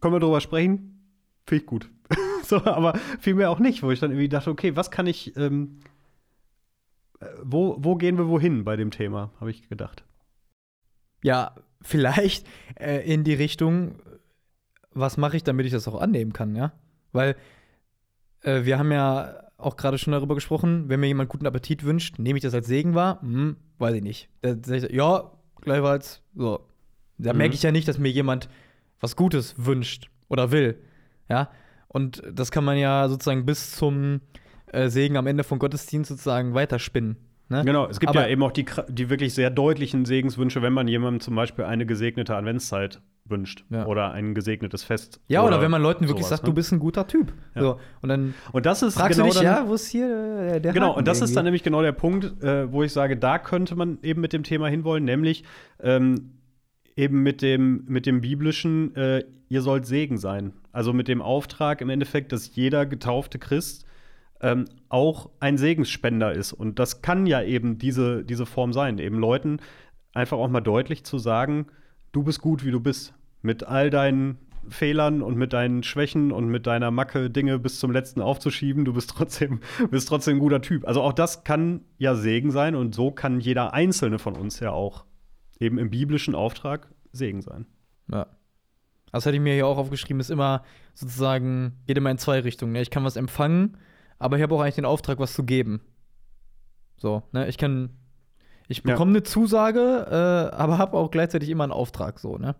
können 0.00 0.14
wir 0.14 0.20
drüber 0.20 0.40
sprechen? 0.40 1.08
Finde 1.46 1.62
ich 1.62 1.66
gut. 1.66 1.90
so, 2.44 2.64
aber 2.64 2.98
vielmehr 3.18 3.50
auch 3.50 3.58
nicht, 3.58 3.82
wo 3.82 3.90
ich 3.90 4.00
dann 4.00 4.10
irgendwie 4.10 4.28
dachte, 4.28 4.50
okay, 4.50 4.76
was 4.76 4.90
kann 4.90 5.06
ich, 5.06 5.36
ähm, 5.36 5.80
äh, 7.20 7.26
wo, 7.42 7.76
wo 7.80 7.96
gehen 7.96 8.18
wir 8.18 8.28
wohin 8.28 8.64
bei 8.64 8.76
dem 8.76 8.90
Thema, 8.90 9.32
habe 9.40 9.50
ich 9.50 9.68
gedacht. 9.68 10.04
ja, 11.22 11.54
vielleicht 11.82 12.46
äh, 12.78 13.00
in 13.10 13.24
die 13.24 13.34
Richtung, 13.34 13.96
was 14.92 15.16
mache 15.16 15.36
ich, 15.36 15.44
damit 15.44 15.66
ich 15.66 15.72
das 15.72 15.88
auch 15.88 16.00
annehmen 16.00 16.32
kann, 16.32 16.54
ja? 16.54 16.72
Weil 17.12 17.36
äh, 18.42 18.64
wir 18.64 18.78
haben 18.78 18.92
ja 18.92 19.39
auch 19.62 19.76
gerade 19.76 19.98
schon 19.98 20.12
darüber 20.12 20.34
gesprochen, 20.34 20.88
wenn 20.88 21.00
mir 21.00 21.06
jemand 21.06 21.28
guten 21.28 21.46
Appetit 21.46 21.84
wünscht, 21.84 22.18
nehme 22.18 22.36
ich 22.38 22.42
das 22.42 22.54
als 22.54 22.66
Segen 22.66 22.94
wahr? 22.94 23.20
Hm, 23.22 23.56
weiß 23.78 23.94
ich 23.94 24.02
nicht. 24.02 24.28
Da 24.42 24.54
sag 24.64 24.82
ich, 24.84 24.90
ja, 24.92 25.30
gleichfalls, 25.60 26.22
so. 26.34 26.66
Da 27.18 27.32
Mhm. 27.32 27.38
merke 27.38 27.54
ich 27.54 27.62
ja 27.62 27.70
nicht, 27.72 27.86
dass 27.88 27.98
mir 27.98 28.10
jemand 28.10 28.48
was 29.00 29.16
Gutes 29.16 29.54
wünscht 29.58 30.08
oder 30.28 30.50
will, 30.52 30.78
ja? 31.28 31.50
Und 31.88 32.22
das 32.32 32.50
kann 32.50 32.64
man 32.64 32.78
ja 32.78 33.08
sozusagen 33.08 33.44
bis 33.46 33.72
zum 33.76 34.20
äh, 34.72 34.88
Segen 34.88 35.16
am 35.16 35.26
Ende 35.26 35.42
vom 35.42 35.58
Gottesdienst 35.58 36.08
sozusagen 36.10 36.54
weiterspinnen. 36.54 37.16
Ne? 37.48 37.64
Genau, 37.64 37.88
es 37.88 37.98
gibt 37.98 38.10
Aber- 38.10 38.20
ja 38.22 38.28
eben 38.28 38.42
auch 38.44 38.52
die, 38.52 38.64
die 38.88 39.10
wirklich 39.10 39.34
sehr 39.34 39.50
deutlichen 39.50 40.04
Segenswünsche, 40.04 40.62
wenn 40.62 40.72
man 40.72 40.86
jemandem 40.86 41.18
zum 41.20 41.34
Beispiel 41.34 41.64
eine 41.64 41.84
gesegnete 41.86 42.36
Adventszeit 42.36 43.00
wünscht 43.30 43.64
Ja. 43.70 43.86
oder 43.86 44.12
ein 44.12 44.34
gesegnetes 44.34 44.82
Fest. 44.82 45.20
Ja, 45.28 45.42
oder, 45.44 45.60
wenn 45.60 45.70
man 45.70 45.82
Leuten 45.82 46.08
wirklich 46.08 46.26
sowas, 46.26 46.38
sagt, 46.38 46.42
ne? 46.44 46.48
du 46.50 46.54
bist 46.54 46.72
ein 46.72 46.78
guter 46.78 47.06
Typ. 47.06 47.32
Ja. 47.54 47.60
So, 47.62 47.80
und 48.02 48.08
dann 48.08 48.34
Und 48.52 48.66
das 48.66 48.82
ist 48.82 48.94
fragst 48.94 49.16
genau 49.18 49.28
du 49.28 49.32
dich, 49.32 49.42
dann, 49.42 49.64
ja, 49.64 49.68
wo 49.68 49.74
ist 49.74 49.88
hier 49.88 50.08
äh, 50.08 50.60
der 50.60 50.72
Genau, 50.72 50.88
Haken 50.88 50.98
und 50.98 51.08
das 51.08 51.20
ist 51.20 51.36
dann 51.36 51.44
nämlich 51.44 51.62
genau 51.62 51.82
der 51.82 51.92
Punkt, 51.92 52.42
äh, 52.42 52.70
wo 52.70 52.82
ich 52.82 52.92
sage, 52.92 53.16
da 53.16 53.38
könnte 53.38 53.76
man 53.76 53.98
eben 54.02 54.20
mit 54.20 54.32
dem 54.32 54.42
Thema 54.42 54.68
hinwollen, 54.68 55.04
nämlich 55.04 55.44
ähm, 55.80 56.32
eben 56.96 57.22
mit 57.22 57.42
dem, 57.42 57.84
mit 57.86 58.06
dem 58.06 58.20
biblischen, 58.20 58.94
äh, 58.96 59.24
ihr 59.48 59.62
sollt 59.62 59.86
Segen 59.86 60.18
sein. 60.18 60.52
Also 60.72 60.92
mit 60.92 61.08
dem 61.08 61.22
Auftrag 61.22 61.80
im 61.80 61.88
Endeffekt, 61.88 62.32
dass 62.32 62.54
jeder 62.54 62.86
getaufte 62.86 63.38
Christ 63.38 63.86
ähm, 64.40 64.66
auch 64.88 65.30
ein 65.40 65.58
Segensspender 65.58 66.32
ist. 66.32 66.52
Und 66.52 66.78
das 66.78 67.02
kann 67.02 67.26
ja 67.26 67.42
eben 67.42 67.78
diese, 67.78 68.24
diese 68.24 68.46
Form 68.46 68.72
sein, 68.72 68.98
eben 68.98 69.18
Leuten 69.18 69.58
einfach 70.14 70.38
auch 70.38 70.48
mal 70.48 70.60
deutlich 70.60 71.04
zu 71.04 71.18
sagen, 71.18 71.66
du 72.12 72.22
bist 72.22 72.40
gut, 72.40 72.64
wie 72.64 72.70
du 72.70 72.80
bist. 72.80 73.14
Mit 73.42 73.64
all 73.64 73.90
deinen 73.90 74.38
Fehlern 74.68 75.22
und 75.22 75.36
mit 75.36 75.52
deinen 75.52 75.82
Schwächen 75.82 76.32
und 76.32 76.48
mit 76.48 76.66
deiner 76.66 76.90
Macke 76.90 77.30
Dinge 77.30 77.58
bis 77.58 77.78
zum 77.78 77.90
letzten 77.90 78.20
aufzuschieben, 78.20 78.84
du 78.84 78.92
bist 78.92 79.10
trotzdem, 79.10 79.60
bist 79.90 80.08
trotzdem 80.08 80.36
ein 80.36 80.40
guter 80.40 80.60
Typ. 80.60 80.86
Also 80.86 81.02
auch 81.02 81.12
das 81.12 81.44
kann 81.44 81.80
ja 81.98 82.14
Segen 82.14 82.50
sein 82.50 82.74
und 82.74 82.94
so 82.94 83.10
kann 83.10 83.40
jeder 83.40 83.72
einzelne 83.72 84.18
von 84.18 84.36
uns 84.36 84.60
ja 84.60 84.70
auch 84.72 85.04
eben 85.58 85.78
im 85.78 85.90
biblischen 85.90 86.34
Auftrag 86.34 86.88
Segen 87.12 87.42
sein. 87.42 87.66
Ja. 88.12 88.26
Das 89.12 89.26
hatte 89.26 89.34
ich 89.36 89.42
mir 89.42 89.54
hier 89.54 89.66
auch 89.66 89.78
aufgeschrieben, 89.78 90.20
ist 90.20 90.30
immer 90.30 90.62
sozusagen, 90.94 91.72
geht 91.86 91.98
immer 91.98 92.10
in 92.12 92.18
zwei 92.18 92.40
Richtungen. 92.40 92.72
Ne? 92.72 92.82
Ich 92.82 92.90
kann 92.90 93.02
was 93.02 93.16
empfangen, 93.16 93.76
aber 94.18 94.36
ich 94.36 94.42
habe 94.42 94.54
auch 94.54 94.60
eigentlich 94.60 94.76
den 94.76 94.84
Auftrag, 94.84 95.18
was 95.18 95.32
zu 95.32 95.42
geben. 95.44 95.80
So, 96.96 97.22
ne? 97.32 97.48
Ich 97.48 97.58
kann, 97.58 97.90
ich 98.68 98.78
Ja. 98.78 98.92
bekomme 98.92 99.10
eine 99.10 99.22
Zusage, 99.24 100.06
äh, 100.08 100.54
aber 100.54 100.78
habe 100.78 100.96
auch 100.96 101.10
gleichzeitig 101.10 101.48
immer 101.48 101.64
einen 101.64 101.72
Auftrag, 101.72 102.20
so, 102.20 102.36
ne? 102.38 102.54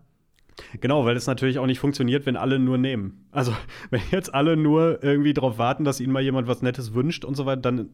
Genau, 0.79 1.05
weil 1.05 1.15
es 1.15 1.27
natürlich 1.27 1.59
auch 1.59 1.65
nicht 1.65 1.79
funktioniert, 1.79 2.25
wenn 2.25 2.35
alle 2.35 2.59
nur 2.59 2.77
nehmen. 2.77 3.25
Also, 3.31 3.55
wenn 3.89 4.01
jetzt 4.11 4.33
alle 4.33 4.57
nur 4.57 5.03
irgendwie 5.03 5.33
darauf 5.33 5.57
warten, 5.57 5.83
dass 5.83 5.99
ihnen 5.99 6.13
mal 6.13 6.21
jemand 6.21 6.47
was 6.47 6.61
Nettes 6.61 6.93
wünscht 6.93 7.25
und 7.25 7.35
so 7.35 7.45
weiter, 7.45 7.61
dann 7.61 7.89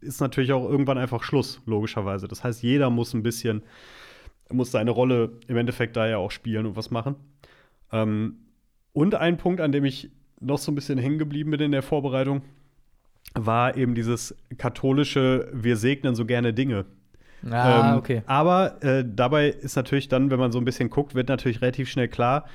ist 0.00 0.20
natürlich 0.20 0.52
auch 0.52 0.68
irgendwann 0.68 0.98
einfach 0.98 1.22
Schluss, 1.22 1.60
logischerweise. 1.66 2.28
Das 2.28 2.44
heißt, 2.44 2.62
jeder 2.62 2.90
muss 2.90 3.14
ein 3.14 3.22
bisschen, 3.22 3.62
muss 4.50 4.70
seine 4.70 4.90
Rolle 4.90 5.32
im 5.48 5.56
Endeffekt 5.56 5.96
da 5.96 6.06
ja 6.08 6.18
auch 6.18 6.30
spielen 6.30 6.66
und 6.66 6.76
was 6.76 6.90
machen. 6.90 7.16
Ähm, 7.92 8.36
Und 8.92 9.14
ein 9.14 9.36
Punkt, 9.36 9.60
an 9.60 9.72
dem 9.72 9.84
ich 9.84 10.10
noch 10.40 10.58
so 10.58 10.72
ein 10.72 10.74
bisschen 10.74 10.98
hängen 10.98 11.18
geblieben 11.18 11.50
bin 11.50 11.60
in 11.60 11.72
der 11.72 11.82
Vorbereitung, 11.82 12.42
war 13.34 13.76
eben 13.76 13.94
dieses 13.94 14.34
katholische, 14.56 15.50
wir 15.52 15.76
segnen 15.76 16.14
so 16.14 16.24
gerne 16.26 16.54
Dinge. 16.54 16.86
Ah, 17.48 17.92
Ähm, 17.92 17.98
okay. 17.98 18.22
Aber 18.26 18.82
äh, 18.82 19.04
dabei 19.06 19.48
ist 19.48 19.76
natürlich 19.76 20.08
dann, 20.08 20.30
wenn 20.30 20.38
man 20.38 20.52
so 20.52 20.58
ein 20.58 20.64
bisschen 20.64 20.90
guckt, 20.90 21.14
wird 21.14 21.28
natürlich 21.28 21.60
relativ 21.60 21.88
schnell 21.88 22.08
klar, 22.08 22.46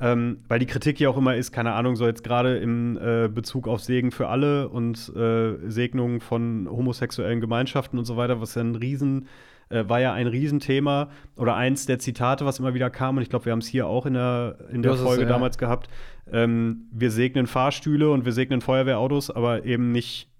ähm, 0.00 0.38
weil 0.48 0.60
die 0.60 0.66
Kritik 0.66 1.00
ja 1.00 1.08
auch 1.08 1.16
immer 1.16 1.34
ist, 1.34 1.50
keine 1.50 1.72
Ahnung, 1.72 1.96
so 1.96 2.06
jetzt 2.06 2.22
gerade 2.22 2.58
im 2.58 2.96
äh, 2.96 3.28
Bezug 3.28 3.66
auf 3.66 3.80
Segen 3.80 4.12
für 4.12 4.28
alle 4.28 4.68
und 4.68 5.12
äh, 5.16 5.56
Segnungen 5.68 6.20
von 6.20 6.68
homosexuellen 6.70 7.40
Gemeinschaften 7.40 7.98
und 7.98 8.04
so 8.04 8.16
weiter, 8.16 8.40
was 8.40 8.54
ja 8.54 8.62
ein 8.62 8.76
Riesen, 8.76 9.26
äh, 9.70 9.88
war 9.88 10.00
ja 10.00 10.12
ein 10.12 10.28
Riesenthema 10.28 11.10
oder 11.36 11.56
eins 11.56 11.86
der 11.86 11.98
Zitate, 11.98 12.46
was 12.46 12.60
immer 12.60 12.74
wieder 12.74 12.90
kam, 12.90 13.16
und 13.16 13.22
ich 13.22 13.28
glaube, 13.28 13.46
wir 13.46 13.52
haben 13.52 13.58
es 13.58 13.66
hier 13.66 13.86
auch 13.86 14.06
in 14.06 14.14
der, 14.14 14.58
in 14.70 14.82
der 14.82 14.94
Folge 14.94 15.22
ja. 15.22 15.28
damals 15.28 15.58
gehabt. 15.58 15.88
Ähm, 16.30 16.88
wir 16.92 17.10
segnen 17.10 17.46
Fahrstühle 17.46 18.10
und 18.10 18.24
wir 18.24 18.32
segnen 18.32 18.60
Feuerwehrautos, 18.60 19.30
aber 19.30 19.64
eben 19.64 19.90
nicht 19.90 20.30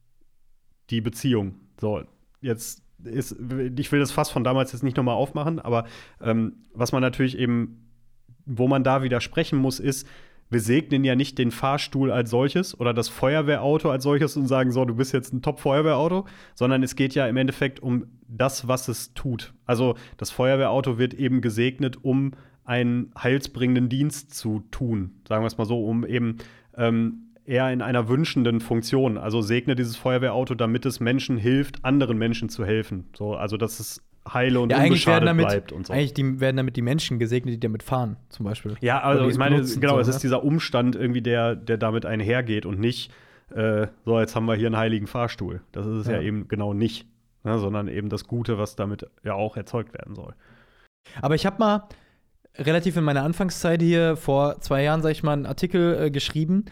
die 0.90 1.00
Beziehung. 1.00 1.56
So, 1.80 2.02
jetzt 2.40 2.82
ist, 3.04 3.36
ich 3.76 3.92
will 3.92 4.00
das 4.00 4.10
Fass 4.10 4.30
von 4.30 4.44
damals 4.44 4.72
jetzt 4.72 4.82
nicht 4.82 4.96
nochmal 4.96 5.14
aufmachen, 5.14 5.58
aber 5.58 5.84
ähm, 6.20 6.64
was 6.74 6.92
man 6.92 7.02
natürlich 7.02 7.38
eben, 7.38 7.88
wo 8.44 8.68
man 8.68 8.84
da 8.84 9.02
widersprechen 9.02 9.58
muss, 9.58 9.80
ist, 9.80 10.06
wir 10.50 10.60
segnen 10.60 11.04
ja 11.04 11.14
nicht 11.14 11.38
den 11.38 11.50
Fahrstuhl 11.50 12.10
als 12.10 12.30
solches 12.30 12.78
oder 12.78 12.94
das 12.94 13.08
Feuerwehrauto 13.08 13.90
als 13.90 14.02
solches 14.02 14.36
und 14.36 14.46
sagen, 14.46 14.70
so, 14.72 14.84
du 14.84 14.94
bist 14.94 15.12
jetzt 15.12 15.32
ein 15.32 15.42
Top-Feuerwehrauto, 15.42 16.26
sondern 16.54 16.82
es 16.82 16.96
geht 16.96 17.14
ja 17.14 17.26
im 17.26 17.36
Endeffekt 17.36 17.80
um 17.80 18.06
das, 18.26 18.66
was 18.66 18.88
es 18.88 19.12
tut. 19.14 19.52
Also 19.66 19.96
das 20.16 20.30
Feuerwehrauto 20.30 20.98
wird 20.98 21.14
eben 21.14 21.42
gesegnet, 21.42 22.02
um 22.02 22.32
einen 22.64 23.12
heilsbringenden 23.20 23.88
Dienst 23.88 24.34
zu 24.34 24.62
tun, 24.70 25.20
sagen 25.26 25.42
wir 25.42 25.46
es 25.46 25.58
mal 25.58 25.64
so, 25.64 25.84
um 25.84 26.04
eben 26.04 26.38
ähm, 26.76 27.27
eher 27.48 27.72
in 27.72 27.80
einer 27.82 28.08
wünschenden 28.08 28.60
Funktion. 28.60 29.16
Also 29.16 29.40
segne 29.40 29.74
dieses 29.74 29.96
Feuerwehrauto, 29.96 30.54
damit 30.54 30.84
es 30.86 31.00
Menschen 31.00 31.38
hilft, 31.38 31.84
anderen 31.84 32.18
Menschen 32.18 32.48
zu 32.50 32.64
helfen. 32.64 33.08
So, 33.16 33.34
also 33.34 33.56
dass 33.56 33.80
es 33.80 34.02
heile 34.30 34.60
und 34.60 34.70
Ja, 34.70 34.82
unbeschadet 34.82 35.26
damit, 35.26 35.46
bleibt 35.46 35.72
und 35.72 35.86
so. 35.86 35.92
eigentlich 35.92 36.12
die, 36.12 36.40
werden 36.40 36.58
damit 36.58 36.76
die 36.76 36.82
Menschen 36.82 37.18
gesegnet, 37.18 37.54
die 37.54 37.60
damit 37.60 37.82
fahren, 37.82 38.16
zum 38.28 38.44
Beispiel. 38.44 38.76
Ja, 38.80 39.00
also 39.00 39.28
ich 39.28 39.38
meine, 39.38 39.62
genau, 39.62 39.94
so, 39.94 40.00
es 40.00 40.06
ne? 40.08 40.14
ist 40.14 40.22
dieser 40.22 40.44
Umstand 40.44 40.94
irgendwie, 40.94 41.22
der, 41.22 41.56
der 41.56 41.78
damit 41.78 42.04
einhergeht 42.04 42.66
und 42.66 42.78
nicht, 42.78 43.10
äh, 43.54 43.86
so, 44.04 44.20
jetzt 44.20 44.36
haben 44.36 44.44
wir 44.44 44.54
hier 44.54 44.66
einen 44.66 44.76
heiligen 44.76 45.06
Fahrstuhl. 45.06 45.62
Das 45.72 45.86
ist 45.86 46.00
es 46.00 46.06
ja, 46.06 46.14
Ja. 46.14 46.20
eben 46.20 46.48
genau 46.48 46.74
nicht. 46.74 47.06
Ne, 47.44 47.56
sondern 47.60 47.86
eben 47.86 48.08
das 48.08 48.24
Gute, 48.24 48.58
was 48.58 48.74
damit 48.74 49.06
ja 49.22 49.34
auch 49.34 49.56
erzeugt 49.56 49.94
werden 49.94 50.16
soll. 50.16 50.34
Aber 51.22 51.36
ich 51.36 51.46
habe 51.46 51.56
mal 51.60 51.88
relativ 52.56 52.96
in 52.96 53.04
meiner 53.04 53.22
Anfangszeit 53.22 53.80
hier 53.80 54.16
vor 54.16 54.60
zwei 54.60 54.82
Jahren, 54.82 55.02
sag 55.02 55.12
ich 55.12 55.22
mal, 55.22 55.34
einen 55.34 55.46
Artikel 55.46 56.06
äh, 56.06 56.10
geschrieben 56.10 56.64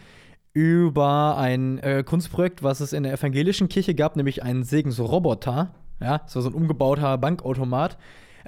über 0.57 1.37
ein 1.37 1.77
äh, 1.83 2.03
Kunstprojekt, 2.03 2.63
was 2.63 2.79
es 2.79 2.91
in 2.91 3.03
der 3.03 3.13
evangelischen 3.13 3.69
Kirche 3.69 3.93
gab, 3.93 4.15
nämlich 4.15 4.41
einen 4.41 4.63
Segensroboter. 4.63 5.75
Ja, 6.01 6.17
das 6.17 6.35
war 6.35 6.41
so 6.41 6.49
ein 6.49 6.55
umgebauter 6.55 7.15
Bankautomat. 7.19 7.99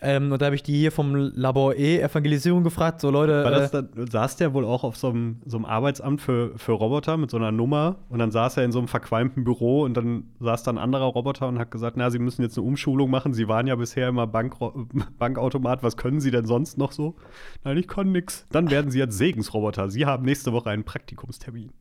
Ähm, 0.02 0.32
und 0.32 0.42
da 0.42 0.48
habe 0.48 0.56
ich 0.56 0.64
die 0.64 0.76
hier 0.76 0.92
vom 0.92 1.14
Labor 1.14 1.76
E 1.76 2.00
Evangelisierung 2.00 2.64
gefragt, 2.64 3.00
so 3.00 3.12
Leute. 3.12 3.44
War 3.44 3.52
das 3.52 3.72
äh, 3.76 3.84
dann, 3.94 4.08
saß 4.08 4.38
der 4.38 4.56
wohl 4.56 4.66
auch 4.66 4.84
auf 4.84 4.98
so 4.98 5.10
einem, 5.10 5.44
so 5.46 5.58
einem 5.58 5.66
Arbeitsamt 5.66 6.20
für, 6.20 6.58
für 6.58 6.72
Roboter 6.72 7.16
mit 7.18 7.30
so 7.30 7.38
einer 7.38 7.52
Nummer 7.52 7.98
und 8.10 8.18
dann 8.18 8.32
saß 8.32 8.58
er 8.58 8.64
in 8.64 8.72
so 8.72 8.80
einem 8.80 8.88
verqualmten 8.88 9.44
Büro 9.44 9.84
und 9.84 9.96
dann 9.96 10.24
saß 10.40 10.64
da 10.64 10.72
ein 10.72 10.80
anderer 10.80 11.06
Roboter 11.06 11.48
und 11.48 11.60
hat 11.60 11.70
gesagt, 11.70 11.96
na, 11.96 12.10
Sie 12.10 12.18
müssen 12.18 12.42
jetzt 12.42 12.58
eine 12.58 12.66
Umschulung 12.66 13.12
machen, 13.12 13.36
Sie 13.36 13.48
waren 13.48 13.68
ja 13.68 13.76
bisher 13.76 14.08
immer 14.08 14.26
Bankro 14.26 14.88
Bankautomat, 15.20 15.84
was 15.84 15.96
können 15.96 16.22
Sie 16.22 16.32
denn 16.32 16.46
sonst 16.46 16.80
noch 16.80 16.92
so? 16.92 17.14
Nein, 17.64 17.78
ich 17.78 17.88
kann 17.88 18.12
nix. 18.12 18.48
Dann 18.52 18.72
werden 18.72 18.90
Sie 18.90 18.98
jetzt 18.98 19.16
Segensroboter. 19.16 19.90
Sie 19.90 20.08
haben 20.08 20.26
nächste 20.26 20.54
Woche 20.54 20.72
einen 20.72 20.86
Praktikumstermin. 20.86 21.72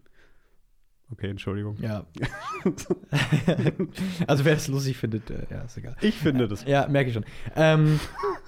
Okay, 1.11 1.31
Entschuldigung. 1.31 1.77
ja. 1.81 2.05
also 4.27 4.44
wer 4.44 4.55
das 4.55 4.68
lustig 4.68 4.99
findet, 4.99 5.31
äh, 5.31 5.47
ja, 5.51 5.62
ist 5.62 5.79
egal. 5.79 5.97
Ich 6.03 6.14
finde 6.16 6.49
das. 6.49 6.64
Ja, 6.64 6.87
merke 6.87 7.09
ich 7.09 7.14
schon. 7.14 7.25
Ähm, 7.57 7.99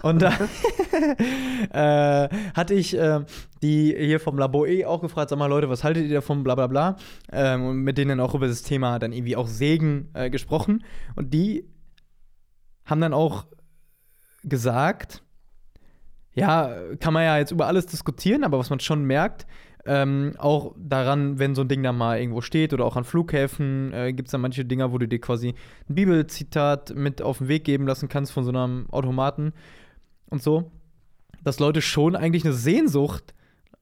und 0.02 0.20
da 0.20 0.32
äh, 1.72 2.28
hatte 2.54 2.74
ich 2.74 2.96
äh, 2.96 3.24
die 3.62 3.96
hier 3.98 4.20
vom 4.20 4.36
Labor 4.38 4.66
E 4.68 4.84
auch 4.84 5.00
gefragt, 5.00 5.30
sag 5.30 5.38
mal 5.38 5.46
Leute, 5.46 5.70
was 5.70 5.84
haltet 5.84 6.04
ihr 6.04 6.14
davon, 6.14 6.44
bla 6.44 6.54
bla 6.54 6.66
bla. 6.66 6.96
Ähm, 7.32 7.64
und 7.64 7.76
mit 7.78 7.96
denen 7.96 8.20
auch 8.20 8.34
über 8.34 8.46
das 8.46 8.62
Thema 8.62 8.98
dann 8.98 9.12
irgendwie 9.12 9.36
auch 9.36 9.48
Segen 9.48 10.10
äh, 10.12 10.28
gesprochen. 10.28 10.84
Und 11.16 11.32
die 11.32 11.66
haben 12.84 13.00
dann 13.00 13.14
auch 13.14 13.46
gesagt, 14.42 15.22
ja, 16.34 16.74
kann 17.00 17.14
man 17.14 17.24
ja 17.24 17.38
jetzt 17.38 17.52
über 17.52 17.66
alles 17.66 17.86
diskutieren, 17.86 18.44
aber 18.44 18.58
was 18.58 18.70
man 18.70 18.80
schon 18.80 19.04
merkt, 19.04 19.46
ähm, 19.86 20.34
auch 20.38 20.74
daran, 20.78 21.38
wenn 21.38 21.54
so 21.54 21.62
ein 21.62 21.68
Ding 21.68 21.82
da 21.82 21.92
mal 21.92 22.18
irgendwo 22.18 22.40
steht 22.40 22.72
oder 22.72 22.84
auch 22.84 22.96
an 22.96 23.04
Flughäfen, 23.04 23.92
äh, 23.92 24.12
gibt 24.12 24.28
es 24.28 24.32
da 24.32 24.38
manche 24.38 24.64
Dinger, 24.64 24.92
wo 24.92 24.98
du 24.98 25.08
dir 25.08 25.20
quasi 25.20 25.54
ein 25.88 25.94
Bibelzitat 25.94 26.94
mit 26.94 27.22
auf 27.22 27.38
den 27.38 27.48
Weg 27.48 27.64
geben 27.64 27.86
lassen 27.86 28.08
kannst 28.08 28.32
von 28.32 28.44
so 28.44 28.50
einem 28.50 28.88
Automaten 28.90 29.52
und 30.28 30.42
so, 30.42 30.70
dass 31.42 31.58
Leute 31.58 31.82
schon 31.82 32.14
eigentlich 32.14 32.44
eine 32.44 32.54
Sehnsucht 32.54 33.34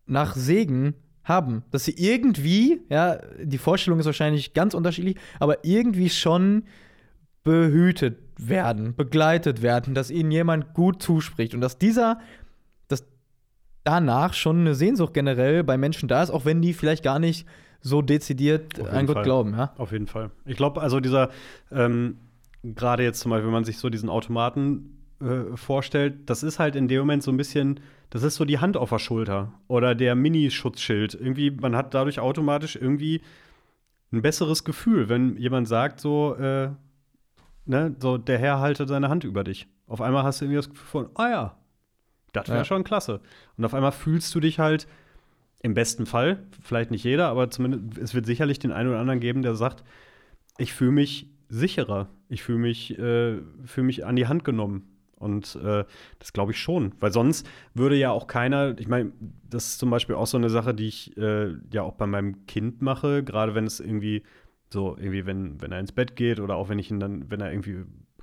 nach 0.07 0.35
Segen 0.35 0.95
haben, 1.25 1.63
dass 1.71 1.85
sie 1.85 1.95
irgendwie, 1.97 2.81
ja, 2.89 3.19
die 3.43 3.59
Vorstellung 3.59 3.99
ist 4.01 4.07
wahrscheinlich 4.07 4.55
ganz 4.55 4.75
unterschiedlich, 4.75 5.17
aber 5.39 5.65
irgendwie 5.65 6.09
schon 6.11 6.65
behütet 7.45 8.19
werden, 8.39 8.95
begleitet 8.95 9.63
werden, 9.63 9.95
dass 9.95 10.11
ihnen 10.11 10.31
jemand 10.31 10.75
gut 10.75 11.03
zuspricht. 11.03 11.55
Und 11.55 11.61
dass 11.61 11.79
dieser, 11.79 12.21
danach 13.85 14.35
schon 14.35 14.61
eine 14.61 14.75
Sehnsucht 14.75 15.15
generell 15.15 15.65
bei 15.65 15.79
Menschen 15.79 16.09
da 16.09 16.23
ist, 16.23 16.31
auch 16.31 16.45
wenn 16.45 16.63
die 16.63 16.73
vielleicht 16.73 17.03
gar 17.03 17.19
nicht 17.19 17.47
so 17.81 18.03
dezidiert 18.03 18.81
an 18.81 19.07
Gott 19.07 19.17
Fall. 19.17 19.25
glauben, 19.25 19.55
ja. 19.55 19.73
Auf 19.79 19.93
jeden 19.93 20.07
Fall. 20.07 20.31
Ich 20.45 20.57
glaube, 20.57 20.81
also 20.81 21.01
dieser, 21.01 21.31
ähm, 21.71 22.19
gerade 22.63 23.03
jetzt 23.03 23.21
zum 23.21 23.31
Beispiel, 23.31 23.47
wenn 23.47 23.53
man 23.53 23.65
sich 23.65 23.79
so 23.79 23.89
diesen 23.89 24.09
Automaten 24.09 24.99
äh, 25.21 25.57
vorstellt, 25.57 26.29
das 26.29 26.43
ist 26.43 26.59
halt 26.59 26.77
in 26.77 26.89
dem 26.89 27.01
Moment 27.01 27.23
so 27.23 27.31
ein 27.31 27.37
bisschen, 27.37 27.81
das 28.11 28.23
ist 28.23 28.37
so 28.37 28.45
die 28.45 28.59
Hand 28.59 28.77
auf 28.77 28.91
der 28.91 28.99
Schulter 28.99 29.53
oder 29.69 29.95
der 29.95 30.15
Mini-Schutzschild. 30.15 31.15
Irgendwie, 31.15 31.51
man 31.51 31.77
hat 31.77 31.95
dadurch 31.95 32.21
automatisch 32.21 32.77
irgendwie 32.77 33.23
ein 34.13 34.23
besseres 34.23 34.65
Gefühl, 34.65 35.09
wenn 35.09 35.37
jemand 35.37 35.69
sagt, 35.69 36.01
so, 36.01 36.35
äh, 36.35 36.71
ne, 37.67 37.95
so, 38.01 38.19
der 38.19 38.39
Herr 38.39 38.61
halte 38.61 38.87
seine 38.87 39.09
Hand 39.09 39.25
über 39.25 39.45
dich. 39.45 39.69
Auf 39.87 40.01
einmal 40.01 40.25
hast 40.25 40.41
du 40.41 40.47
irgendwie 40.47 40.57
das 40.57 40.71
Gefühl 40.71 40.87
von, 40.87 41.11
ah 41.15 41.31
ja, 41.31 41.57
das 42.33 42.49
wäre 42.49 42.59
Ja. 42.59 42.65
schon 42.65 42.85
klasse. 42.85 43.21
Und 43.57 43.65
auf 43.65 43.75
einmal 43.75 43.93
fühlst 43.93 44.35
du 44.35 44.41
dich 44.41 44.59
halt 44.59 44.87
im 45.63 45.75
besten 45.75 46.07
Fall, 46.07 46.39
vielleicht 46.63 46.91
nicht 46.91 47.05
jeder, 47.05 47.29
aber 47.29 47.51
zumindest 47.51 47.99
es 47.99 48.15
wird 48.15 48.27
sicherlich 48.27 48.59
den 48.59 48.71
einen 48.73 48.91
oder 48.91 49.01
anderen 49.01 49.21
geben, 49.21 49.43
der 49.43 49.55
sagt, 49.55 49.83
ich 50.57 50.73
fühle 50.73 50.93
mich 50.93 51.29
sicherer, 51.49 52.09
ich 52.29 52.43
fühle 52.43 52.59
mich, 52.59 52.97
äh, 52.99 53.39
fühl 53.65 53.85
mich 53.85 54.07
an 54.07 54.17
die 54.17 54.27
Hand 54.29 54.45
genommen. 54.45 54.89
Und 55.17 55.57
äh, 55.65 55.85
das 56.21 56.33
glaube 56.33 56.53
ich 56.53 56.61
schon, 56.61 56.93
weil 57.01 57.11
sonst 57.11 57.45
würde 57.75 57.97
ja 57.97 58.13
auch 58.13 58.29
keiner, 58.29 58.79
ich 58.79 58.87
meine, 58.87 59.11
das 59.51 59.71
ist 59.71 59.79
zum 59.81 59.91
Beispiel 59.91 60.15
auch 60.15 60.29
so 60.29 60.37
eine 60.39 60.49
Sache, 60.49 60.75
die 60.75 60.87
ich 60.87 61.17
äh, 61.17 61.55
ja 61.73 61.83
auch 61.83 61.95
bei 61.95 62.07
meinem 62.07 62.47
Kind 62.47 62.83
mache, 62.83 63.25
gerade 63.25 63.57
wenn 63.57 63.65
es 63.67 63.81
irgendwie 63.81 64.23
so, 64.73 64.97
irgendwie, 64.97 65.27
wenn, 65.27 65.61
wenn 65.61 65.73
er 65.73 65.81
ins 65.81 65.91
Bett 65.91 66.15
geht 66.15 66.39
oder 66.39 66.55
auch 66.55 66.69
wenn 66.69 66.79
ich 66.79 66.93
ihn 66.93 67.01
dann, 67.01 67.29
wenn 67.33 67.41
er 67.41 67.51
irgendwie, 67.51 67.79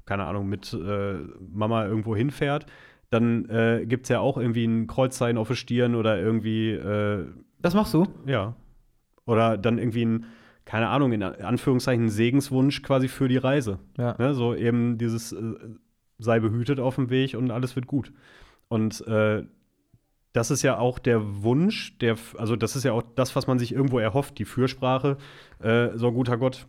keine 0.05 0.23
Ahnung, 0.23 0.47
mit 0.47 0.71
äh, 0.73 1.15
Mama 1.51 1.85
irgendwo 1.85 2.15
hinfährt, 2.15 2.65
dann 3.15 3.49
äh, 3.49 3.85
gibt 3.85 4.05
es 4.05 4.09
ja 4.09 4.19
auch 4.19 4.37
irgendwie 4.37 4.65
ein 4.65 4.87
Kreuzzeichen 4.87 5.37
auf 5.37 5.47
der 5.47 5.55
Stirn 5.55 5.95
oder 5.95 6.19
irgendwie, 6.19 6.71
äh, 6.71 7.25
Das 7.61 7.73
machst 7.73 7.93
du? 7.93 8.07
ja. 8.25 8.55
Oder 9.27 9.57
dann 9.57 9.79
irgendwie 9.79 10.05
ein, 10.05 10.25
keine 10.65 10.89
Ahnung, 10.89 11.11
in 11.11 11.23
Anführungszeichen, 11.23 12.05
ein 12.05 12.09
Segenswunsch 12.09 12.83
quasi 12.83 13.07
für 13.07 13.27
die 13.27 13.37
Reise. 13.37 13.79
Ja. 13.97 14.15
Ne? 14.19 14.35
So 14.35 14.53
eben 14.53 14.99
dieses 14.99 15.31
äh, 15.31 15.41
sei 16.19 16.39
behütet 16.39 16.79
auf 16.79 16.95
dem 16.95 17.09
Weg 17.09 17.33
und 17.35 17.49
alles 17.49 17.75
wird 17.75 17.87
gut. 17.87 18.13
Und 18.67 19.05
äh, 19.07 19.43
das 20.33 20.51
ist 20.51 20.61
ja 20.61 20.77
auch 20.77 20.99
der 20.99 21.43
Wunsch, 21.43 21.97
der, 21.99 22.17
also 22.37 22.55
das 22.55 22.75
ist 22.75 22.83
ja 22.83 22.91
auch 22.91 23.01
das, 23.15 23.35
was 23.35 23.47
man 23.47 23.57
sich 23.57 23.73
irgendwo 23.73 23.97
erhofft, 23.99 24.37
die 24.37 24.45
Fürsprache. 24.45 25.17
Äh, 25.59 25.89
so 25.95 26.11
guter 26.11 26.37
Gott, 26.37 26.67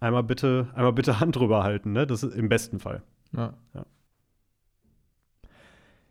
einmal 0.00 0.22
bitte, 0.24 0.68
einmal 0.74 0.92
bitte 0.92 1.20
Hand 1.20 1.36
drüber 1.36 1.62
halten, 1.62 1.92
ne? 1.92 2.06
Das 2.06 2.24
ist 2.24 2.34
im 2.34 2.48
besten 2.48 2.80
Fall. 2.80 3.02
Ja. 3.32 3.54
Ja. 3.74 3.86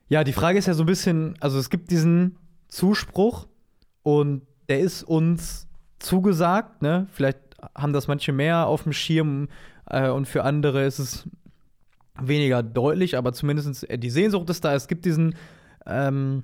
Ja, 0.08 0.24
die 0.24 0.34
Frage 0.34 0.60
ist 0.60 0.68
ja 0.68 0.74
so 0.74 0.84
ein 0.84 0.88
bisschen, 0.88 1.36
also 1.40 1.58
es 1.58 1.70
gibt 1.70 1.90
diesen 1.92 2.38
Zuspruch 2.68 3.48
und 4.04 4.44
der 4.70 4.80
ist 4.80 5.04
uns 5.04 5.68
zugesagt, 6.00 6.82
ne? 6.82 7.08
Vielleicht 7.12 7.40
haben 7.76 7.94
das 7.94 8.08
manche 8.08 8.32
mehr 8.32 8.68
auf 8.68 8.84
dem 8.84 8.94
Schirm 8.94 9.48
äh, 9.90 10.10
und 10.10 10.28
für 10.28 10.44
andere 10.44 10.86
ist 10.86 11.00
es 11.00 11.28
weniger 12.20 12.62
deutlich, 12.64 13.18
aber 13.18 13.34
zumindest 13.34 13.88
die 13.92 14.10
Sehnsucht 14.10 14.50
ist 14.50 14.64
da. 14.64 14.74
Es 14.76 14.88
gibt 14.88 15.06
diesen 15.06 15.36
ähm, 15.86 16.44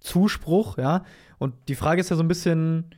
Zuspruch, 0.00 0.78
ja. 0.78 1.04
Und 1.38 1.54
die 1.68 1.74
Frage 1.74 2.00
ist 2.00 2.10
ja 2.10 2.16
so 2.16 2.22
ein 2.22 2.28
bisschen, 2.28 2.94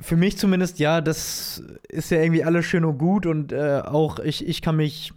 für 0.00 0.16
mich 0.16 0.38
zumindest, 0.38 0.78
ja, 0.78 1.00
das 1.00 1.62
ist 1.88 2.10
ja 2.10 2.20
irgendwie 2.20 2.44
alles 2.44 2.66
schön 2.66 2.84
und 2.84 2.98
gut 2.98 3.26
und 3.26 3.52
äh, 3.52 3.82
auch 3.84 4.18
ich, 4.18 4.46
ich 4.46 4.62
kann 4.62 4.76
mich, 4.76 5.12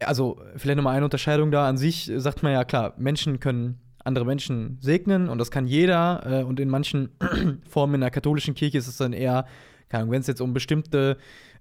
also 0.00 0.40
vielleicht 0.56 0.76
nochmal 0.76 0.96
eine 0.96 1.04
Unterscheidung 1.04 1.50
da, 1.50 1.68
an 1.68 1.76
sich 1.76 2.10
sagt 2.16 2.42
man 2.42 2.52
ja 2.52 2.64
klar, 2.64 2.94
Menschen 2.98 3.40
können 3.40 3.80
andere 4.04 4.24
Menschen 4.24 4.78
segnen 4.80 5.28
und 5.28 5.38
das 5.38 5.50
kann 5.50 5.66
jeder. 5.66 6.40
Äh, 6.40 6.44
und 6.44 6.58
in 6.58 6.68
manchen 6.68 7.10
Formen 7.68 7.96
in 7.96 8.00
der 8.00 8.10
katholischen 8.10 8.54
Kirche 8.54 8.78
ist 8.78 8.88
es 8.88 8.96
dann 8.96 9.12
eher, 9.12 9.44
wenn 9.90 10.20
es 10.20 10.26
jetzt 10.26 10.40
um 10.40 10.52
bestimmte 10.52 11.18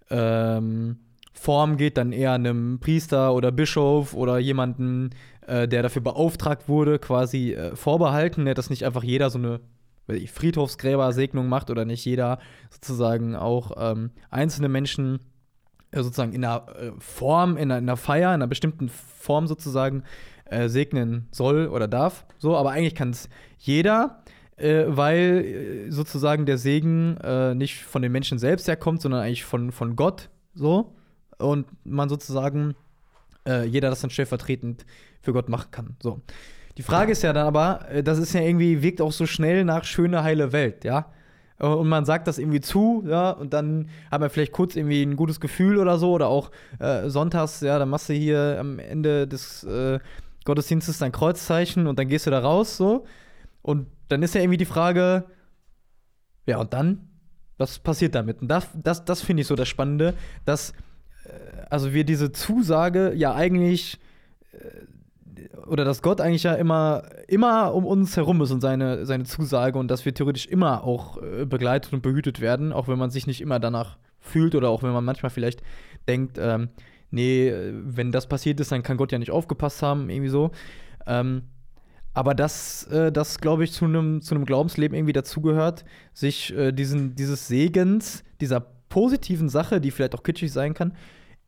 ähm, 0.09 0.97
Formen 1.33 1.77
geht, 1.77 1.97
dann 1.97 2.11
eher 2.11 2.33
einem 2.33 2.79
Priester 2.79 3.33
oder 3.33 3.51
Bischof 3.51 4.13
oder 4.13 4.39
jemanden, 4.39 5.11
äh, 5.45 5.67
der 5.67 5.83
dafür 5.83 6.01
beauftragt 6.01 6.67
wurde, 6.67 6.99
quasi 6.99 7.53
äh, 7.53 7.75
vorbehalten, 7.75 8.43
ne, 8.43 8.53
dass 8.53 8.69
nicht 8.69 8.85
einfach 8.85 9.03
jeder 9.03 9.29
so 9.29 9.38
eine 9.38 9.59
Friedhofsgräbersegnung 10.07 11.49
macht 11.49 11.69
oder 11.69 11.83
nicht 11.83 12.05
jeder 12.05 12.39
sozusagen 12.69 13.35
auch 13.35 13.71
ähm, 13.77 14.11
einzelne 14.29 14.69
Menschen 14.69 15.19
sozusagen 15.91 16.33
in 16.33 16.43
einer 16.43 16.65
äh, 16.75 16.91
Form, 16.99 17.57
in 17.57 17.71
einer, 17.71 17.77
in 17.77 17.85
einer, 17.85 17.97
Feier, 17.97 18.29
in 18.29 18.35
einer 18.35 18.47
bestimmten 18.47 18.89
Form 18.89 19.47
sozusagen 19.47 20.03
äh, 20.45 20.69
segnen 20.69 21.27
soll 21.31 21.67
oder 21.67 21.88
darf. 21.88 22.25
So, 22.38 22.55
aber 22.55 22.71
eigentlich 22.71 22.95
kann 22.95 23.11
es 23.11 23.29
jeder, 23.57 24.23
äh, 24.57 24.85
weil 24.88 25.88
äh, 25.88 25.91
sozusagen 25.91 26.45
der 26.45 26.57
Segen 26.57 27.17
äh, 27.17 27.53
nicht 27.53 27.83
von 27.83 28.01
den 28.01 28.11
Menschen 28.11 28.39
selbst 28.39 28.67
herkommt, 28.67 29.01
sondern 29.01 29.21
eigentlich 29.21 29.45
von, 29.45 29.71
von 29.71 29.95
Gott. 29.95 30.29
So. 30.53 30.95
Und 31.38 31.67
man 31.85 32.09
sozusagen 32.09 32.75
jeder 33.65 33.89
das 33.89 34.01
dann 34.01 34.09
stellvertretend 34.09 34.85
für 35.21 35.31
Gott 35.31 35.47
machen 35.47 35.71
kann. 35.71 35.95
So. 36.03 36.19
Die 36.77 36.81
Frage 36.81 37.13
ist 37.13 37.21
ja 37.21 37.31
dann 37.31 37.47
aber, 37.47 37.85
das 38.03 38.17
ist 38.17 38.33
ja 38.33 38.41
irgendwie, 38.41 38.81
wirkt 38.81 38.99
auch 38.99 39.13
so 39.13 39.25
schnell 39.25 39.63
nach 39.63 39.85
schöne, 39.85 40.21
heile 40.21 40.51
Welt, 40.51 40.83
ja? 40.83 41.13
Und 41.60 41.88
man 41.88 42.05
sagt 42.05 42.28
das 42.28 42.38
irgendwie 42.38 42.62
zu, 42.62 43.03
ja, 43.08 43.32
und 43.32 43.53
dann 43.53 43.89
hat 44.12 44.22
man 44.22 44.30
vielleicht 44.30 44.51
kurz 44.51 44.76
irgendwie 44.76 45.01
ein 45.01 45.16
gutes 45.16 45.39
Gefühl 45.39 45.78
oder 45.78 45.97
so, 45.97 46.12
oder 46.12 46.28
auch 46.28 46.51
äh, 46.80 47.10
sonntags, 47.10 47.62
ja, 47.62 47.80
dann 47.80 47.89
machst 47.89 48.10
du 48.10 48.14
hier 48.14 48.58
am 48.60 48.78
Ende 48.78 49.28
des 49.28 49.64
äh, 49.64 49.99
Gottesdienstes 50.45 50.99
dein 50.99 51.12
Kreuzzeichen 51.12 51.88
und 51.88 51.97
dann 51.97 52.08
gehst 52.08 52.28
du 52.28 52.32
da 52.32 52.39
raus, 52.39 52.78
so. 52.78 53.05
Und 53.64 53.88
dann 54.08 54.22
ist 54.22 54.36
ja 54.36 54.41
irgendwie 54.41 54.58
die 54.58 54.66
Frage, 54.66 55.26
ja, 56.45 56.58
und 56.58 56.74
dann? 56.74 57.10
Was 57.58 57.80
passiert 57.80 58.14
damit? 58.14 58.41
Und 58.41 58.49
das, 58.49 58.70
das, 58.76 59.03
das 59.03 59.22
finde 59.22 59.41
ich 59.41 59.47
so 59.47 59.55
das 59.55 59.68
Spannende, 59.68 60.14
dass 60.45 60.72
äh, 61.26 61.66
also 61.70 61.93
wir 61.93 62.03
diese 62.03 62.32
Zusage 62.32 63.14
ja 63.16 63.34
eigentlich 63.34 63.99
äh, 64.51 64.58
oder 65.68 65.86
dass 65.86 66.01
Gott 66.01 66.22
eigentlich 66.22 66.43
ja 66.43 66.53
immer, 66.53 67.03
immer 67.28 67.74
um 67.74 67.86
uns 67.86 68.15
herum 68.18 68.41
ist 68.41 68.51
und 68.51 68.61
seine, 68.61 69.05
seine 69.05 69.26
Zusage 69.26 69.78
und 69.78 69.89
dass 69.89 70.05
wir 70.05 70.13
theoretisch 70.13 70.45
immer 70.47 70.84
auch 70.84 71.22
äh, 71.22 71.45
begleitet 71.45 71.93
und 71.93 72.01
behütet 72.01 72.39
werden, 72.39 72.74
auch 72.74 72.88
wenn 72.88 72.97
man 72.97 73.09
sich 73.11 73.28
nicht 73.28 73.41
immer 73.41 73.59
danach 73.59 73.97
fühlt 74.20 74.55
oder 74.55 74.70
auch 74.70 74.84
wenn 74.84 74.91
man 74.91 75.05
manchmal 75.05 75.30
vielleicht 75.30 75.61
denkt, 76.07 76.38
ähm, 76.39 76.70
nee, 77.11 77.53
wenn 77.72 78.11
das 78.11 78.28
passiert 78.28 78.59
ist, 78.59 78.72
dann 78.72 78.84
kann 78.84 78.97
Gott 78.97 79.11
ja 79.11 79.20
nicht 79.20 79.32
aufgepasst 79.32 79.82
haben, 79.82 80.09
irgendwie 80.09 80.30
so. 80.30 80.51
Ähm, 81.05 81.43
aber 82.13 82.34
das, 82.34 82.86
äh, 82.88 83.11
das 83.11 83.39
glaube 83.39 83.63
ich, 83.63 83.72
zu 83.72 83.86
einem 83.86 84.22
zu 84.22 84.34
Glaubensleben 84.39 84.97
irgendwie 84.97 85.13
dazugehört, 85.13 85.86
sich 86.13 86.55
äh, 86.55 86.72
diesen, 86.72 87.15
dieses 87.15 87.47
Segens, 87.47 88.24
dieser 88.41 88.59
positiven 88.89 89.49
Sache, 89.49 89.80
die 89.80 89.91
vielleicht 89.91 90.15
auch 90.15 90.24
kitschig 90.24 90.51
sein 90.51 90.74
kann, 90.74 90.93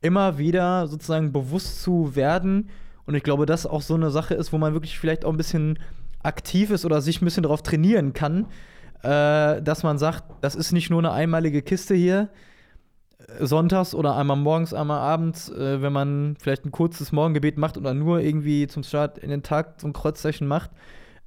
immer 0.02 0.38
wieder 0.38 0.88
sozusagen 0.88 1.32
bewusst 1.32 1.82
zu 1.82 2.16
werden 2.16 2.70
und 3.10 3.16
ich 3.16 3.24
glaube, 3.24 3.48
das 3.48 3.66
auch 3.66 3.82
so 3.82 3.96
eine 3.96 4.12
Sache 4.12 4.36
ist, 4.36 4.54
wo 4.54 4.60
man 4.60 4.74
wirklich 4.74 5.00
vielleicht 5.00 5.26
auch 5.26 5.32
ein 5.32 5.38
bisschen 5.38 5.80
aktiv 6.22 6.70
ist 6.70 6.86
oder 6.86 7.02
sich 7.02 7.24
ein 7.24 7.26
bisschen 7.26 7.42
darauf 7.42 7.64
trainieren 7.64 8.14
kann, 8.14 8.46
äh, 9.02 9.64
dass 9.64 9.82
man 9.82 9.98
sagt, 9.98 10.26
das 10.42 10.54
ist 10.54 10.74
nicht 10.74 10.92
nur 10.92 11.00
eine 11.00 11.12
einmalige 11.12 11.64
Kiste 11.64 11.96
hier, 11.96 12.30
äh, 13.18 13.48
sonntags 13.48 13.96
oder 13.96 14.16
einmal 14.16 14.38
morgens, 14.38 14.76
einmal 14.76 15.00
abends, 15.00 15.50
äh, 15.50 15.82
wenn 15.82 15.92
man 15.92 16.38
vielleicht 16.40 16.66
ein 16.66 16.72
kurzes 16.72 17.12
Morgengebet 17.12 17.58
macht 17.58 17.80
oder 17.80 17.96
nur 17.96 18.20
irgendwie 18.20 18.68
zum 18.68 18.84
Start 18.84 19.18
in 19.18 19.32
den 19.32 19.42
Tag 19.42 19.82
so 19.82 19.88
ein 19.88 19.94
Kreuzzeichen 19.94 20.48
macht. 20.48 20.70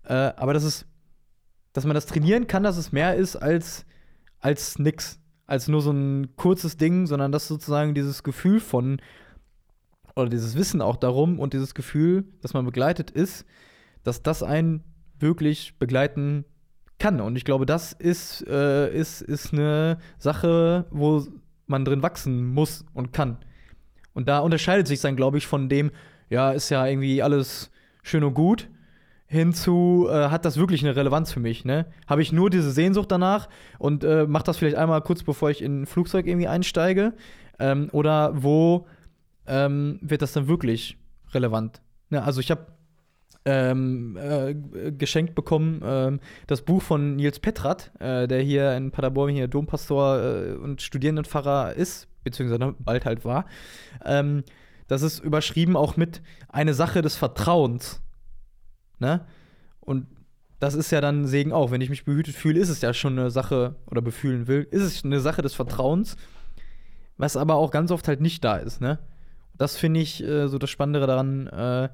Äh, 0.05 0.15
aber 0.37 0.55
das 0.55 0.63
ist, 0.63 0.87
dass 1.73 1.85
man 1.85 1.97
das 1.97 2.07
trainieren 2.07 2.47
kann, 2.47 2.63
dass 2.63 2.77
es 2.77 2.93
mehr 2.93 3.17
ist 3.17 3.35
als, 3.35 3.87
als 4.39 4.79
nix, 4.79 5.19
als 5.49 5.67
nur 5.67 5.83
so 5.83 5.91
ein 5.91 6.37
kurzes 6.37 6.77
Ding, 6.77 7.09
sondern 7.09 7.33
dass 7.33 7.49
sozusagen 7.49 7.93
dieses 7.93 8.23
Gefühl 8.23 8.61
von, 8.61 9.01
oder 10.15 10.29
dieses 10.29 10.57
Wissen 10.57 10.81
auch 10.81 10.97
darum 10.97 11.39
und 11.39 11.55
dieses 11.55 11.75
Gefühl, 11.75 12.25
dass 12.41 12.55
man 12.55 12.65
begleitet 12.65 13.11
ist, 13.11 13.45
dass 14.05 14.23
das 14.23 14.43
einen 14.43 14.83
wirklich 15.19 15.79
begleiten 15.79 16.45
kann. 16.99 17.21
Und 17.21 17.37
ich 17.37 17.45
glaube, 17.45 17.67
das 17.67 17.93
ist, 17.93 18.47
äh, 18.47 18.93
ist, 18.95 19.23
ist 19.23 19.53
eine 19.53 19.99
Sache, 20.19 20.87
wo 20.91 21.25
man 21.67 21.85
drin 21.85 22.03
wachsen 22.03 22.47
muss 22.47 22.85
und 22.95 23.13
kann. 23.13 23.39
Und 24.15 24.29
da 24.29 24.41
unterscheidet 24.41 24.87
sich 24.87 25.01
dann, 25.01 25.17
glaube 25.17 25.39
ich, 25.39 25.47
von 25.47 25.69
dem, 25.69 25.91
ja, 26.29 26.53
ist 26.53 26.71
ja 26.71 26.87
irgendwie 26.87 27.23
alles 27.23 27.71
schön 28.03 28.25
und 28.25 28.35
gut, 28.35 28.69
hinzu, 29.27 30.09
äh, 30.11 30.29
hat 30.29 30.45
das 30.45 30.59
wirklich 30.59 30.85
eine 30.85 30.95
Relevanz 30.95 31.33
für 31.33 31.41
mich, 31.41 31.65
ne? 31.65 31.87
Habe 32.07 32.21
ich 32.21 32.33
nur 32.33 32.51
diese 32.51 32.71
Sehnsucht 32.71 33.11
danach 33.11 33.49
und 33.79 34.05
äh, 34.05 34.27
mache 34.27 34.45
das 34.45 34.59
vielleicht 34.59 34.77
einmal 34.77 35.01
kurz, 35.01 35.23
bevor 35.23 35.49
ich 35.51 35.63
in 35.63 35.83
ein 35.83 35.87
Flugzeug 35.87 36.27
irgendwie 36.27 36.49
einsteige? 36.49 37.15
Ähm, 37.59 37.89
oder 37.93 38.33
wo 38.43 38.87
ähm, 39.47 39.99
wird 40.03 40.23
das 40.23 40.33
dann 40.33 40.49
wirklich 40.49 40.99
relevant. 41.33 41.81
Ja, 42.11 42.23
also 42.23 42.41
ich 42.41 42.51
habe 42.51 42.67
ähm, 43.45 44.17
äh, 44.17 44.55
geschenkt 44.93 45.35
bekommen 45.35 45.81
ähm, 45.85 46.21
das 46.47 46.63
Buch 46.63 46.83
von 46.83 47.17
Nils 47.17 47.41
Petrat, 47.41 47.91
äh, 47.99 48.29
der 48.29 48.41
hier 48.43 48.77
in 48.77 48.91
Paderborn 48.91 49.31
hier 49.31 49.49
Dompastor 49.49 50.23
äh, 50.23 50.53
und 50.53 50.81
Studierendenpfarrer 50.81 51.75
ist, 51.75 52.09
beziehungsweise 52.23 52.75
bald 52.79 53.05
halt 53.05 53.25
war. 53.25 53.47
Ähm, 54.05 54.45
das 54.87 55.03
ist 55.03 55.21
überschrieben 55.21 55.77
auch 55.77 55.97
mit 55.97 56.23
eine 56.49 56.75
Sache 56.75 57.03
des 57.03 57.17
Vertrauens. 57.17 58.01
Ne? 58.99 59.25
Und 59.81 60.07
das 60.61 60.75
ist 60.75 60.93
ja 60.93 61.01
dann 61.01 61.27
Segen 61.27 61.53
auch. 61.53 61.73
Wenn 61.73 61.81
ich 61.81 61.91
mich 61.91 62.05
behütet 62.05 62.37
fühle, 62.37 62.61
ist 62.61 62.69
es 62.69 62.83
ja 62.83 62.95
schon 62.95 63.19
eine 63.19 63.31
Sache, 63.31 63.75
oder 63.91 64.01
befühlen 64.01 64.47
will, 64.47 64.67
ist 64.71 64.83
es 64.83 65.05
eine 65.05 65.19
Sache 65.19 65.43
des 65.43 65.55
Vertrauens, 65.55 66.17
was 67.17 67.37
aber 67.37 67.57
auch 67.57 67.73
ganz 67.73 67.91
oft 67.91 68.07
halt 68.07 68.21
nicht 68.21 68.45
da 68.45 68.57
ist, 68.57 68.81
ne? 68.81 68.99
Das 69.55 69.77
finde 69.77 70.01
ich 70.01 70.23
äh, 70.23 70.49
so 70.49 70.59
das 70.59 70.71
Spannende 70.71 71.07
daran, 71.07 71.47
äh, 71.49 71.89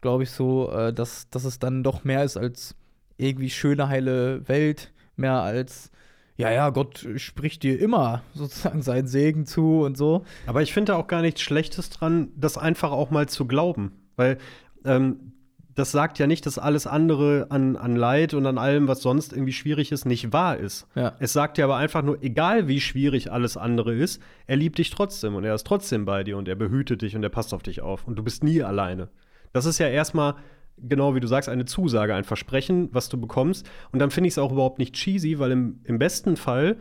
glaube 0.00 0.22
ich 0.22 0.30
so, 0.30 0.70
äh, 0.70 0.92
dass, 0.92 1.28
dass 1.30 1.44
es 1.44 1.58
dann 1.58 1.82
doch 1.82 2.04
mehr 2.04 2.24
ist 2.24 2.36
als 2.36 2.74
irgendwie 3.16 3.50
schöne, 3.50 3.88
heile 3.88 4.46
Welt, 4.48 4.92
mehr 5.16 5.40
als 5.40 5.90
ja, 6.36 6.50
ja, 6.50 6.70
Gott 6.70 7.06
spricht 7.16 7.62
dir 7.62 7.80
immer 7.80 8.22
sozusagen 8.34 8.82
seinen 8.82 9.06
Segen 9.06 9.46
zu 9.46 9.82
und 9.82 9.96
so. 9.96 10.24
Aber 10.46 10.62
ich 10.62 10.72
finde 10.72 10.96
auch 10.96 11.06
gar 11.06 11.22
nichts 11.22 11.42
Schlechtes 11.42 11.90
dran, 11.90 12.32
das 12.36 12.58
einfach 12.58 12.90
auch 12.90 13.10
mal 13.10 13.28
zu 13.28 13.46
glauben. 13.46 13.92
Weil 14.16 14.38
ähm, 14.84 15.33
das 15.74 15.90
sagt 15.90 16.18
ja 16.18 16.26
nicht, 16.26 16.46
dass 16.46 16.58
alles 16.58 16.86
andere 16.86 17.46
an, 17.50 17.76
an 17.76 17.96
Leid 17.96 18.34
und 18.34 18.46
an 18.46 18.58
allem, 18.58 18.86
was 18.86 19.02
sonst 19.02 19.32
irgendwie 19.32 19.52
schwierig 19.52 19.90
ist, 19.90 20.04
nicht 20.04 20.32
wahr 20.32 20.56
ist. 20.56 20.86
Ja. 20.94 21.14
Es 21.18 21.32
sagt 21.32 21.58
ja 21.58 21.64
aber 21.64 21.76
einfach 21.76 22.02
nur, 22.02 22.22
egal 22.22 22.68
wie 22.68 22.80
schwierig 22.80 23.32
alles 23.32 23.56
andere 23.56 23.94
ist, 23.94 24.22
er 24.46 24.56
liebt 24.56 24.78
dich 24.78 24.90
trotzdem 24.90 25.34
und 25.34 25.44
er 25.44 25.54
ist 25.54 25.66
trotzdem 25.66 26.04
bei 26.04 26.22
dir 26.22 26.36
und 26.36 26.48
er 26.48 26.54
behütet 26.54 27.02
dich 27.02 27.16
und 27.16 27.22
er 27.22 27.28
passt 27.28 27.52
auf 27.52 27.62
dich 27.62 27.80
auf 27.80 28.06
und 28.06 28.16
du 28.16 28.22
bist 28.22 28.44
nie 28.44 28.62
alleine. 28.62 29.08
Das 29.52 29.66
ist 29.66 29.78
ja 29.78 29.88
erstmal, 29.88 30.34
genau 30.78 31.14
wie 31.14 31.20
du 31.20 31.26
sagst, 31.26 31.48
eine 31.48 31.64
Zusage, 31.64 32.14
ein 32.14 32.24
Versprechen, 32.24 32.88
was 32.92 33.08
du 33.08 33.20
bekommst. 33.20 33.68
Und 33.90 33.98
dann 33.98 34.10
finde 34.10 34.28
ich 34.28 34.34
es 34.34 34.38
auch 34.38 34.52
überhaupt 34.52 34.78
nicht 34.78 34.94
cheesy, 34.94 35.38
weil 35.38 35.50
im, 35.50 35.80
im 35.84 35.98
besten 35.98 36.36
Fall 36.36 36.76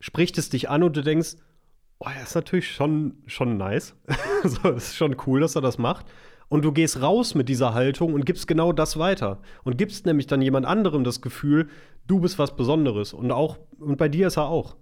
spricht 0.00 0.38
es 0.38 0.48
dich 0.48 0.70
an 0.70 0.82
und 0.82 0.96
du 0.96 1.02
denkst, 1.02 1.36
oh, 1.98 2.08
ja, 2.14 2.22
ist 2.22 2.34
natürlich 2.34 2.70
schon, 2.72 3.22
schon 3.26 3.56
nice. 3.56 3.96
so, 4.44 4.70
ist 4.70 4.96
schon 4.96 5.16
cool, 5.26 5.40
dass 5.40 5.56
er 5.56 5.62
das 5.62 5.78
macht. 5.78 6.06
Und 6.48 6.64
du 6.64 6.72
gehst 6.72 7.00
raus 7.00 7.34
mit 7.34 7.48
dieser 7.48 7.74
Haltung 7.74 8.14
und 8.14 8.26
gibst 8.26 8.46
genau 8.46 8.72
das 8.72 8.98
weiter. 8.98 9.38
Und 9.64 9.78
gibst 9.78 10.06
nämlich 10.06 10.26
dann 10.26 10.42
jemand 10.42 10.66
anderem 10.66 11.04
das 11.04 11.20
Gefühl, 11.20 11.68
du 12.06 12.20
bist 12.20 12.38
was 12.38 12.56
Besonderes. 12.56 13.12
Und 13.12 13.30
auch, 13.32 13.58
und 13.78 13.96
bei 13.96 14.08
dir 14.08 14.26
ist 14.26 14.36
er 14.36 14.48
auch. 14.48 14.76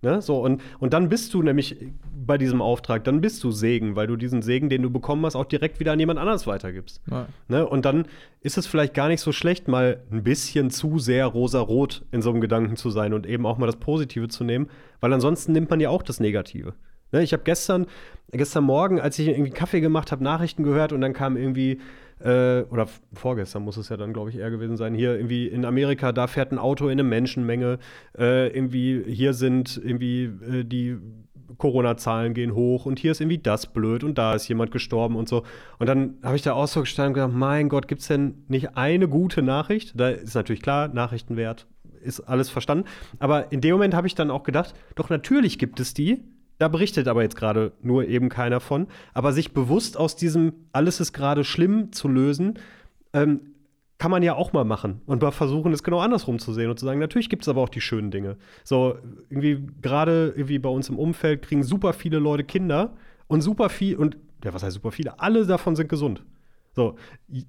Ne? 0.00 0.22
So, 0.22 0.40
und, 0.40 0.62
und 0.78 0.92
dann 0.92 1.08
bist 1.08 1.34
du 1.34 1.42
nämlich 1.42 1.76
bei 2.14 2.38
diesem 2.38 2.62
Auftrag, 2.62 3.02
dann 3.02 3.20
bist 3.20 3.42
du 3.42 3.50
Segen, 3.50 3.96
weil 3.96 4.06
du 4.06 4.16
diesen 4.16 4.42
Segen, 4.42 4.68
den 4.68 4.82
du 4.82 4.90
bekommen 4.90 5.26
hast, 5.26 5.34
auch 5.34 5.44
direkt 5.44 5.80
wieder 5.80 5.92
an 5.92 5.98
jemand 5.98 6.20
anderes 6.20 6.46
weitergibst. 6.46 7.00
Ja. 7.10 7.26
Ne? 7.48 7.66
Und 7.66 7.84
dann 7.84 8.06
ist 8.40 8.58
es 8.58 8.66
vielleicht 8.68 8.94
gar 8.94 9.08
nicht 9.08 9.20
so 9.20 9.32
schlecht, 9.32 9.66
mal 9.66 10.00
ein 10.12 10.22
bisschen 10.22 10.70
zu 10.70 11.00
sehr 11.00 11.26
rosa-rot 11.26 12.04
in 12.12 12.22
so 12.22 12.30
einem 12.30 12.40
Gedanken 12.40 12.76
zu 12.76 12.90
sein 12.90 13.12
und 13.12 13.26
eben 13.26 13.44
auch 13.44 13.58
mal 13.58 13.66
das 13.66 13.76
Positive 13.76 14.28
zu 14.28 14.44
nehmen, 14.44 14.68
weil 15.00 15.12
ansonsten 15.12 15.52
nimmt 15.52 15.70
man 15.70 15.80
ja 15.80 15.90
auch 15.90 16.02
das 16.02 16.20
Negative. 16.20 16.74
Ne, 17.12 17.22
ich 17.22 17.32
habe 17.32 17.42
gestern, 17.42 17.86
gestern 18.30 18.64
Morgen, 18.64 19.00
als 19.00 19.18
ich 19.18 19.28
irgendwie 19.28 19.50
Kaffee 19.50 19.80
gemacht 19.80 20.12
habe, 20.12 20.22
Nachrichten 20.22 20.62
gehört 20.62 20.92
und 20.92 21.00
dann 21.00 21.12
kam 21.12 21.36
irgendwie, 21.36 21.80
äh, 22.20 22.62
oder 22.62 22.86
vorgestern 23.14 23.62
muss 23.62 23.76
es 23.76 23.88
ja 23.88 23.96
dann, 23.96 24.12
glaube 24.12 24.30
ich, 24.30 24.36
eher 24.36 24.50
gewesen 24.50 24.76
sein, 24.76 24.94
hier 24.94 25.14
irgendwie 25.14 25.46
in 25.46 25.64
Amerika, 25.64 26.12
da 26.12 26.26
fährt 26.26 26.52
ein 26.52 26.58
Auto 26.58 26.86
in 26.86 26.92
eine 26.92 27.04
Menschenmenge, 27.04 27.78
äh, 28.18 28.48
irgendwie 28.48 29.02
hier 29.06 29.32
sind 29.32 29.80
irgendwie 29.82 30.24
äh, 30.24 30.64
die 30.64 30.98
Corona-Zahlen 31.56 32.34
gehen 32.34 32.54
hoch 32.54 32.84
und 32.84 32.98
hier 32.98 33.12
ist 33.12 33.20
irgendwie 33.20 33.38
das 33.38 33.72
blöd 33.72 34.04
und 34.04 34.18
da 34.18 34.34
ist 34.34 34.46
jemand 34.48 34.70
gestorben 34.70 35.16
und 35.16 35.28
so. 35.28 35.44
Und 35.78 35.88
dann 35.88 36.18
habe 36.22 36.36
ich 36.36 36.42
da 36.42 36.52
auch 36.52 36.68
so 36.68 36.80
gestanden 36.80 37.10
und 37.10 37.14
gedacht, 37.14 37.38
mein 37.38 37.68
Gott, 37.68 37.88
gibt 37.88 38.02
es 38.02 38.08
denn 38.08 38.44
nicht 38.48 38.76
eine 38.76 39.08
gute 39.08 39.42
Nachricht? 39.42 39.98
Da 39.98 40.10
ist 40.10 40.34
natürlich 40.34 40.62
klar, 40.62 40.88
Nachrichtenwert 40.88 41.66
ist 42.02 42.20
alles 42.20 42.50
verstanden. 42.50 42.84
Aber 43.18 43.50
in 43.50 43.60
dem 43.60 43.72
Moment 43.72 43.94
habe 43.94 44.06
ich 44.06 44.14
dann 44.14 44.30
auch 44.30 44.42
gedacht, 44.42 44.74
doch 44.94 45.10
natürlich 45.10 45.58
gibt 45.58 45.80
es 45.80 45.94
die, 45.94 46.22
da 46.58 46.68
berichtet 46.68 47.08
aber 47.08 47.22
jetzt 47.22 47.36
gerade 47.36 47.72
nur 47.82 48.06
eben 48.06 48.28
keiner 48.28 48.60
von. 48.60 48.88
Aber 49.14 49.32
sich 49.32 49.52
bewusst 49.52 49.96
aus 49.96 50.16
diesem 50.16 50.52
alles 50.72 51.00
ist 51.00 51.12
gerade 51.12 51.44
schlimm 51.44 51.92
zu 51.92 52.08
lösen, 52.08 52.58
ähm, 53.12 53.40
kann 53.98 54.10
man 54.12 54.22
ja 54.22 54.34
auch 54.34 54.52
mal 54.52 54.64
machen 54.64 55.00
und 55.06 55.22
mal 55.22 55.32
versuchen, 55.32 55.72
es 55.72 55.82
genau 55.82 55.98
andersrum 55.98 56.38
zu 56.38 56.52
sehen 56.52 56.70
und 56.70 56.78
zu 56.78 56.84
sagen, 56.84 57.00
natürlich 57.00 57.28
gibt 57.28 57.42
es 57.42 57.48
aber 57.48 57.60
auch 57.60 57.68
die 57.68 57.80
schönen 57.80 58.12
Dinge. 58.12 58.36
So, 58.62 58.96
irgendwie 59.28 59.66
gerade 59.82 60.32
irgendwie 60.36 60.60
bei 60.60 60.68
uns 60.68 60.88
im 60.88 60.98
Umfeld 60.98 61.42
kriegen 61.42 61.64
super 61.64 61.92
viele 61.92 62.18
Leute 62.18 62.44
Kinder 62.44 62.94
und 63.26 63.40
super 63.40 63.68
viel, 63.68 63.96
und 63.96 64.16
ja, 64.44 64.54
was 64.54 64.62
heißt 64.62 64.74
super 64.74 64.92
viele? 64.92 65.18
Alle 65.18 65.44
davon 65.46 65.74
sind 65.74 65.88
gesund. 65.88 66.24
So, 66.74 66.94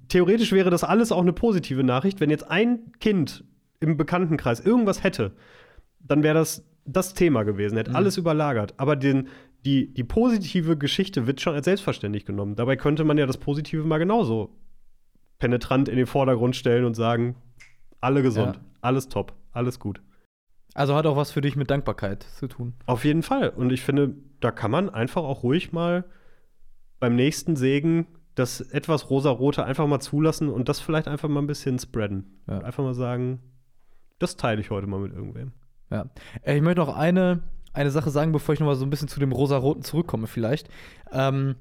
theoretisch 0.08 0.50
wäre 0.50 0.70
das 0.70 0.82
alles 0.82 1.12
auch 1.12 1.20
eine 1.20 1.32
positive 1.32 1.84
Nachricht, 1.84 2.18
wenn 2.18 2.30
jetzt 2.30 2.50
ein 2.50 2.92
Kind 2.98 3.44
im 3.78 3.96
Bekanntenkreis 3.96 4.58
irgendwas 4.58 5.04
hätte, 5.04 5.32
dann 6.00 6.24
wäre 6.24 6.34
das 6.34 6.64
das 6.92 7.14
Thema 7.14 7.42
gewesen, 7.44 7.76
hätte 7.76 7.90
Mhm. 7.90 7.96
alles 7.96 8.16
überlagert. 8.16 8.74
Aber 8.78 8.96
den, 8.96 9.28
die, 9.64 9.92
die 9.92 10.04
positive 10.04 10.76
Geschichte 10.76 11.26
wird 11.26 11.40
schon 11.40 11.54
als 11.54 11.64
selbstverständlich 11.66 12.24
genommen. 12.24 12.56
Dabei 12.56 12.76
könnte 12.76 13.04
man 13.04 13.18
ja 13.18 13.26
das 13.26 13.38
Positive 13.38 13.84
mal 13.84 13.98
genauso 13.98 14.56
penetrant 15.38 15.88
in 15.88 15.96
den 15.96 16.06
Vordergrund 16.06 16.56
stellen 16.56 16.84
und 16.84 16.94
sagen, 16.94 17.36
alle 18.00 18.22
gesund, 18.22 18.56
Ja. 18.56 18.62
alles 18.80 19.08
top, 19.08 19.34
alles 19.52 19.78
gut. 19.78 20.00
Also 20.74 20.94
hat 20.94 21.06
auch 21.06 21.16
was 21.16 21.32
für 21.32 21.40
dich 21.40 21.56
mit 21.56 21.70
Dankbarkeit 21.70 22.22
zu 22.22 22.46
tun. 22.46 22.74
Auf 22.86 23.04
jeden 23.04 23.22
Fall. 23.22 23.48
Und 23.50 23.72
ich 23.72 23.82
finde, 23.82 24.14
da 24.40 24.50
kann 24.50 24.70
man 24.70 24.88
einfach 24.88 25.22
auch 25.22 25.42
ruhig 25.42 25.72
mal 25.72 26.04
beim 27.00 27.16
nächsten 27.16 27.56
Segen 27.56 28.06
das 28.36 28.60
etwas 28.60 29.10
rosarote 29.10 29.64
einfach 29.64 29.86
mal 29.86 30.00
zulassen 30.00 30.48
und 30.48 30.68
das 30.68 30.78
vielleicht 30.80 31.08
einfach 31.08 31.28
mal 31.28 31.40
ein 31.42 31.46
bisschen 31.48 31.78
spreaden. 31.78 32.40
Ja. 32.48 32.58
Und 32.58 32.64
einfach 32.64 32.84
mal 32.84 32.94
sagen, 32.94 33.40
das 34.18 34.36
teile 34.36 34.60
ich 34.60 34.70
heute 34.70 34.86
mal 34.86 35.00
mit 35.00 35.12
irgendwem. 35.12 35.52
Ja. 35.90 36.06
Äh, 36.42 36.56
Ich 36.56 36.62
möchte 36.62 36.80
noch 36.80 36.96
eine, 36.96 37.42
eine 37.72 37.90
Sache 37.90 38.10
sagen, 38.10 38.32
bevor 38.32 38.52
ich 38.52 38.60
noch 38.60 38.66
mal 38.66 38.76
so 38.76 38.84
ein 38.84 38.90
bisschen 38.90 39.08
zu 39.08 39.20
dem 39.20 39.32
Rosaroten 39.32 39.82
zurückkomme, 39.82 40.26
vielleicht. 40.26 40.68
Ähm, 41.12 41.56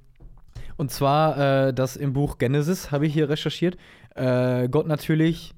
und 0.77 0.91
zwar 0.91 1.67
äh, 1.67 1.73
das 1.73 1.97
im 1.97 2.13
Buch 2.13 2.37
Genesis, 2.37 2.91
habe 2.91 3.05
ich 3.05 3.13
hier 3.13 3.29
recherchiert. 3.29 3.77
Äh, 4.15 4.69
Gott 4.69 4.87
natürlich 4.87 5.53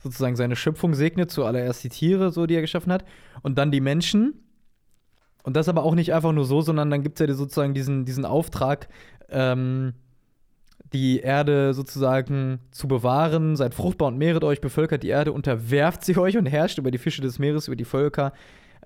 sozusagen 0.00 0.36
seine 0.36 0.56
Schöpfung 0.56 0.94
segnet, 0.94 1.30
zuallererst 1.30 1.82
die 1.82 1.88
Tiere, 1.88 2.30
so 2.30 2.46
die 2.46 2.54
er 2.54 2.60
geschaffen 2.60 2.92
hat, 2.92 3.04
und 3.42 3.58
dann 3.58 3.72
die 3.72 3.80
Menschen. 3.80 4.44
Und 5.42 5.56
das 5.56 5.68
aber 5.68 5.82
auch 5.82 5.94
nicht 5.94 6.12
einfach 6.12 6.32
nur 6.32 6.44
so, 6.44 6.60
sondern 6.60 6.90
dann 6.90 7.02
gibt 7.02 7.20
es 7.20 7.26
ja 7.26 7.34
sozusagen 7.34 7.74
diesen, 7.74 8.04
diesen 8.04 8.24
Auftrag, 8.24 8.88
ähm, 9.30 9.94
die 10.92 11.20
Erde 11.20 11.74
sozusagen 11.74 12.60
zu 12.70 12.88
bewahren. 12.88 13.56
Seid 13.56 13.74
fruchtbar 13.74 14.08
und 14.08 14.18
mehret 14.18 14.44
euch, 14.44 14.60
bevölkert 14.60 15.02
die 15.02 15.08
Erde, 15.08 15.32
unterwerft 15.32 16.04
sie 16.04 16.16
euch 16.18 16.36
und 16.36 16.46
herrscht 16.46 16.78
über 16.78 16.90
die 16.90 16.98
Fische 16.98 17.22
des 17.22 17.38
Meeres, 17.38 17.66
über 17.68 17.76
die 17.76 17.84
Völker, 17.84 18.32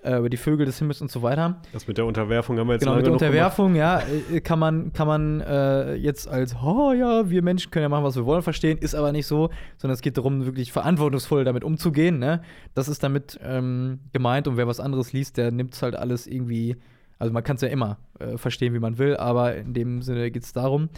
äh, 0.03 0.17
über 0.17 0.29
die 0.29 0.37
Vögel 0.37 0.65
des 0.65 0.79
Himmels 0.79 1.01
und 1.01 1.09
so 1.09 1.21
weiter. 1.21 1.61
Das 1.71 1.87
mit 1.87 1.97
der 1.97 2.05
Unterwerfung 2.05 2.57
haben 2.59 2.67
wir 2.67 2.73
jetzt 2.73 2.81
Genau, 2.81 2.95
mit 2.95 3.05
der 3.05 3.11
genug 3.11 3.19
gemacht. 3.19 3.59
Unterwerfung, 3.59 3.75
ja, 3.75 4.01
äh, 4.33 4.41
kann 4.41 4.59
man, 4.59 4.91
kann 4.91 5.07
man 5.07 5.41
äh, 5.41 5.93
jetzt 5.95 6.27
als, 6.27 6.55
oh 6.61 6.91
ja, 6.91 7.29
wir 7.29 7.41
Menschen 7.41 7.71
können 7.71 7.83
ja 7.83 7.89
machen, 7.89 8.03
was 8.03 8.15
wir 8.17 8.25
wollen, 8.25 8.41
verstehen, 8.41 8.77
ist 8.77 8.95
aber 8.95 9.11
nicht 9.13 9.27
so, 9.27 9.49
sondern 9.77 9.93
es 9.93 10.01
geht 10.01 10.17
darum, 10.17 10.45
wirklich 10.45 10.73
verantwortungsvoll 10.73 11.45
damit 11.45 11.63
umzugehen, 11.63 12.19
ne? 12.19 12.41
Das 12.73 12.89
ist 12.89 13.01
damit 13.01 13.39
ähm, 13.41 13.99
gemeint 14.11 14.47
und 14.49 14.57
wer 14.57 14.67
was 14.67 14.81
anderes 14.81 15.13
liest, 15.13 15.37
der 15.37 15.51
nimmt 15.51 15.81
halt 15.81 15.95
alles 15.95 16.27
irgendwie, 16.27 16.75
also 17.17 17.31
man 17.31 17.43
kann 17.43 17.55
es 17.55 17.61
ja 17.61 17.69
immer 17.69 17.97
äh, 18.19 18.37
verstehen, 18.37 18.73
wie 18.73 18.79
man 18.79 18.97
will, 18.97 19.15
aber 19.15 19.55
in 19.55 19.73
dem 19.73 20.01
Sinne 20.01 20.29
geht 20.31 20.43
es 20.43 20.51
darum. 20.51 20.89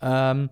Ähm, 0.00 0.50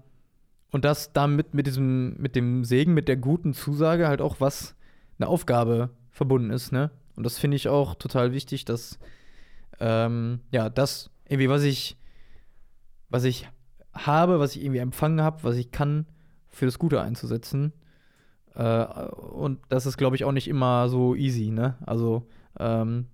und 0.71 0.85
dass 0.85 1.13
damit 1.13 1.55
mit 1.55 1.67
diesem, 1.67 2.17
mit 2.21 2.37
dem 2.37 2.65
Segen, 2.65 2.95
mit 2.95 3.09
der 3.09 3.17
guten 3.17 3.55
Zusage 3.55 4.09
halt 4.09 4.21
auch 4.21 4.41
was, 4.41 4.75
eine 5.19 5.29
Aufgabe 5.29 5.91
verbunden 6.11 6.51
ist, 6.51 6.73
ne? 6.73 6.91
Und 7.15 7.25
das 7.25 7.39
finde 7.39 7.57
ich 7.57 7.69
auch 7.69 7.95
total 7.95 8.33
wichtig, 8.33 8.67
dass 8.67 8.99
ähm, 9.81 10.41
ja, 10.51 10.69
das 10.69 11.11
irgendwie, 11.29 11.49
was 11.49 11.63
ich, 11.63 11.97
was 13.09 13.25
ich 13.25 13.49
habe, 13.95 14.39
was 14.39 14.55
ich 14.55 14.63
irgendwie 14.63 14.81
empfangen 14.81 15.23
habe, 15.23 15.43
was 15.45 15.57
ich 15.57 15.71
kann, 15.71 16.07
für 16.49 16.67
das 16.67 16.79
Gute 16.79 17.01
einzusetzen. 17.01 17.73
Äh, 18.55 18.85
und 18.85 19.61
das 19.69 19.87
ist, 19.87 19.97
glaube 19.97 20.17
ich, 20.17 20.25
auch 20.25 20.33
nicht 20.33 20.49
immer 20.49 20.89
so 20.89 21.15
easy, 21.15 21.51
ne? 21.51 21.77
Also, 21.85 22.27
ähm, 22.59 23.07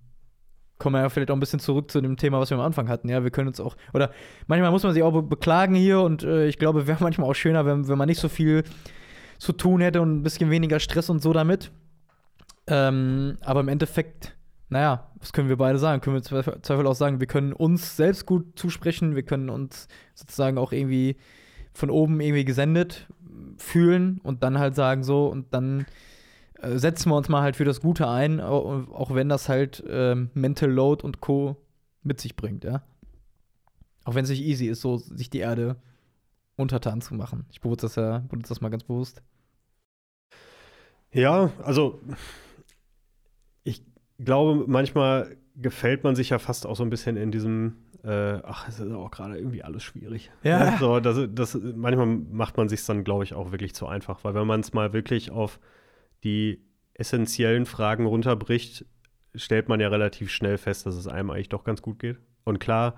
kommen 0.83 0.95
wir 0.95 1.01
ja 1.01 1.07
vielleicht 1.07 1.31
auch 1.31 1.35
ein 1.37 1.39
bisschen 1.39 1.61
zurück 1.61 1.89
zu 1.89 2.01
dem 2.01 2.17
Thema, 2.17 2.41
was 2.41 2.49
wir 2.49 2.57
am 2.57 2.63
Anfang 2.63 2.89
hatten. 2.89 3.07
Ja, 3.07 3.23
wir 3.23 3.31
können 3.31 3.47
uns 3.47 3.61
auch, 3.61 3.77
oder 3.93 4.11
manchmal 4.47 4.69
muss 4.69 4.83
man 4.83 4.93
sich 4.93 5.01
auch 5.01 5.13
be 5.13 5.23
beklagen 5.23 5.75
hier 5.75 6.01
und 6.01 6.23
äh, 6.23 6.45
ich 6.47 6.59
glaube, 6.59 6.87
wäre 6.87 7.01
manchmal 7.01 7.29
auch 7.29 7.35
schöner, 7.35 7.65
wenn, 7.65 7.87
wenn 7.87 7.97
man 7.97 8.09
nicht 8.09 8.19
so 8.19 8.27
viel 8.27 8.63
zu 9.39 9.53
tun 9.53 9.79
hätte 9.79 10.01
und 10.01 10.17
ein 10.17 10.23
bisschen 10.23 10.49
weniger 10.51 10.81
Stress 10.81 11.09
und 11.09 11.21
so 11.21 11.31
damit. 11.31 11.71
Ähm, 12.67 13.37
aber 13.41 13.61
im 13.61 13.69
Endeffekt, 13.69 14.35
naja, 14.67 15.09
was 15.19 15.31
können 15.31 15.47
wir 15.47 15.55
beide 15.55 15.79
sagen? 15.79 16.01
Können 16.01 16.17
wir 16.17 16.21
Zweifel 16.21 16.87
auch 16.87 16.95
sagen, 16.95 17.21
wir 17.21 17.27
können 17.27 17.53
uns 17.53 17.95
selbst 17.95 18.25
gut 18.25 18.59
zusprechen, 18.59 19.15
wir 19.15 19.23
können 19.23 19.49
uns 19.49 19.87
sozusagen 20.15 20.57
auch 20.57 20.73
irgendwie 20.73 21.15
von 21.73 21.89
oben 21.89 22.19
irgendwie 22.19 22.43
gesendet 22.43 23.07
fühlen 23.57 24.19
und 24.21 24.43
dann 24.43 24.59
halt 24.59 24.75
sagen 24.75 25.03
so 25.03 25.27
und 25.27 25.53
dann 25.53 25.85
setzen 26.75 27.09
wir 27.09 27.15
uns 27.15 27.29
mal 27.29 27.41
halt 27.41 27.55
für 27.55 27.65
das 27.65 27.81
Gute 27.81 28.07
ein, 28.07 28.39
auch, 28.39 29.13
wenn 29.13 29.29
das 29.29 29.49
halt 29.49 29.83
ähm, 29.87 30.29
Mental 30.33 30.69
Load 30.69 31.03
und 31.03 31.21
Co. 31.21 31.57
mit 32.03 32.21
sich 32.21 32.35
bringt, 32.35 32.63
ja. 32.63 32.83
Auch 34.05 34.15
wenn 34.15 34.23
es 34.23 34.29
nicht 34.29 34.41
easy 34.41 34.67
ist, 34.67 34.81
so 34.81 34.97
sich 34.97 35.29
die 35.29 35.39
Erde 35.39 35.77
untertan 36.55 37.01
zu 37.01 37.15
machen. 37.15 37.45
Ich 37.51 37.61
benutze 37.61 37.85
das 37.85 37.95
ja, 37.95 38.19
benutze 38.19 38.49
das 38.49 38.61
mal 38.61 38.69
ganz 38.69 38.83
bewusst. 38.83 39.21
Ja, 41.11 41.51
also 41.63 42.01
ich 43.63 43.83
glaube, 44.17 44.65
manchmal 44.67 45.37
gefällt 45.55 46.03
man 46.03 46.15
sich 46.15 46.29
ja 46.29 46.39
fast 46.39 46.65
auch 46.65 46.75
so 46.75 46.83
ein 46.83 46.89
bisschen 46.89 47.17
in 47.17 47.31
diesem, 47.31 47.75
äh, 48.03 48.39
ach, 48.43 48.67
es 48.67 48.79
ist 48.79 48.91
auch 48.91 49.11
gerade 49.11 49.37
irgendwie 49.37 49.63
alles 49.63 49.83
schwierig. 49.83 50.31
Ja. 50.43 50.77
So, 50.77 50.99
das, 50.99 51.27
das, 51.31 51.57
manchmal 51.75 52.07
macht 52.07 52.57
man 52.57 52.67
sich 52.67 52.83
dann, 52.85 53.03
glaube 53.03 53.23
ich, 53.23 53.33
auch 53.33 53.51
wirklich 53.51 53.75
zu 53.75 53.87
einfach, 53.87 54.23
weil 54.23 54.33
wenn 54.33 54.47
man 54.47 54.61
es 54.61 54.73
mal 54.73 54.93
wirklich 54.93 55.31
auf 55.31 55.59
die 56.23 56.61
essentiellen 56.93 57.65
Fragen 57.65 58.05
runterbricht, 58.05 58.85
stellt 59.35 59.67
man 59.67 59.79
ja 59.79 59.87
relativ 59.87 60.31
schnell 60.31 60.57
fest, 60.57 60.85
dass 60.85 60.95
es 60.95 61.07
einem 61.07 61.31
eigentlich 61.31 61.49
doch 61.49 61.63
ganz 61.63 61.81
gut 61.81 61.99
geht. 61.99 62.17
Und 62.43 62.59
klar, 62.59 62.95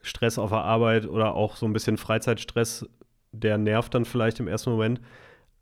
Stress 0.00 0.38
auf 0.38 0.50
der 0.50 0.62
Arbeit 0.62 1.06
oder 1.06 1.34
auch 1.34 1.56
so 1.56 1.66
ein 1.66 1.72
bisschen 1.72 1.96
Freizeitstress, 1.96 2.88
der 3.32 3.58
nervt 3.58 3.94
dann 3.94 4.04
vielleicht 4.04 4.40
im 4.40 4.48
ersten 4.48 4.70
Moment. 4.70 5.00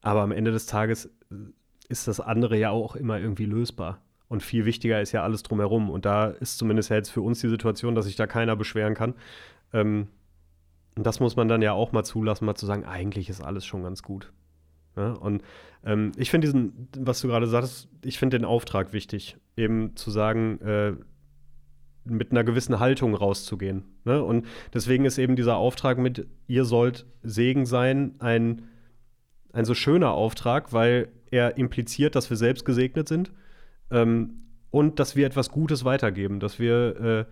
Aber 0.01 0.23
am 0.23 0.33
Ende 0.33 0.53
des 0.53 0.67
Tages 0.67 1.11
ist 1.89 2.09
das 2.09 2.21
andere 2.21 2.57
ja 2.57 2.71
auch 2.71 2.97
immer 2.97 3.19
irgendwie 3.19 3.47
lösbar. 3.47 4.01
Und 4.29 4.43
viel 4.43 4.65
wichtiger 4.65 5.01
ist 5.01 5.13
ja 5.13 5.23
alles 5.23 5.43
drumherum. 5.43 5.91
Und 5.91 6.05
da 6.05 6.29
ist 6.29 6.59
zumindest 6.59 6.91
jetzt 6.91 7.11
für 7.11 7.21
uns 7.21 7.41
die 7.41 7.49
Situation, 7.49 7.95
dass 7.95 8.07
sich 8.07 8.17
da 8.17 8.27
keiner 8.27 8.57
beschweren 8.57 8.95
kann. 8.95 9.15
Ähm, 9.73 10.09
und 10.97 11.07
das 11.07 11.21
muss 11.21 11.37
man 11.37 11.49
dann 11.49 11.63
ja 11.63 11.73
auch 11.73 11.93
mal 11.93 12.05
zulassen, 12.05 12.45
mal 12.45 12.55
zu 12.55 12.67
sagen, 12.67 12.85
eigentlich 12.85 13.29
ist 13.29 13.43
alles 13.43 13.67
schon 13.67 13.83
ganz 13.83 14.03
gut. 14.03 14.33
Ja, 14.97 15.13
und 15.13 15.43
ähm, 15.85 16.13
ich 16.17 16.31
finde 16.31 16.47
diesen, 16.47 16.89
was 16.99 17.21
du 17.21 17.29
gerade 17.29 17.47
sagst, 17.47 17.89
ich 18.03 18.19
finde 18.19 18.39
den 18.39 18.45
Auftrag 18.45 18.93
wichtig, 18.93 19.37
eben 19.57 19.97
zu 19.97 20.11
sagen, 20.11 20.61
äh, 20.61 20.93
mit 22.05 22.31
einer 22.31 22.45
gewissen 22.45 22.79
Haltung 22.79 23.15
rauszugehen. 23.15 23.85
Ne? 24.05 24.23
Und 24.23 24.47
deswegen 24.73 25.05
ist 25.05 25.19
eben 25.19 25.37
dieser 25.37 25.57
Auftrag 25.57 25.99
mit, 25.99 26.27
ihr 26.47 26.65
sollt 26.65 27.07
Segen 27.23 27.67
sein, 27.67 28.15
ein, 28.19 28.69
ein 29.53 29.65
so 29.65 29.75
schöner 29.75 30.13
Auftrag, 30.13 30.73
weil 30.73 31.09
er 31.31 31.57
impliziert, 31.57 32.15
dass 32.15 32.29
wir 32.31 32.37
selbst 32.37 32.65
gesegnet 32.65 33.09
sind 33.09 33.33
ähm, 33.91 34.43
und 34.71 34.99
dass 34.99 35.17
wir 35.17 35.27
etwas 35.27 35.51
Gutes 35.51 35.85
weitergeben, 35.85 36.41
dass 36.41 36.59
wir 36.59 37.01
äh, 37.01 37.25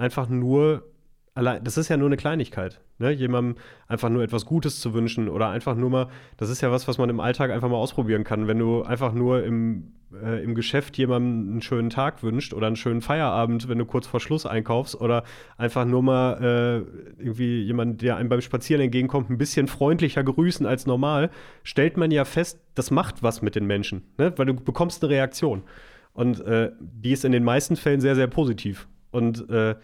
einfach 0.00 0.28
nur 0.28 0.91
allein, 1.34 1.64
das 1.64 1.78
ist 1.78 1.88
ja 1.88 1.96
nur 1.96 2.08
eine 2.08 2.16
Kleinigkeit, 2.16 2.80
ne? 2.98 3.10
jemandem 3.10 3.56
einfach 3.88 4.08
nur 4.08 4.22
etwas 4.22 4.44
Gutes 4.44 4.80
zu 4.80 4.94
wünschen 4.94 5.28
oder 5.28 5.48
einfach 5.48 5.76
nur 5.76 5.90
mal, 5.90 6.08
das 6.36 6.50
ist 6.50 6.60
ja 6.60 6.70
was, 6.70 6.88
was 6.88 6.98
man 6.98 7.08
im 7.08 7.20
Alltag 7.20 7.50
einfach 7.50 7.68
mal 7.68 7.76
ausprobieren 7.76 8.24
kann, 8.24 8.48
wenn 8.48 8.58
du 8.58 8.82
einfach 8.82 9.12
nur 9.14 9.42
im, 9.42 9.92
äh, 10.12 10.42
im 10.42 10.54
Geschäft 10.54 10.98
jemandem 10.98 11.52
einen 11.52 11.62
schönen 11.62 11.88
Tag 11.88 12.22
wünscht 12.22 12.52
oder 12.52 12.66
einen 12.66 12.76
schönen 12.76 13.00
Feierabend, 13.00 13.68
wenn 13.68 13.78
du 13.78 13.86
kurz 13.86 14.06
vor 14.06 14.20
Schluss 14.20 14.44
einkaufst 14.44 15.00
oder 15.00 15.24
einfach 15.56 15.86
nur 15.86 16.02
mal 16.02 16.84
äh, 17.18 17.22
irgendwie 17.22 17.62
jemand, 17.62 18.02
der 18.02 18.16
einem 18.16 18.28
beim 18.28 18.42
Spazieren 18.42 18.82
entgegenkommt, 18.82 19.30
ein 19.30 19.38
bisschen 19.38 19.68
freundlicher 19.68 20.22
grüßen 20.22 20.66
als 20.66 20.86
normal, 20.86 21.30
stellt 21.62 21.96
man 21.96 22.10
ja 22.10 22.24
fest, 22.24 22.60
das 22.74 22.90
macht 22.90 23.22
was 23.22 23.40
mit 23.40 23.54
den 23.54 23.66
Menschen, 23.66 24.02
ne? 24.18 24.32
weil 24.36 24.46
du 24.46 24.54
bekommst 24.54 25.02
eine 25.02 25.12
Reaktion. 25.12 25.62
Und 26.14 26.40
äh, 26.40 26.72
die 26.78 27.12
ist 27.12 27.24
in 27.24 27.32
den 27.32 27.42
meisten 27.42 27.74
Fällen 27.76 28.02
sehr, 28.02 28.14
sehr 28.14 28.26
positiv. 28.26 28.86
Und 29.12 29.48
äh, 29.48 29.76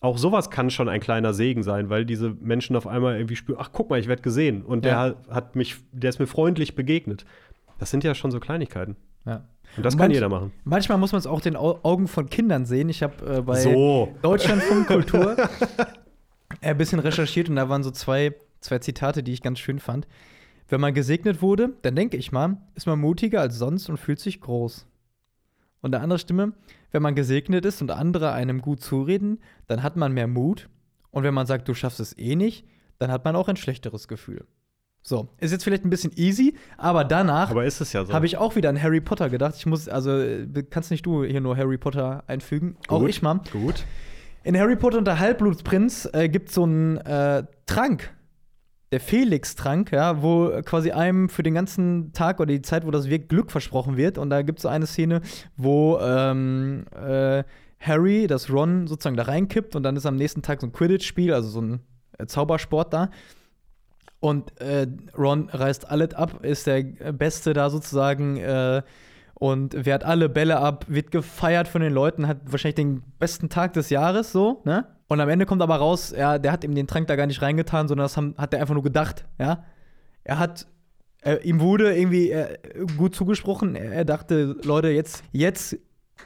auch 0.00 0.18
sowas 0.18 0.50
kann 0.50 0.70
schon 0.70 0.88
ein 0.88 1.00
kleiner 1.00 1.32
Segen 1.32 1.62
sein, 1.62 1.88
weil 1.90 2.04
diese 2.04 2.30
Menschen 2.30 2.76
auf 2.76 2.86
einmal 2.86 3.16
irgendwie 3.16 3.36
spüren, 3.36 3.58
ach 3.60 3.70
guck 3.72 3.90
mal, 3.90 3.98
ich 3.98 4.08
werde 4.08 4.22
gesehen 4.22 4.62
und 4.62 4.84
der 4.84 4.92
Ja. 4.92 5.00
hat, 5.00 5.16
hat 5.30 5.56
mich, 5.56 5.76
der 5.92 6.10
ist 6.10 6.18
mir 6.18 6.26
freundlich 6.26 6.74
begegnet. 6.74 7.24
Das 7.78 7.90
sind 7.90 8.04
ja 8.04 8.14
schon 8.14 8.30
so 8.30 8.38
Kleinigkeiten. 8.40 8.96
Ja. 9.24 9.44
Und 9.76 9.84
das 9.84 9.94
Und 9.94 9.98
kann 10.00 10.10
manch- 10.10 10.14
jeder 10.14 10.28
machen. 10.28 10.52
Manchmal 10.64 10.98
muss 10.98 11.12
man 11.12 11.18
es 11.18 11.26
auch 11.26 11.40
den 11.40 11.56
Au 11.56 11.80
Augen 11.82 12.08
von 12.08 12.28
Kindern 12.30 12.66
sehen. 12.66 12.88
Ich 12.88 13.02
habe 13.02 13.36
äh, 13.38 13.42
bei 13.42 13.56
So. 13.60 14.14
Deutschlandfunk 14.22 14.86
Kultur 14.86 15.36
ein 16.60 16.78
bisschen 16.78 17.00
recherchiert 17.00 17.48
und 17.48 17.56
da 17.56 17.68
waren 17.68 17.82
so 17.82 17.90
zwei, 17.90 18.34
zwei 18.60 18.78
Zitate, 18.78 19.22
die 19.22 19.32
ich 19.32 19.42
ganz 19.42 19.58
schön 19.58 19.78
fand. 19.80 20.06
Wenn 20.68 20.80
man 20.80 20.94
gesegnet 20.94 21.42
wurde, 21.42 21.70
dann 21.82 21.94
denke 21.96 22.16
ich 22.16 22.32
mal, 22.32 22.56
ist 22.74 22.86
man 22.86 22.98
mutiger 23.00 23.40
als 23.40 23.56
sonst 23.58 23.88
und 23.88 23.98
fühlt 23.98 24.18
sich 24.20 24.40
groß. 24.40 24.86
Und 25.80 25.94
eine 25.94 26.02
andere 26.02 26.18
Stimme, 26.18 26.52
wenn 26.90 27.02
man 27.02 27.14
gesegnet 27.14 27.64
ist 27.64 27.82
und 27.82 27.90
andere 27.90 28.32
einem 28.32 28.60
gut 28.60 28.80
zureden, 28.80 29.40
dann 29.66 29.82
hat 29.82 29.96
man 29.96 30.12
mehr 30.12 30.26
Mut. 30.26 30.68
Und 31.10 31.22
wenn 31.22 31.34
man 31.34 31.46
sagt, 31.46 31.68
du 31.68 31.74
schaffst 31.74 32.00
es 32.00 32.16
eh 32.18 32.36
nicht, 32.36 32.66
dann 32.98 33.10
hat 33.10 33.24
man 33.24 33.36
auch 33.36 33.48
ein 33.48 33.56
schlechteres 33.56 34.08
Gefühl. 34.08 34.46
So, 35.02 35.28
ist 35.38 35.52
jetzt 35.52 35.62
vielleicht 35.62 35.84
ein 35.84 35.90
bisschen 35.90 36.10
easy, 36.16 36.56
aber 36.76 37.04
danach 37.04 37.50
Aber 37.50 37.70
so. 37.70 38.12
habe 38.12 38.26
ich 38.26 38.38
auch 38.38 38.56
wieder 38.56 38.70
an 38.70 38.82
Harry 38.82 39.00
Potter 39.00 39.30
gedacht. 39.30 39.54
Ich 39.56 39.64
muss, 39.64 39.88
also 39.88 40.20
kannst 40.68 40.90
nicht 40.90 41.06
du 41.06 41.22
hier 41.22 41.40
nur 41.40 41.56
Harry 41.56 41.78
Potter 41.78 42.24
einfügen. 42.26 42.76
Auch 42.88 42.98
Gut. 42.98 43.10
ich 43.10 43.22
mal. 43.22 43.40
Gut. 43.52 43.84
In 44.42 44.58
Harry 44.58 44.74
Potter 44.74 44.98
und 44.98 45.04
der 45.06 45.20
Halbblutsprinz 45.20 46.08
äh, 46.12 46.28
gibt 46.28 46.48
es 46.48 46.56
so 46.56 46.64
einen 46.64 46.96
äh, 46.98 47.44
Trank. 47.66 48.15
Der 48.92 49.00
Felix-Trank, 49.00 49.90
ja, 49.92 50.22
wo 50.22 50.62
quasi 50.64 50.92
einem 50.92 51.28
für 51.28 51.42
den 51.42 51.54
ganzen 51.54 52.12
Tag 52.12 52.38
oder 52.38 52.52
die 52.52 52.62
Zeit, 52.62 52.86
wo 52.86 52.90
das 52.90 53.10
wirkt, 53.10 53.28
Glück 53.28 53.50
versprochen 53.50 53.96
wird. 53.96 54.16
Und 54.16 54.30
da 54.30 54.42
gibt 54.42 54.60
es 54.60 54.62
so 54.62 54.68
eine 54.68 54.86
Szene, 54.86 55.22
wo 55.56 55.98
ähm, 56.00 56.84
äh, 56.94 57.42
Harry, 57.80 58.26
das 58.26 58.50
Ron 58.50 58.86
sozusagen 58.86 59.16
da 59.16 59.24
reinkippt 59.24 59.76
und 59.76 59.82
dann 59.82 59.96
ist 59.96 60.06
am 60.06 60.16
nächsten 60.16 60.42
Tag 60.42 60.60
so 60.60 60.66
ein 60.66 60.72
Quidditch-Spiel, 60.72 61.32
also 61.32 61.48
so 61.48 61.60
ein 61.60 61.80
äh, 62.18 62.26
Zaubersport 62.26 62.92
da. 62.92 63.10
Und 64.20 64.60
äh, 64.60 64.86
Ron 65.16 65.48
reißt 65.50 65.90
alles 65.90 66.14
ab, 66.14 66.44
ist 66.44 66.66
der 66.66 66.82
Beste 66.82 67.52
da 67.52 67.70
sozusagen 67.70 68.38
äh, 68.38 68.82
und 69.34 69.84
wehrt 69.84 70.04
alle 70.04 70.28
Bälle 70.28 70.58
ab, 70.58 70.86
wird 70.88 71.10
gefeiert 71.10 71.68
von 71.68 71.82
den 71.82 71.92
Leuten, 71.92 72.26
hat 72.26 72.38
wahrscheinlich 72.46 72.76
den 72.76 73.02
besten 73.18 73.50
Tag 73.50 73.74
des 73.74 73.90
Jahres 73.90 74.32
so, 74.32 74.62
ne? 74.64 74.86
Und 75.08 75.20
am 75.20 75.28
Ende 75.28 75.46
kommt 75.46 75.62
aber 75.62 75.76
raus, 75.76 76.12
ja, 76.16 76.38
der 76.38 76.52
hat 76.52 76.64
ihm 76.64 76.74
den 76.74 76.86
Trank 76.86 77.06
da 77.06 77.16
gar 77.16 77.26
nicht 77.26 77.42
reingetan, 77.42 77.88
sondern 77.88 78.04
das 78.04 78.16
haben, 78.16 78.34
hat 78.38 78.52
er 78.52 78.60
einfach 78.60 78.74
nur 78.74 78.82
gedacht, 78.82 79.24
ja? 79.38 79.64
Er 80.24 80.40
hat 80.40 80.66
äh, 81.26 81.42
ihm 81.42 81.60
wurde 81.60 81.96
irgendwie 81.96 82.30
äh, 82.30 82.56
gut 82.96 83.14
zugesprochen. 83.14 83.74
Er, 83.74 83.92
er 83.92 84.04
dachte, 84.04 84.56
Leute, 84.62 84.88
jetzt, 84.88 85.24
jetzt 85.32 85.76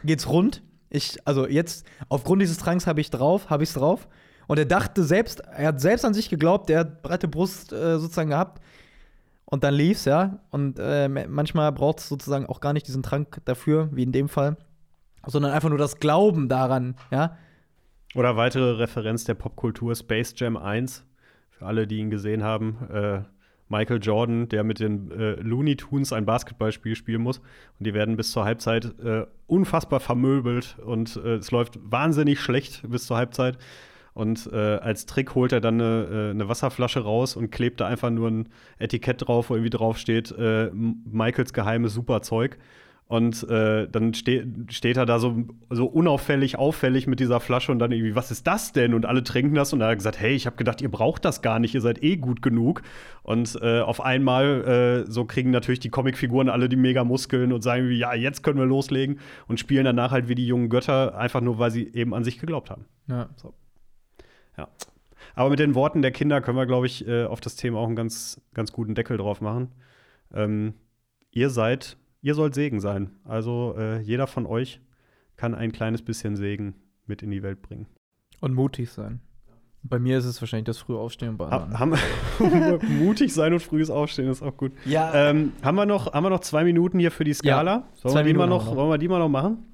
geht's 0.04 0.28
rund. 0.28 0.62
Ich, 0.90 1.18
also 1.24 1.46
jetzt, 1.48 1.86
aufgrund 2.08 2.42
dieses 2.42 2.58
Tranks 2.58 2.86
habe 2.86 3.00
ich 3.00 3.10
drauf, 3.10 3.48
habe 3.48 3.62
ich's 3.62 3.74
drauf. 3.74 4.08
Und 4.46 4.58
er 4.58 4.66
dachte 4.66 5.04
selbst, 5.04 5.40
er 5.40 5.68
hat 5.68 5.80
selbst 5.80 6.04
an 6.04 6.12
sich 6.12 6.28
geglaubt, 6.28 6.68
er 6.70 6.80
hat 6.80 7.02
breite 7.02 7.28
Brust 7.28 7.72
äh, 7.72 7.98
sozusagen 7.98 8.30
gehabt. 8.30 8.60
Und 9.44 9.64
dann 9.64 9.74
lief's, 9.74 10.04
ja. 10.04 10.40
Und 10.50 10.78
äh, 10.78 11.08
manchmal 11.08 11.72
braucht 11.72 12.00
es 12.00 12.08
sozusagen 12.08 12.46
auch 12.46 12.60
gar 12.60 12.72
nicht 12.72 12.86
diesen 12.86 13.02
Trank 13.02 13.40
dafür, 13.44 13.88
wie 13.92 14.02
in 14.02 14.12
dem 14.12 14.28
Fall, 14.28 14.56
sondern 15.26 15.52
einfach 15.52 15.68
nur 15.70 15.78
das 15.78 15.98
Glauben 15.98 16.48
daran, 16.48 16.96
ja. 17.10 17.36
Oder 18.14 18.36
weitere 18.36 18.72
Referenz 18.72 19.24
der 19.24 19.34
Popkultur 19.34 19.94
Space 19.94 20.34
Jam 20.36 20.56
1. 20.56 21.04
Für 21.50 21.66
alle, 21.66 21.86
die 21.86 21.98
ihn 21.98 22.10
gesehen 22.10 22.42
haben. 22.42 22.78
Äh, 22.92 23.22
Michael 23.68 24.00
Jordan, 24.02 24.48
der 24.48 24.64
mit 24.64 24.80
den 24.80 25.12
äh, 25.12 25.34
Looney 25.34 25.76
Tunes 25.76 26.12
ein 26.12 26.26
Basketballspiel 26.26 26.96
spielen 26.96 27.22
muss. 27.22 27.38
Und 27.38 27.86
die 27.86 27.94
werden 27.94 28.16
bis 28.16 28.32
zur 28.32 28.44
Halbzeit 28.44 28.86
äh, 29.00 29.26
unfassbar 29.46 30.00
vermöbelt 30.00 30.76
und 30.84 31.16
äh, 31.16 31.36
es 31.36 31.52
läuft 31.52 31.78
wahnsinnig 31.80 32.40
schlecht 32.40 32.82
bis 32.88 33.06
zur 33.06 33.16
Halbzeit. 33.16 33.58
Und 34.12 34.50
äh, 34.52 34.56
als 34.56 35.06
Trick 35.06 35.36
holt 35.36 35.52
er 35.52 35.60
dann 35.60 35.80
eine, 35.80 36.08
äh, 36.10 36.30
eine 36.30 36.48
Wasserflasche 36.48 36.98
raus 36.98 37.36
und 37.36 37.52
klebt 37.52 37.80
da 37.80 37.86
einfach 37.86 38.10
nur 38.10 38.28
ein 38.28 38.48
Etikett 38.80 39.28
drauf, 39.28 39.50
wo 39.50 39.54
irgendwie 39.54 39.70
drauf 39.70 39.98
steht, 39.98 40.34
Michaels 40.36 41.52
geheimes 41.52 41.94
Superzeug. 41.94 42.58
Und 43.10 43.42
äh, 43.50 43.88
dann 43.88 44.14
ste 44.14 44.46
steht 44.68 44.96
er 44.96 45.04
da 45.04 45.18
so, 45.18 45.42
so 45.68 45.86
unauffällig, 45.86 46.56
auffällig 46.56 47.08
mit 47.08 47.18
dieser 47.18 47.40
Flasche 47.40 47.72
und 47.72 47.80
dann 47.80 47.90
irgendwie, 47.90 48.14
was 48.14 48.30
ist 48.30 48.46
das 48.46 48.70
denn? 48.70 48.94
Und 48.94 49.04
alle 49.04 49.24
trinken 49.24 49.56
das 49.56 49.72
und 49.72 49.80
er 49.80 49.88
hat 49.88 49.98
gesagt, 49.98 50.20
hey, 50.20 50.32
ich 50.32 50.46
habe 50.46 50.54
gedacht, 50.54 50.80
ihr 50.80 50.92
braucht 50.92 51.24
das 51.24 51.42
gar 51.42 51.58
nicht, 51.58 51.74
ihr 51.74 51.80
seid 51.80 52.04
eh 52.04 52.18
gut 52.18 52.40
genug. 52.40 52.82
Und 53.24 53.58
äh, 53.62 53.80
auf 53.80 54.00
einmal 54.00 55.04
äh, 55.08 55.10
so 55.10 55.24
kriegen 55.24 55.50
natürlich 55.50 55.80
die 55.80 55.88
Comicfiguren 55.88 56.48
alle 56.48 56.68
die 56.68 56.76
mega 56.76 57.02
Muskeln 57.02 57.52
und 57.52 57.62
sagen, 57.62 57.88
wie, 57.88 57.98
ja, 57.98 58.14
jetzt 58.14 58.44
können 58.44 58.60
wir 58.60 58.66
loslegen 58.66 59.18
und 59.48 59.58
spielen 59.58 59.86
danach 59.86 60.12
halt 60.12 60.28
wie 60.28 60.36
die 60.36 60.46
jungen 60.46 60.68
Götter, 60.68 61.18
einfach 61.18 61.40
nur, 61.40 61.58
weil 61.58 61.72
sie 61.72 61.92
eben 61.92 62.14
an 62.14 62.22
sich 62.22 62.38
geglaubt 62.38 62.70
haben. 62.70 62.84
ja. 63.42 63.50
Ja. 64.56 64.68
Aber 65.34 65.50
mit 65.50 65.58
den 65.58 65.74
Worten 65.74 66.00
der 66.00 66.12
Kinder 66.12 66.40
können 66.40 66.58
wir, 66.58 66.66
glaube 66.66 66.86
ich, 66.86 67.08
äh, 67.08 67.24
auf 67.24 67.40
das 67.40 67.56
Thema 67.56 67.78
auch 67.80 67.88
einen 67.88 67.96
ganz, 67.96 68.40
ganz 68.54 68.70
guten 68.70 68.94
Deckel 68.94 69.16
drauf 69.16 69.40
machen. 69.40 69.72
Ähm, 70.32 70.74
ihr 71.32 71.50
seid, 71.50 71.96
ihr 72.22 72.34
sollt 72.34 72.54
Segen 72.54 72.80
sein. 72.80 73.10
Also 73.24 73.74
äh, 73.78 74.00
jeder 74.00 74.26
von 74.26 74.46
euch 74.46 74.80
kann 75.36 75.54
ein 75.54 75.72
kleines 75.72 76.02
bisschen 76.02 76.36
Segen 76.36 76.74
mit 77.06 77.22
in 77.22 77.30
die 77.30 77.42
Welt 77.42 77.62
bringen. 77.62 77.86
Und 78.40 78.54
mutig 78.54 78.90
sein. 78.90 79.20
Bei 79.82 79.98
mir 79.98 80.18
ist 80.18 80.26
es 80.26 80.40
wahrscheinlich 80.42 80.66
das 80.66 80.76
frühe 80.78 80.98
Aufstehen 80.98 81.30
und 81.30 81.36
bei 81.38 81.46
Ha 81.48 81.64
anderen. 81.64 81.78
haben 81.80 82.78
mutig 82.98 83.32
sein 83.32 83.54
und 83.54 83.60
frühes 83.60 83.88
Aufstehen 83.88 84.28
ist 84.28 84.42
auch 84.42 84.56
gut. 84.56 84.72
Ja, 84.84 85.30
Ähm, 85.30 85.52
haben, 85.62 85.76
wir 85.76 85.86
noch, 85.86 86.12
haben 86.12 86.24
wir 86.24 86.30
noch 86.30 86.40
zwei 86.40 86.64
Minuten 86.64 86.98
hier 86.98 87.10
für 87.10 87.24
die 87.24 87.32
Skala? 87.32 87.88
Sollen, 87.94 88.12
zwei 88.12 88.20
wir 88.20 88.32
die 88.32 88.38
mal 88.38 88.44
Minuten 88.46 88.64
noch, 88.64 88.66
wir 88.66 88.70
noch. 88.74 88.76
wollen 88.76 88.90
wir 88.90 88.98
die 88.98 89.08
mal 89.08 89.18
noch 89.18 89.28
machen? 89.30 89.64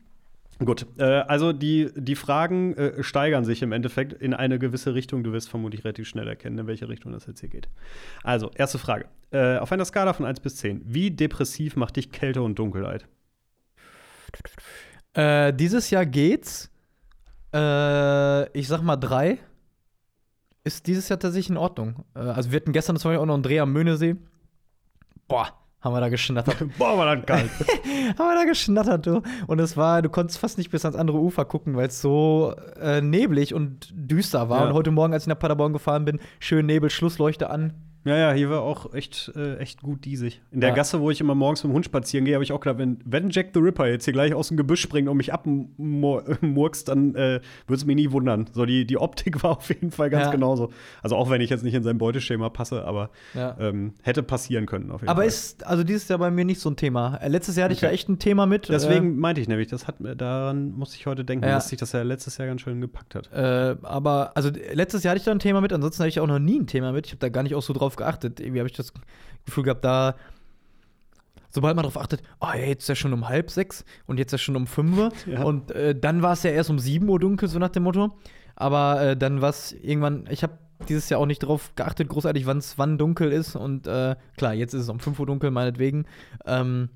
Gut, 0.65 0.87
äh, 0.99 1.05
also 1.05 1.53
die, 1.53 1.91
die 1.95 2.17
Fragen 2.17 2.75
äh, 2.75 3.03
steigern 3.03 3.45
sich 3.45 3.63
im 3.63 3.73
Endeffekt 3.73 4.15
in 4.15 4.33
eine 4.33 4.59
gewisse 4.59 4.95
Richtung. 4.95 5.23
Du 5.23 5.33
wirst 5.33 5.51
vermutlich 5.51 5.85
relativ 5.85 6.09
schnell 6.09 6.27
erkennen, 6.27 6.59
in 6.59 6.67
welche 6.67 6.89
Richtung 6.89 7.13
das 7.13 7.27
jetzt 7.27 7.41
hier 7.41 7.51
geht. 7.51 7.69
Also, 8.23 8.51
erste 8.55 8.79
Frage. 8.79 9.07
Äh, 9.33 9.59
auf 9.59 9.71
einer 9.71 9.85
Skala 9.85 10.15
von 10.15 10.25
1 10.25 10.41
bis 10.41 10.57
10, 10.57 10.83
wie 10.87 11.11
depressiv 11.11 11.77
macht 11.77 11.97
dich 11.97 12.11
Kälte 12.11 12.41
und 12.41 12.59
Dunkelheit? 12.59 13.07
Äh, 15.13 15.53
dieses 15.53 15.91
Jahr 15.91 16.07
geht's. 16.07 16.71
Äh, 17.53 18.49
ich 18.59 18.69
sag 18.69 18.81
mal 18.83 18.97
drei. 18.97 19.39
Ist 20.65 20.87
dieses 20.87 21.09
Jahr 21.11 21.19
tatsächlich 21.19 21.51
in 21.51 21.59
Ordnung. 21.59 22.05
Äh, 22.15 22.21
also 22.21 22.51
wir 22.51 22.57
hatten 22.57 22.73
gestern 22.73 22.97
zum 22.97 23.11
Beispiel 23.11 23.21
auch 23.21 23.27
noch 23.27 23.35
einen 23.35 23.43
Dreh 23.43 23.61
am 23.61 23.73
Möhnesee. 23.73 24.17
Boah, 25.29 25.53
haben 25.87 25.95
wir 25.95 26.01
da 26.01 26.09
geschnattert. 26.09 26.57
Boah, 26.79 26.99
war 26.99 27.17
das 27.17 27.27
kalt. 27.27 27.51
haben 28.19 28.29
wir 28.29 28.35
da 28.35 28.45
geschnattert, 28.45 29.07
du. 29.07 29.23
Und 29.47 29.61
es 29.61 29.77
war, 29.77 30.03
du 30.03 30.09
konntest 30.09 30.39
fast 30.39 30.59
nicht 30.59 30.71
bis 30.71 30.85
ans 30.85 30.97
andere 30.97 31.19
Ufer 31.19 31.45
gucken, 31.45 31.77
weil 31.77 31.87
es 31.89 32.01
so 32.01 32.55
äh, 32.81 33.01
neblig 33.01 33.55
und 33.55 33.93
düster 33.95 34.49
war. 34.49 34.63
Ja. 34.63 34.67
Und 34.67 34.75
heute 34.75 34.91
Morgen, 34.91 35.13
als 35.13 35.25
ich 35.25 35.29
nach 35.29 35.39
Paderborn 35.39 35.73
gefahren 35.73 36.05
bin, 36.05 36.19
schön 36.41 36.67
Nebel, 36.67 36.91
Schlussleuchte 36.91 37.51
an. 37.51 37.73
Ja, 38.07 38.17
ja, 38.17 38.33
hier 38.33 38.49
war 38.51 38.63
auch 38.63 38.95
echt, 38.95 39.33
äh, 39.37 39.57
echt 39.59 39.83
gut 39.83 40.05
diesig. 40.05 40.41
In 40.53 40.61
der 40.61 40.71
Ja. 40.71 40.75
Gasse, 40.77 41.01
wo 41.01 41.11
ich 41.11 41.21
immer 41.21 41.35
morgens 41.35 41.63
mit 41.65 41.73
dem 41.73 41.75
Hund 41.75 41.85
spazieren 41.85 42.25
gehe, 42.25 42.35
habe 42.35 42.45
ich 42.45 42.53
auch 42.53 42.61
gedacht, 42.61 42.79
wenn, 42.79 42.99
wenn 43.05 43.31
Jack 43.31 43.49
the 43.53 43.61
Ripper 43.61 43.87
jetzt 43.89 44.05
hier 44.05 44.13
gleich 44.13 44.33
aus 44.33 44.49
dem 44.49 44.57
Gebüsch 44.57 44.81
springt 44.81 45.09
und 45.09 45.17
mich 45.17 45.33
abmurkst, 45.33 46.89
dann 46.89 47.15
äh, 47.15 47.41
würde 47.67 47.79
es 47.79 47.85
mich 47.85 47.97
nie 47.97 48.11
wundern. 48.13 48.47
So, 48.53 48.65
die, 48.67 48.87
die 48.87 48.99
Optik 48.99 49.43
war 49.43 49.59
auf 49.59 49.69
jeden 49.69 49.91
Fall 49.91 50.11
ganz 50.11 50.27
Ja. 50.27 50.31
genauso. 50.31 50.71
Also 51.03 51.17
auch 51.17 51.31
wenn 51.31 51.41
ich 51.41 51.51
jetzt 51.51 51.65
nicht 51.65 51.75
in 51.75 51.83
sein 51.83 51.99
Beuteschema 51.99 52.49
passe, 52.49 52.85
aber 52.85 53.11
Ja. 53.35 53.57
ähm, 53.59 53.95
hätte 54.03 54.23
passieren 54.23 54.67
können 54.67 54.91
auf 54.91 55.01
jeden 55.01 55.09
Aber 55.11 55.23
Fall. 55.23 55.29
ist, 55.29 55.67
also 55.67 55.85
dieses 55.85 56.09
Jahr 56.09 56.19
bei 56.19 56.31
mir 56.31 56.45
nicht 56.45 56.61
so 56.61 56.71
ein 56.71 56.77
Thema. 56.77 57.17
Äh, 57.17 57.29
letztes 57.29 57.57
Jahr 57.57 57.65
hatte 57.65 57.73
ich 57.75 57.79
Okay. 57.81 57.87
da 57.87 57.93
echt 57.93 58.09
ein 58.09 58.19
Thema 58.19 58.47
mit. 58.47 58.69
Deswegen 58.69 59.19
meinte 59.19 59.41
ich 59.41 59.49
nämlich, 59.49 59.69
das 59.69 59.87
hat 59.87 60.01
mir- 60.01 60.15
daran 60.17 60.73
musste 60.73 60.97
ich 60.97 61.07
heute 61.07 61.25
denken, 61.25 61.45
dass 61.47 61.69
sich 61.69 61.79
das 61.79 61.93
ja 61.93 62.03
letztes 62.03 62.39
Jahr 62.39 62.47
ganz 62.49 62.61
schön 62.61 62.81
gepackt 62.81 63.15
hat. 63.15 63.33
Äh, 63.33 63.77
aber, 63.83 64.33
also 64.37 64.51
letztes 64.73 65.03
Jahr 65.03 65.11
hatte 65.13 65.19
ich 65.19 65.25
da 65.25 65.33
ein 65.33 65.39
Thema 65.39 65.61
mit, 65.61 65.73
ansonsten 65.73 66.03
hatte 66.03 66.09
ich 66.09 66.21
auch 66.21 66.27
noch 66.27 66.39
nie 66.39 66.59
ein 66.61 66.67
Thema 66.67 66.93
mit. 66.93 67.07
Ich 67.07 67.13
habe 67.13 67.19
da 67.21 67.29
gar 67.29 67.43
nicht 67.43 67.55
auch 67.55 67.63
so 67.63 67.73
drauf 67.73 67.96
geachtet. 67.97 68.41
Irgendwie 68.41 68.61
habe 68.61 68.69
ich 68.69 68.77
das 68.77 68.93
Gefühl 69.45 69.65
gehabt, 69.65 69.85
da, 69.85 70.15
sobald 71.51 71.77
man 71.77 71.85
drauf 71.85 71.99
achtet, 71.99 72.23
oh, 72.41 72.49
ja, 72.49 72.67
jetzt 72.67 72.83
ist 72.83 72.89
ja 72.89 72.95
schon 72.95 73.13
um 73.13 73.29
halb 73.29 73.51
sechs 73.51 73.85
und 74.07 74.19
jetzt 74.19 74.33
ist 74.33 74.41
ja 74.41 74.45
schon 74.45 74.57
um 74.57 74.67
fünf 74.67 74.97
Uhr. 74.97 75.13
Ja. 75.27 75.43
Und 75.43 75.71
äh, 75.71 75.99
dann 75.99 76.23
war 76.23 76.33
es 76.33 76.43
ja 76.43 76.51
erst 76.51 76.71
um 76.71 76.79
sieben 76.79 77.09
Uhr 77.09 77.19
dunkel, 77.19 77.49
so 77.49 77.59
nach 77.59 77.71
dem 77.71 77.85
Motto. 77.85 78.17
Aber 78.55 79.01
äh, 79.03 79.17
dann 79.17 79.41
war 79.43 79.51
es 79.51 79.73
irgendwann, 79.73 80.27
ich 80.31 80.43
habe 80.43 80.59
dieses 80.89 81.09
Jahr 81.09 81.21
auch 81.21 81.27
nicht 81.27 81.41
drauf 81.41 81.73
geachtet, 81.75 82.09
großartig, 82.09 82.47
wann's, 82.47 82.79
wann 82.79 82.99
dunkel 82.99 83.33
ist. 83.33 83.57
Und 83.57 83.87
äh, 83.87 84.17
klar, 84.37 84.55
jetzt 84.55 84.75
ist 84.75 84.83
es 84.83 84.89
um 84.89 85.01
5 85.01 85.19
Uhr 85.19 85.27
dunkel, 85.27 85.51
meinetwegen. 85.51 86.07
Ähm, 86.45 86.89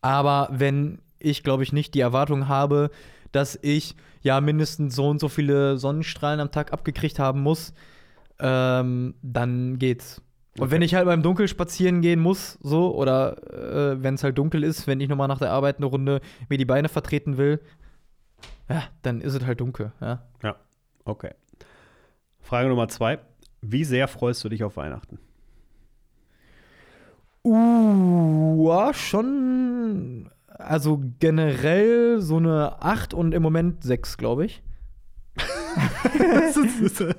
aber 0.00 0.48
wenn 0.52 1.00
ich, 1.18 1.42
glaube 1.42 1.62
ich, 1.62 1.72
nicht 1.72 1.94
die 1.94 2.00
Erwartung 2.00 2.48
habe, 2.48 2.90
dass 3.32 3.58
ich 3.62 3.96
ja 4.22 4.40
mindestens 4.40 4.94
so 4.94 5.08
und 5.08 5.20
so 5.20 5.28
viele 5.28 5.78
Sonnenstrahlen 5.78 6.40
am 6.40 6.50
Tag 6.50 6.72
abgekriegt 6.72 7.18
haben 7.18 7.40
muss, 7.40 7.74
ähm, 8.38 9.14
dann 9.22 9.78
geht's. 9.78 10.18
Und 10.56 10.64
Okay. 10.66 10.70
wenn 10.70 10.82
ich 10.82 10.94
halt 10.94 11.06
beim 11.06 11.22
Dunkel 11.22 11.48
spazieren 11.48 12.00
gehen 12.00 12.20
muss, 12.20 12.58
so, 12.62 12.94
oder 12.94 13.42
äh, 13.52 14.02
wenn 14.02 14.14
es 14.14 14.22
halt 14.22 14.38
dunkel 14.38 14.62
ist, 14.62 14.86
wenn 14.86 15.00
ich 15.00 15.08
nochmal 15.08 15.26
nach 15.26 15.40
der 15.40 15.50
Arbeit 15.50 15.78
eine 15.78 15.86
Runde 15.86 16.20
mir 16.48 16.58
die 16.58 16.64
Beine 16.64 16.88
vertreten 16.88 17.36
will, 17.38 17.60
ja, 18.68 18.84
dann 19.02 19.20
ist 19.20 19.34
es 19.34 19.44
halt 19.44 19.60
dunkel, 19.60 19.92
ja. 20.00 20.22
Okay. 21.04 21.32
Frage 22.40 22.68
Nummer 22.68 22.88
zwei. 22.88 23.18
Wie 23.62 23.84
sehr 23.84 24.06
freust 24.08 24.44
du 24.44 24.48
dich 24.48 24.62
auf 24.64 24.76
Weihnachten? 24.76 25.18
Uh, 27.44 28.68
ja, 28.68 28.94
schon. 28.94 30.30
Also 30.48 31.02
generell 31.18 32.20
so 32.20 32.36
eine 32.36 32.80
8 32.80 33.12
und 33.12 33.34
im 33.34 33.42
Moment 33.42 33.82
6, 33.82 34.16
glaube 34.16 34.46
ich. 34.46 34.62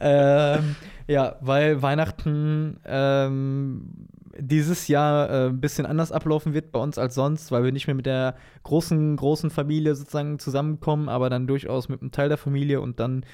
ähm, 0.00 0.76
ja, 1.06 1.36
weil 1.40 1.82
Weihnachten 1.82 2.80
ähm, 2.84 4.08
dieses 4.38 4.88
Jahr 4.88 5.30
äh, 5.30 5.46
ein 5.48 5.60
bisschen 5.60 5.86
anders 5.86 6.12
ablaufen 6.12 6.54
wird 6.54 6.72
bei 6.72 6.78
uns 6.78 6.98
als 6.98 7.14
sonst, 7.14 7.52
weil 7.52 7.64
wir 7.64 7.72
nicht 7.72 7.86
mehr 7.86 7.94
mit 7.94 8.06
der 8.06 8.36
großen, 8.62 9.16
großen 9.16 9.50
Familie 9.50 9.94
sozusagen 9.94 10.38
zusammenkommen, 10.38 11.08
aber 11.08 11.30
dann 11.30 11.46
durchaus 11.46 11.88
mit 11.88 12.00
einem 12.00 12.10
Teil 12.10 12.28
der 12.28 12.38
Familie 12.38 12.80
und 12.80 13.00
dann 13.00 13.24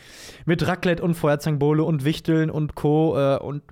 mit 0.46 0.66
Raclette 0.66 1.02
und 1.02 1.14
Feuerzangenbowle 1.14 1.84
und 1.84 2.04
Wichteln 2.04 2.50
und 2.50 2.74
Co. 2.74 3.16
Äh, 3.16 3.38
und 3.38 3.62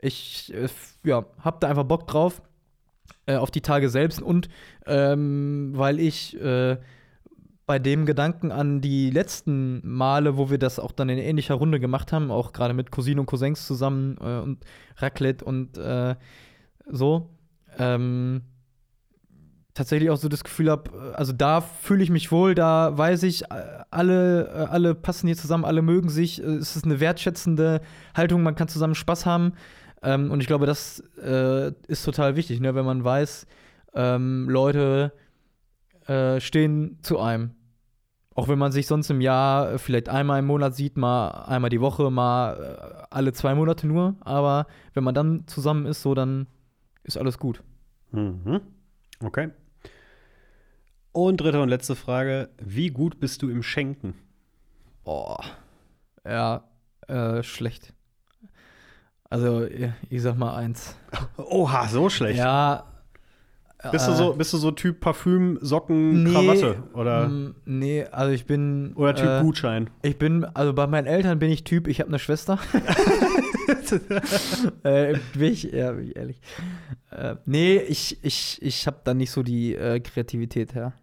ich 0.00 0.52
äh, 0.54 0.68
ja, 1.04 1.24
hab 1.40 1.60
da 1.60 1.68
einfach 1.68 1.84
Bock 1.84 2.06
drauf 2.06 2.42
äh, 3.26 3.36
auf 3.36 3.50
die 3.50 3.60
Tage 3.60 3.88
selbst 3.88 4.22
und 4.22 4.48
ähm, 4.86 5.72
weil 5.74 6.00
ich 6.00 6.40
äh, 6.40 6.78
bei 7.68 7.78
dem 7.78 8.06
Gedanken 8.06 8.50
an 8.50 8.80
die 8.80 9.10
letzten 9.10 9.86
Male, 9.86 10.38
wo 10.38 10.48
wir 10.48 10.56
das 10.56 10.78
auch 10.78 10.90
dann 10.90 11.10
in 11.10 11.18
ähnlicher 11.18 11.54
Runde 11.54 11.78
gemacht 11.78 12.12
haben, 12.12 12.30
auch 12.30 12.54
gerade 12.54 12.72
mit 12.72 12.90
Cousinen 12.90 13.20
und 13.20 13.26
Cousins 13.26 13.66
zusammen 13.66 14.16
äh, 14.22 14.38
und 14.38 14.64
Raclette 14.96 15.44
und 15.44 15.76
äh, 15.76 16.16
so. 16.90 17.28
Ähm, 17.78 18.40
tatsächlich 19.74 20.08
auch 20.08 20.16
so 20.16 20.30
das 20.30 20.44
Gefühl 20.44 20.70
habe, 20.70 21.14
also 21.14 21.34
da 21.34 21.60
fühle 21.60 22.02
ich 22.02 22.08
mich 22.08 22.32
wohl, 22.32 22.54
da 22.54 22.96
weiß 22.96 23.22
ich, 23.24 23.44
äh, 23.44 23.84
alle, 23.90 24.46
äh, 24.46 24.66
alle 24.70 24.94
passen 24.94 25.26
hier 25.26 25.36
zusammen, 25.36 25.66
alle 25.66 25.82
mögen 25.82 26.08
sich, 26.08 26.42
äh, 26.42 26.46
es 26.46 26.74
ist 26.74 26.86
eine 26.86 27.00
wertschätzende 27.00 27.82
Haltung, 28.16 28.42
man 28.42 28.54
kann 28.54 28.68
zusammen 28.68 28.94
Spaß 28.94 29.26
haben. 29.26 29.52
Ähm, 30.02 30.30
und 30.30 30.40
ich 30.40 30.46
glaube, 30.46 30.64
das 30.64 31.00
äh, 31.22 31.72
ist 31.86 32.02
total 32.02 32.34
wichtig, 32.34 32.60
ne? 32.60 32.74
wenn 32.74 32.86
man 32.86 33.04
weiß, 33.04 33.46
ähm, 33.94 34.48
Leute 34.48 35.12
äh, 36.06 36.40
stehen 36.40 36.98
zu 37.02 37.18
einem. 37.18 37.57
Auch 38.38 38.46
wenn 38.46 38.60
man 38.60 38.70
sich 38.70 38.86
sonst 38.86 39.10
im 39.10 39.20
Jahr 39.20 39.80
vielleicht 39.80 40.08
einmal 40.08 40.38
im 40.38 40.46
Monat 40.46 40.72
sieht, 40.72 40.96
mal 40.96 41.28
einmal 41.48 41.70
die 41.70 41.80
Woche, 41.80 42.08
mal 42.08 43.04
alle 43.10 43.32
zwei 43.32 43.52
Monate 43.56 43.84
nur. 43.84 44.14
Aber 44.20 44.68
wenn 44.94 45.02
man 45.02 45.12
dann 45.12 45.48
zusammen 45.48 45.86
ist, 45.86 46.02
so, 46.02 46.14
dann 46.14 46.46
ist 47.02 47.18
alles 47.18 47.40
gut. 47.40 47.64
Mhm. 48.12 48.60
Okay. 49.24 49.50
Und 51.10 51.40
dritte 51.40 51.60
und 51.60 51.68
letzte 51.68 51.96
Frage: 51.96 52.50
Wie 52.62 52.90
gut 52.90 53.18
bist 53.18 53.42
du 53.42 53.50
im 53.50 53.64
Schenken? 53.64 54.14
Boah. 55.02 55.42
Ja, 56.24 56.62
äh, 57.08 57.42
schlecht. 57.42 57.92
Also, 59.24 59.66
ich 59.66 60.22
sag 60.22 60.38
mal 60.38 60.54
eins. 60.54 60.96
Oha, 61.38 61.88
so 61.88 62.08
schlecht. 62.08 62.38
Ja. 62.38 62.87
Bist 63.92 64.08
du 64.08 64.12
so, 64.12 64.32
bist 64.32 64.52
du 64.52 64.58
so 64.58 64.72
Typ 64.72 64.98
Parfüm, 64.98 65.58
Socken, 65.60 66.24
nee, 66.24 66.32
Krawatte? 66.32 66.82
Oder, 66.94 67.30
nee, 67.64 68.04
also 68.10 68.32
ich 68.32 68.44
bin. 68.44 68.92
oder 68.96 69.14
Typ 69.14 69.28
äh, 69.28 69.40
Gutschein? 69.40 69.88
Ich 70.02 70.18
bin, 70.18 70.44
also 70.44 70.72
bei 70.72 70.88
meinen 70.88 71.06
Eltern 71.06 71.38
bin 71.38 71.48
ich 71.50 71.62
Typ, 71.62 71.86
ich 71.86 72.00
habe 72.00 72.08
eine 72.08 72.18
Schwester. 72.18 72.58
äh, 74.82 75.16
bin 75.34 75.52
ich, 75.52 75.62
ja, 75.64 75.92
bin 75.92 76.08
ich 76.08 76.16
ehrlich. 76.16 76.40
Äh, 77.10 77.36
nee, 77.46 77.76
ich, 77.76 78.18
ich, 78.22 78.60
ich 78.60 78.86
habe 78.88 78.98
da 79.04 79.14
nicht 79.14 79.30
so 79.30 79.44
die 79.44 79.76
äh, 79.76 80.00
Kreativität 80.00 80.74
her. 80.74 80.94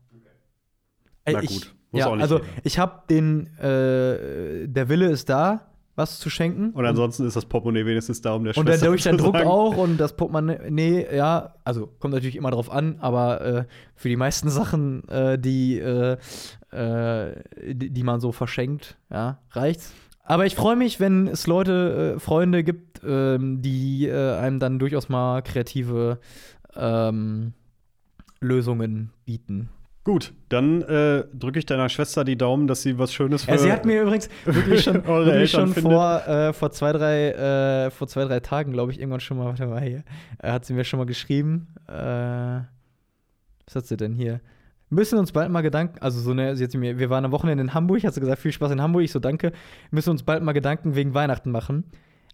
Äh, 1.23 1.33
Na 1.33 1.43
ich, 1.43 1.49
gut, 1.49 1.75
muss 1.91 1.99
ja, 1.99 2.07
auch 2.07 2.15
nicht 2.15 2.23
also 2.23 2.39
jeder. 2.39 2.49
ich 2.63 2.79
habe 2.79 3.03
den, 3.09 3.47
äh, 3.57 4.67
der 4.67 4.89
Wille 4.89 5.09
ist 5.09 5.29
da, 5.29 5.71
was 5.95 6.19
zu 6.19 6.29
schenken. 6.29 6.71
Und 6.71 6.85
ansonsten 6.85 7.25
ist 7.25 7.35
das 7.35 7.45
Portemonnaie 7.45 7.85
wenigstens 7.85 8.21
da, 8.21 8.33
um 8.33 8.43
der 8.43 8.57
Und 8.57 8.65
Schwester 8.67 8.85
dann 8.85 8.91
durch 8.91 9.03
den 9.03 9.17
zu 9.17 9.23
Druck 9.23 9.35
sagen. 9.37 9.49
auch 9.49 9.77
und 9.77 9.97
das 9.97 10.15
Portemonnaie, 10.15 11.07
ja, 11.15 11.53
also 11.63 11.87
kommt 11.99 12.13
natürlich 12.13 12.35
immer 12.35 12.51
drauf 12.51 12.71
an, 12.71 12.97
aber 12.99 13.41
äh, 13.41 13.65
für 13.95 14.09
die 14.09 14.17
meisten 14.17 14.49
Sachen, 14.49 15.07
äh, 15.07 15.39
die, 15.39 15.79
äh, 15.79 16.17
äh, 16.71 17.35
die, 17.73 17.89
die 17.91 18.03
man 18.03 18.19
so 18.19 18.31
verschenkt, 18.31 18.97
ja, 19.09 19.39
reicht's. 19.51 19.93
Aber 20.23 20.45
ich 20.45 20.55
freue 20.55 20.75
mich, 20.75 20.99
wenn 20.99 21.27
es 21.27 21.47
Leute, 21.47 22.15
äh, 22.15 22.19
Freunde 22.19 22.63
gibt, 22.63 23.01
ähm, 23.05 23.61
die 23.61 24.07
äh, 24.07 24.37
einem 24.37 24.59
dann 24.59 24.79
durchaus 24.79 25.07
mal 25.07 25.41
kreative 25.43 26.19
ähm, 26.75 27.53
Lösungen 28.41 29.11
bieten. 29.25 29.69
Gut, 30.05 30.33
dann 30.49 30.83
äh, 30.83 31.23
drücke 31.33 31.57
ich 31.57 31.65
deiner 31.65 31.89
Schwester 31.89 32.23
die 32.23 32.37
Daumen, 32.37 32.67
dass 32.67 32.83
sie 32.83 32.99
was 32.99 33.11
Schönes 33.11 33.43
für 33.45 33.51
Ja, 33.51 33.57
sie 33.57 33.71
hat 33.71 33.85
mir 33.85 34.03
übrigens 34.03 34.29
wirklich 34.45 34.83
schon, 34.83 35.03
wirklich 35.03 35.49
schon 35.49 35.73
vor, 35.73 36.27
äh, 36.27 36.53
vor, 36.53 36.71
zwei, 36.71 36.93
drei, 36.93 37.31
äh, 37.31 37.89
vor 37.89 38.07
zwei, 38.07 38.25
drei 38.25 38.39
Tagen, 38.39 38.71
glaube 38.71 38.91
ich, 38.91 38.99
irgendwann 38.99 39.19
schon 39.19 39.37
mal, 39.37 39.45
warte 39.45 39.65
mal 39.65 39.81
hier, 39.81 40.03
äh, 40.43 40.51
hat 40.51 40.63
sie 40.63 40.73
mir 40.73 40.83
schon 40.83 40.99
mal 40.99 41.05
geschrieben. 41.07 41.73
Äh, 41.87 42.61
was 43.65 43.75
hat 43.75 43.87
sie 43.87 43.97
denn 43.97 44.13
hier? 44.13 44.41
Müssen 44.91 45.17
uns 45.17 45.31
bald 45.31 45.49
mal 45.49 45.61
Gedanken, 45.61 45.97
also 45.99 46.19
so 46.21 46.29
eine, 46.31 46.55
sie 46.55 46.65
hat 46.65 46.71
sie 46.71 46.77
mir, 46.77 46.99
wir 46.99 47.09
waren 47.09 47.25
am 47.25 47.31
Wochenende 47.31 47.63
in 47.63 47.73
Hamburg, 47.73 48.03
hat 48.03 48.13
sie 48.13 48.19
gesagt, 48.19 48.39
viel 48.39 48.51
Spaß 48.51 48.71
in 48.73 48.81
Hamburg, 48.81 49.01
ich 49.03 49.11
so 49.11 49.19
danke. 49.19 49.53
Müssen 49.89 50.11
uns 50.11 50.21
bald 50.21 50.43
mal 50.43 50.51
Gedanken 50.51 50.93
wegen 50.95 51.15
Weihnachten 51.15 51.49
machen, 51.49 51.83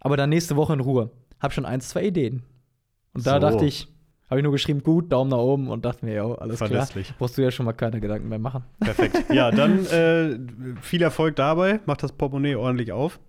aber 0.01 0.17
dann 0.17 0.29
nächste 0.29 0.57
Woche 0.57 0.73
in 0.73 0.81
Ruhe. 0.81 1.09
Hab 1.39 1.53
schon 1.53 1.65
eins, 1.65 1.87
zwei 1.87 2.03
Ideen. 2.03 2.43
Und 3.13 3.25
da 3.25 3.35
So. 3.35 3.39
dachte 3.39 3.65
ich, 3.65 3.87
habe 4.31 4.39
ich 4.39 4.43
nur 4.43 4.53
geschrieben, 4.53 4.81
gut, 4.81 5.11
Daumen 5.11 5.29
nach 5.29 5.37
oben 5.37 5.67
und 5.69 5.85
dachte 5.85 6.05
mir, 6.05 6.13
ja, 6.15 6.25
alles 6.35 6.57
Verlässlich. 6.57 7.07
klar. 7.07 7.17
Brauchst 7.19 7.37
du 7.37 7.43
ja 7.43 7.51
schon 7.51 7.65
mal 7.65 7.73
keine 7.73 7.99
Gedanken 7.99 8.29
mehr 8.29 8.39
machen. 8.39 8.63
Perfekt. 8.79 9.25
Ja, 9.31 9.51
dann 9.51 9.85
äh, 9.87 10.39
viel 10.81 11.01
Erfolg 11.03 11.35
dabei. 11.35 11.79
Macht 11.85 12.01
das 12.01 12.13
Portemonnaie 12.13 12.55
ordentlich 12.55 12.91
auf. 12.91 13.19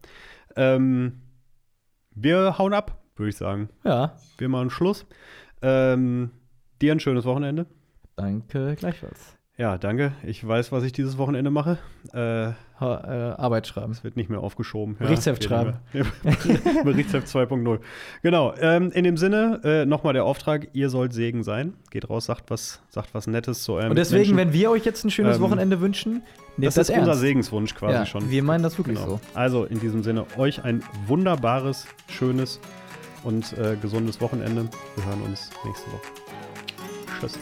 Ähm, 0.56 1.20
wir 2.14 2.56
hauen 2.58 2.72
ab, 2.72 3.02
würde 3.16 3.30
ich 3.30 3.36
sagen. 3.36 3.68
Ja, 3.84 4.16
Wir 4.38 4.48
machen 4.48 4.70
Schluss. 4.70 5.04
Ähm, 5.60 6.30
dir 6.80 6.92
ein 6.92 7.00
schönes 7.00 7.24
Wochenende. 7.24 7.66
danke 8.16 8.74
gleichfalls. 8.76 9.36
Ja, 9.58 9.78
danke. 9.78 10.12
Ich 10.24 10.46
weiß, 10.46 10.72
was 10.72 10.82
ich 10.84 10.92
dieses 10.92 11.18
Wochenende 11.18 11.50
mache. 11.50 11.78
Äh, 12.12 12.52
Arbeit 12.86 13.66
schreiben. 13.66 13.92
es 13.92 14.04
wird 14.04 14.16
nicht 14.16 14.30
mehr 14.30 14.40
aufgeschoben. 14.40 14.96
Berichtsheft 14.96 15.42
nicht 15.42 15.50
mehr. 15.50 16.84
Berichtsheft 16.84 17.26
2.0. 17.28 17.78
Genau. 18.22 18.54
Ähm, 18.60 18.90
in 18.92 19.04
dem 19.04 19.16
Sinne, 19.16 19.60
äh, 19.64 19.84
nochmal 19.86 20.12
der 20.12 20.24
Auftrag: 20.24 20.68
Ihr 20.72 20.88
sollt 20.90 21.12
Segen 21.12 21.42
sein. 21.42 21.74
Geht 21.90 22.08
raus, 22.10 22.26
sagt 22.26 22.50
was, 22.50 22.80
sagt 22.88 23.14
was 23.14 23.26
Nettes 23.26 23.62
zu 23.62 23.74
eurem 23.74 23.90
Und 23.90 23.96
deswegen, 23.96 24.34
Menschen. 24.34 24.36
wenn 24.38 24.52
wir 24.52 24.70
euch 24.70 24.84
jetzt 24.84 25.04
ein 25.04 25.10
schönes 25.10 25.36
Ähm, 25.36 25.42
Wochenende 25.42 25.80
wünschen, 25.80 26.22
nehmt 26.56 26.66
das 26.66 26.74
das, 26.74 26.88
ist 26.88 26.96
unser 26.96 27.08
ernst. 27.12 27.20
Segenswunsch 27.22 27.74
quasi 27.74 27.94
ja, 27.94 28.06
schon. 28.06 28.30
Wir 28.30 28.42
meinen 28.42 28.62
das 28.62 28.78
wirklich 28.78 28.98
Genau. 28.98 29.10
so. 29.12 29.20
Also 29.34 29.64
in 29.64 29.80
diesem 29.80 30.02
Sinne, 30.02 30.26
euch 30.36 30.64
ein 30.64 30.82
wunderbares, 31.06 31.86
schönes 32.08 32.60
und 33.24 33.52
äh, 33.58 33.76
gesundes 33.80 34.20
Wochenende. 34.20 34.68
Wir 34.96 35.04
hören 35.06 35.22
uns 35.22 35.50
nächste 35.64 35.90
Woche. 35.92 36.02
Tschüss. 37.20 37.38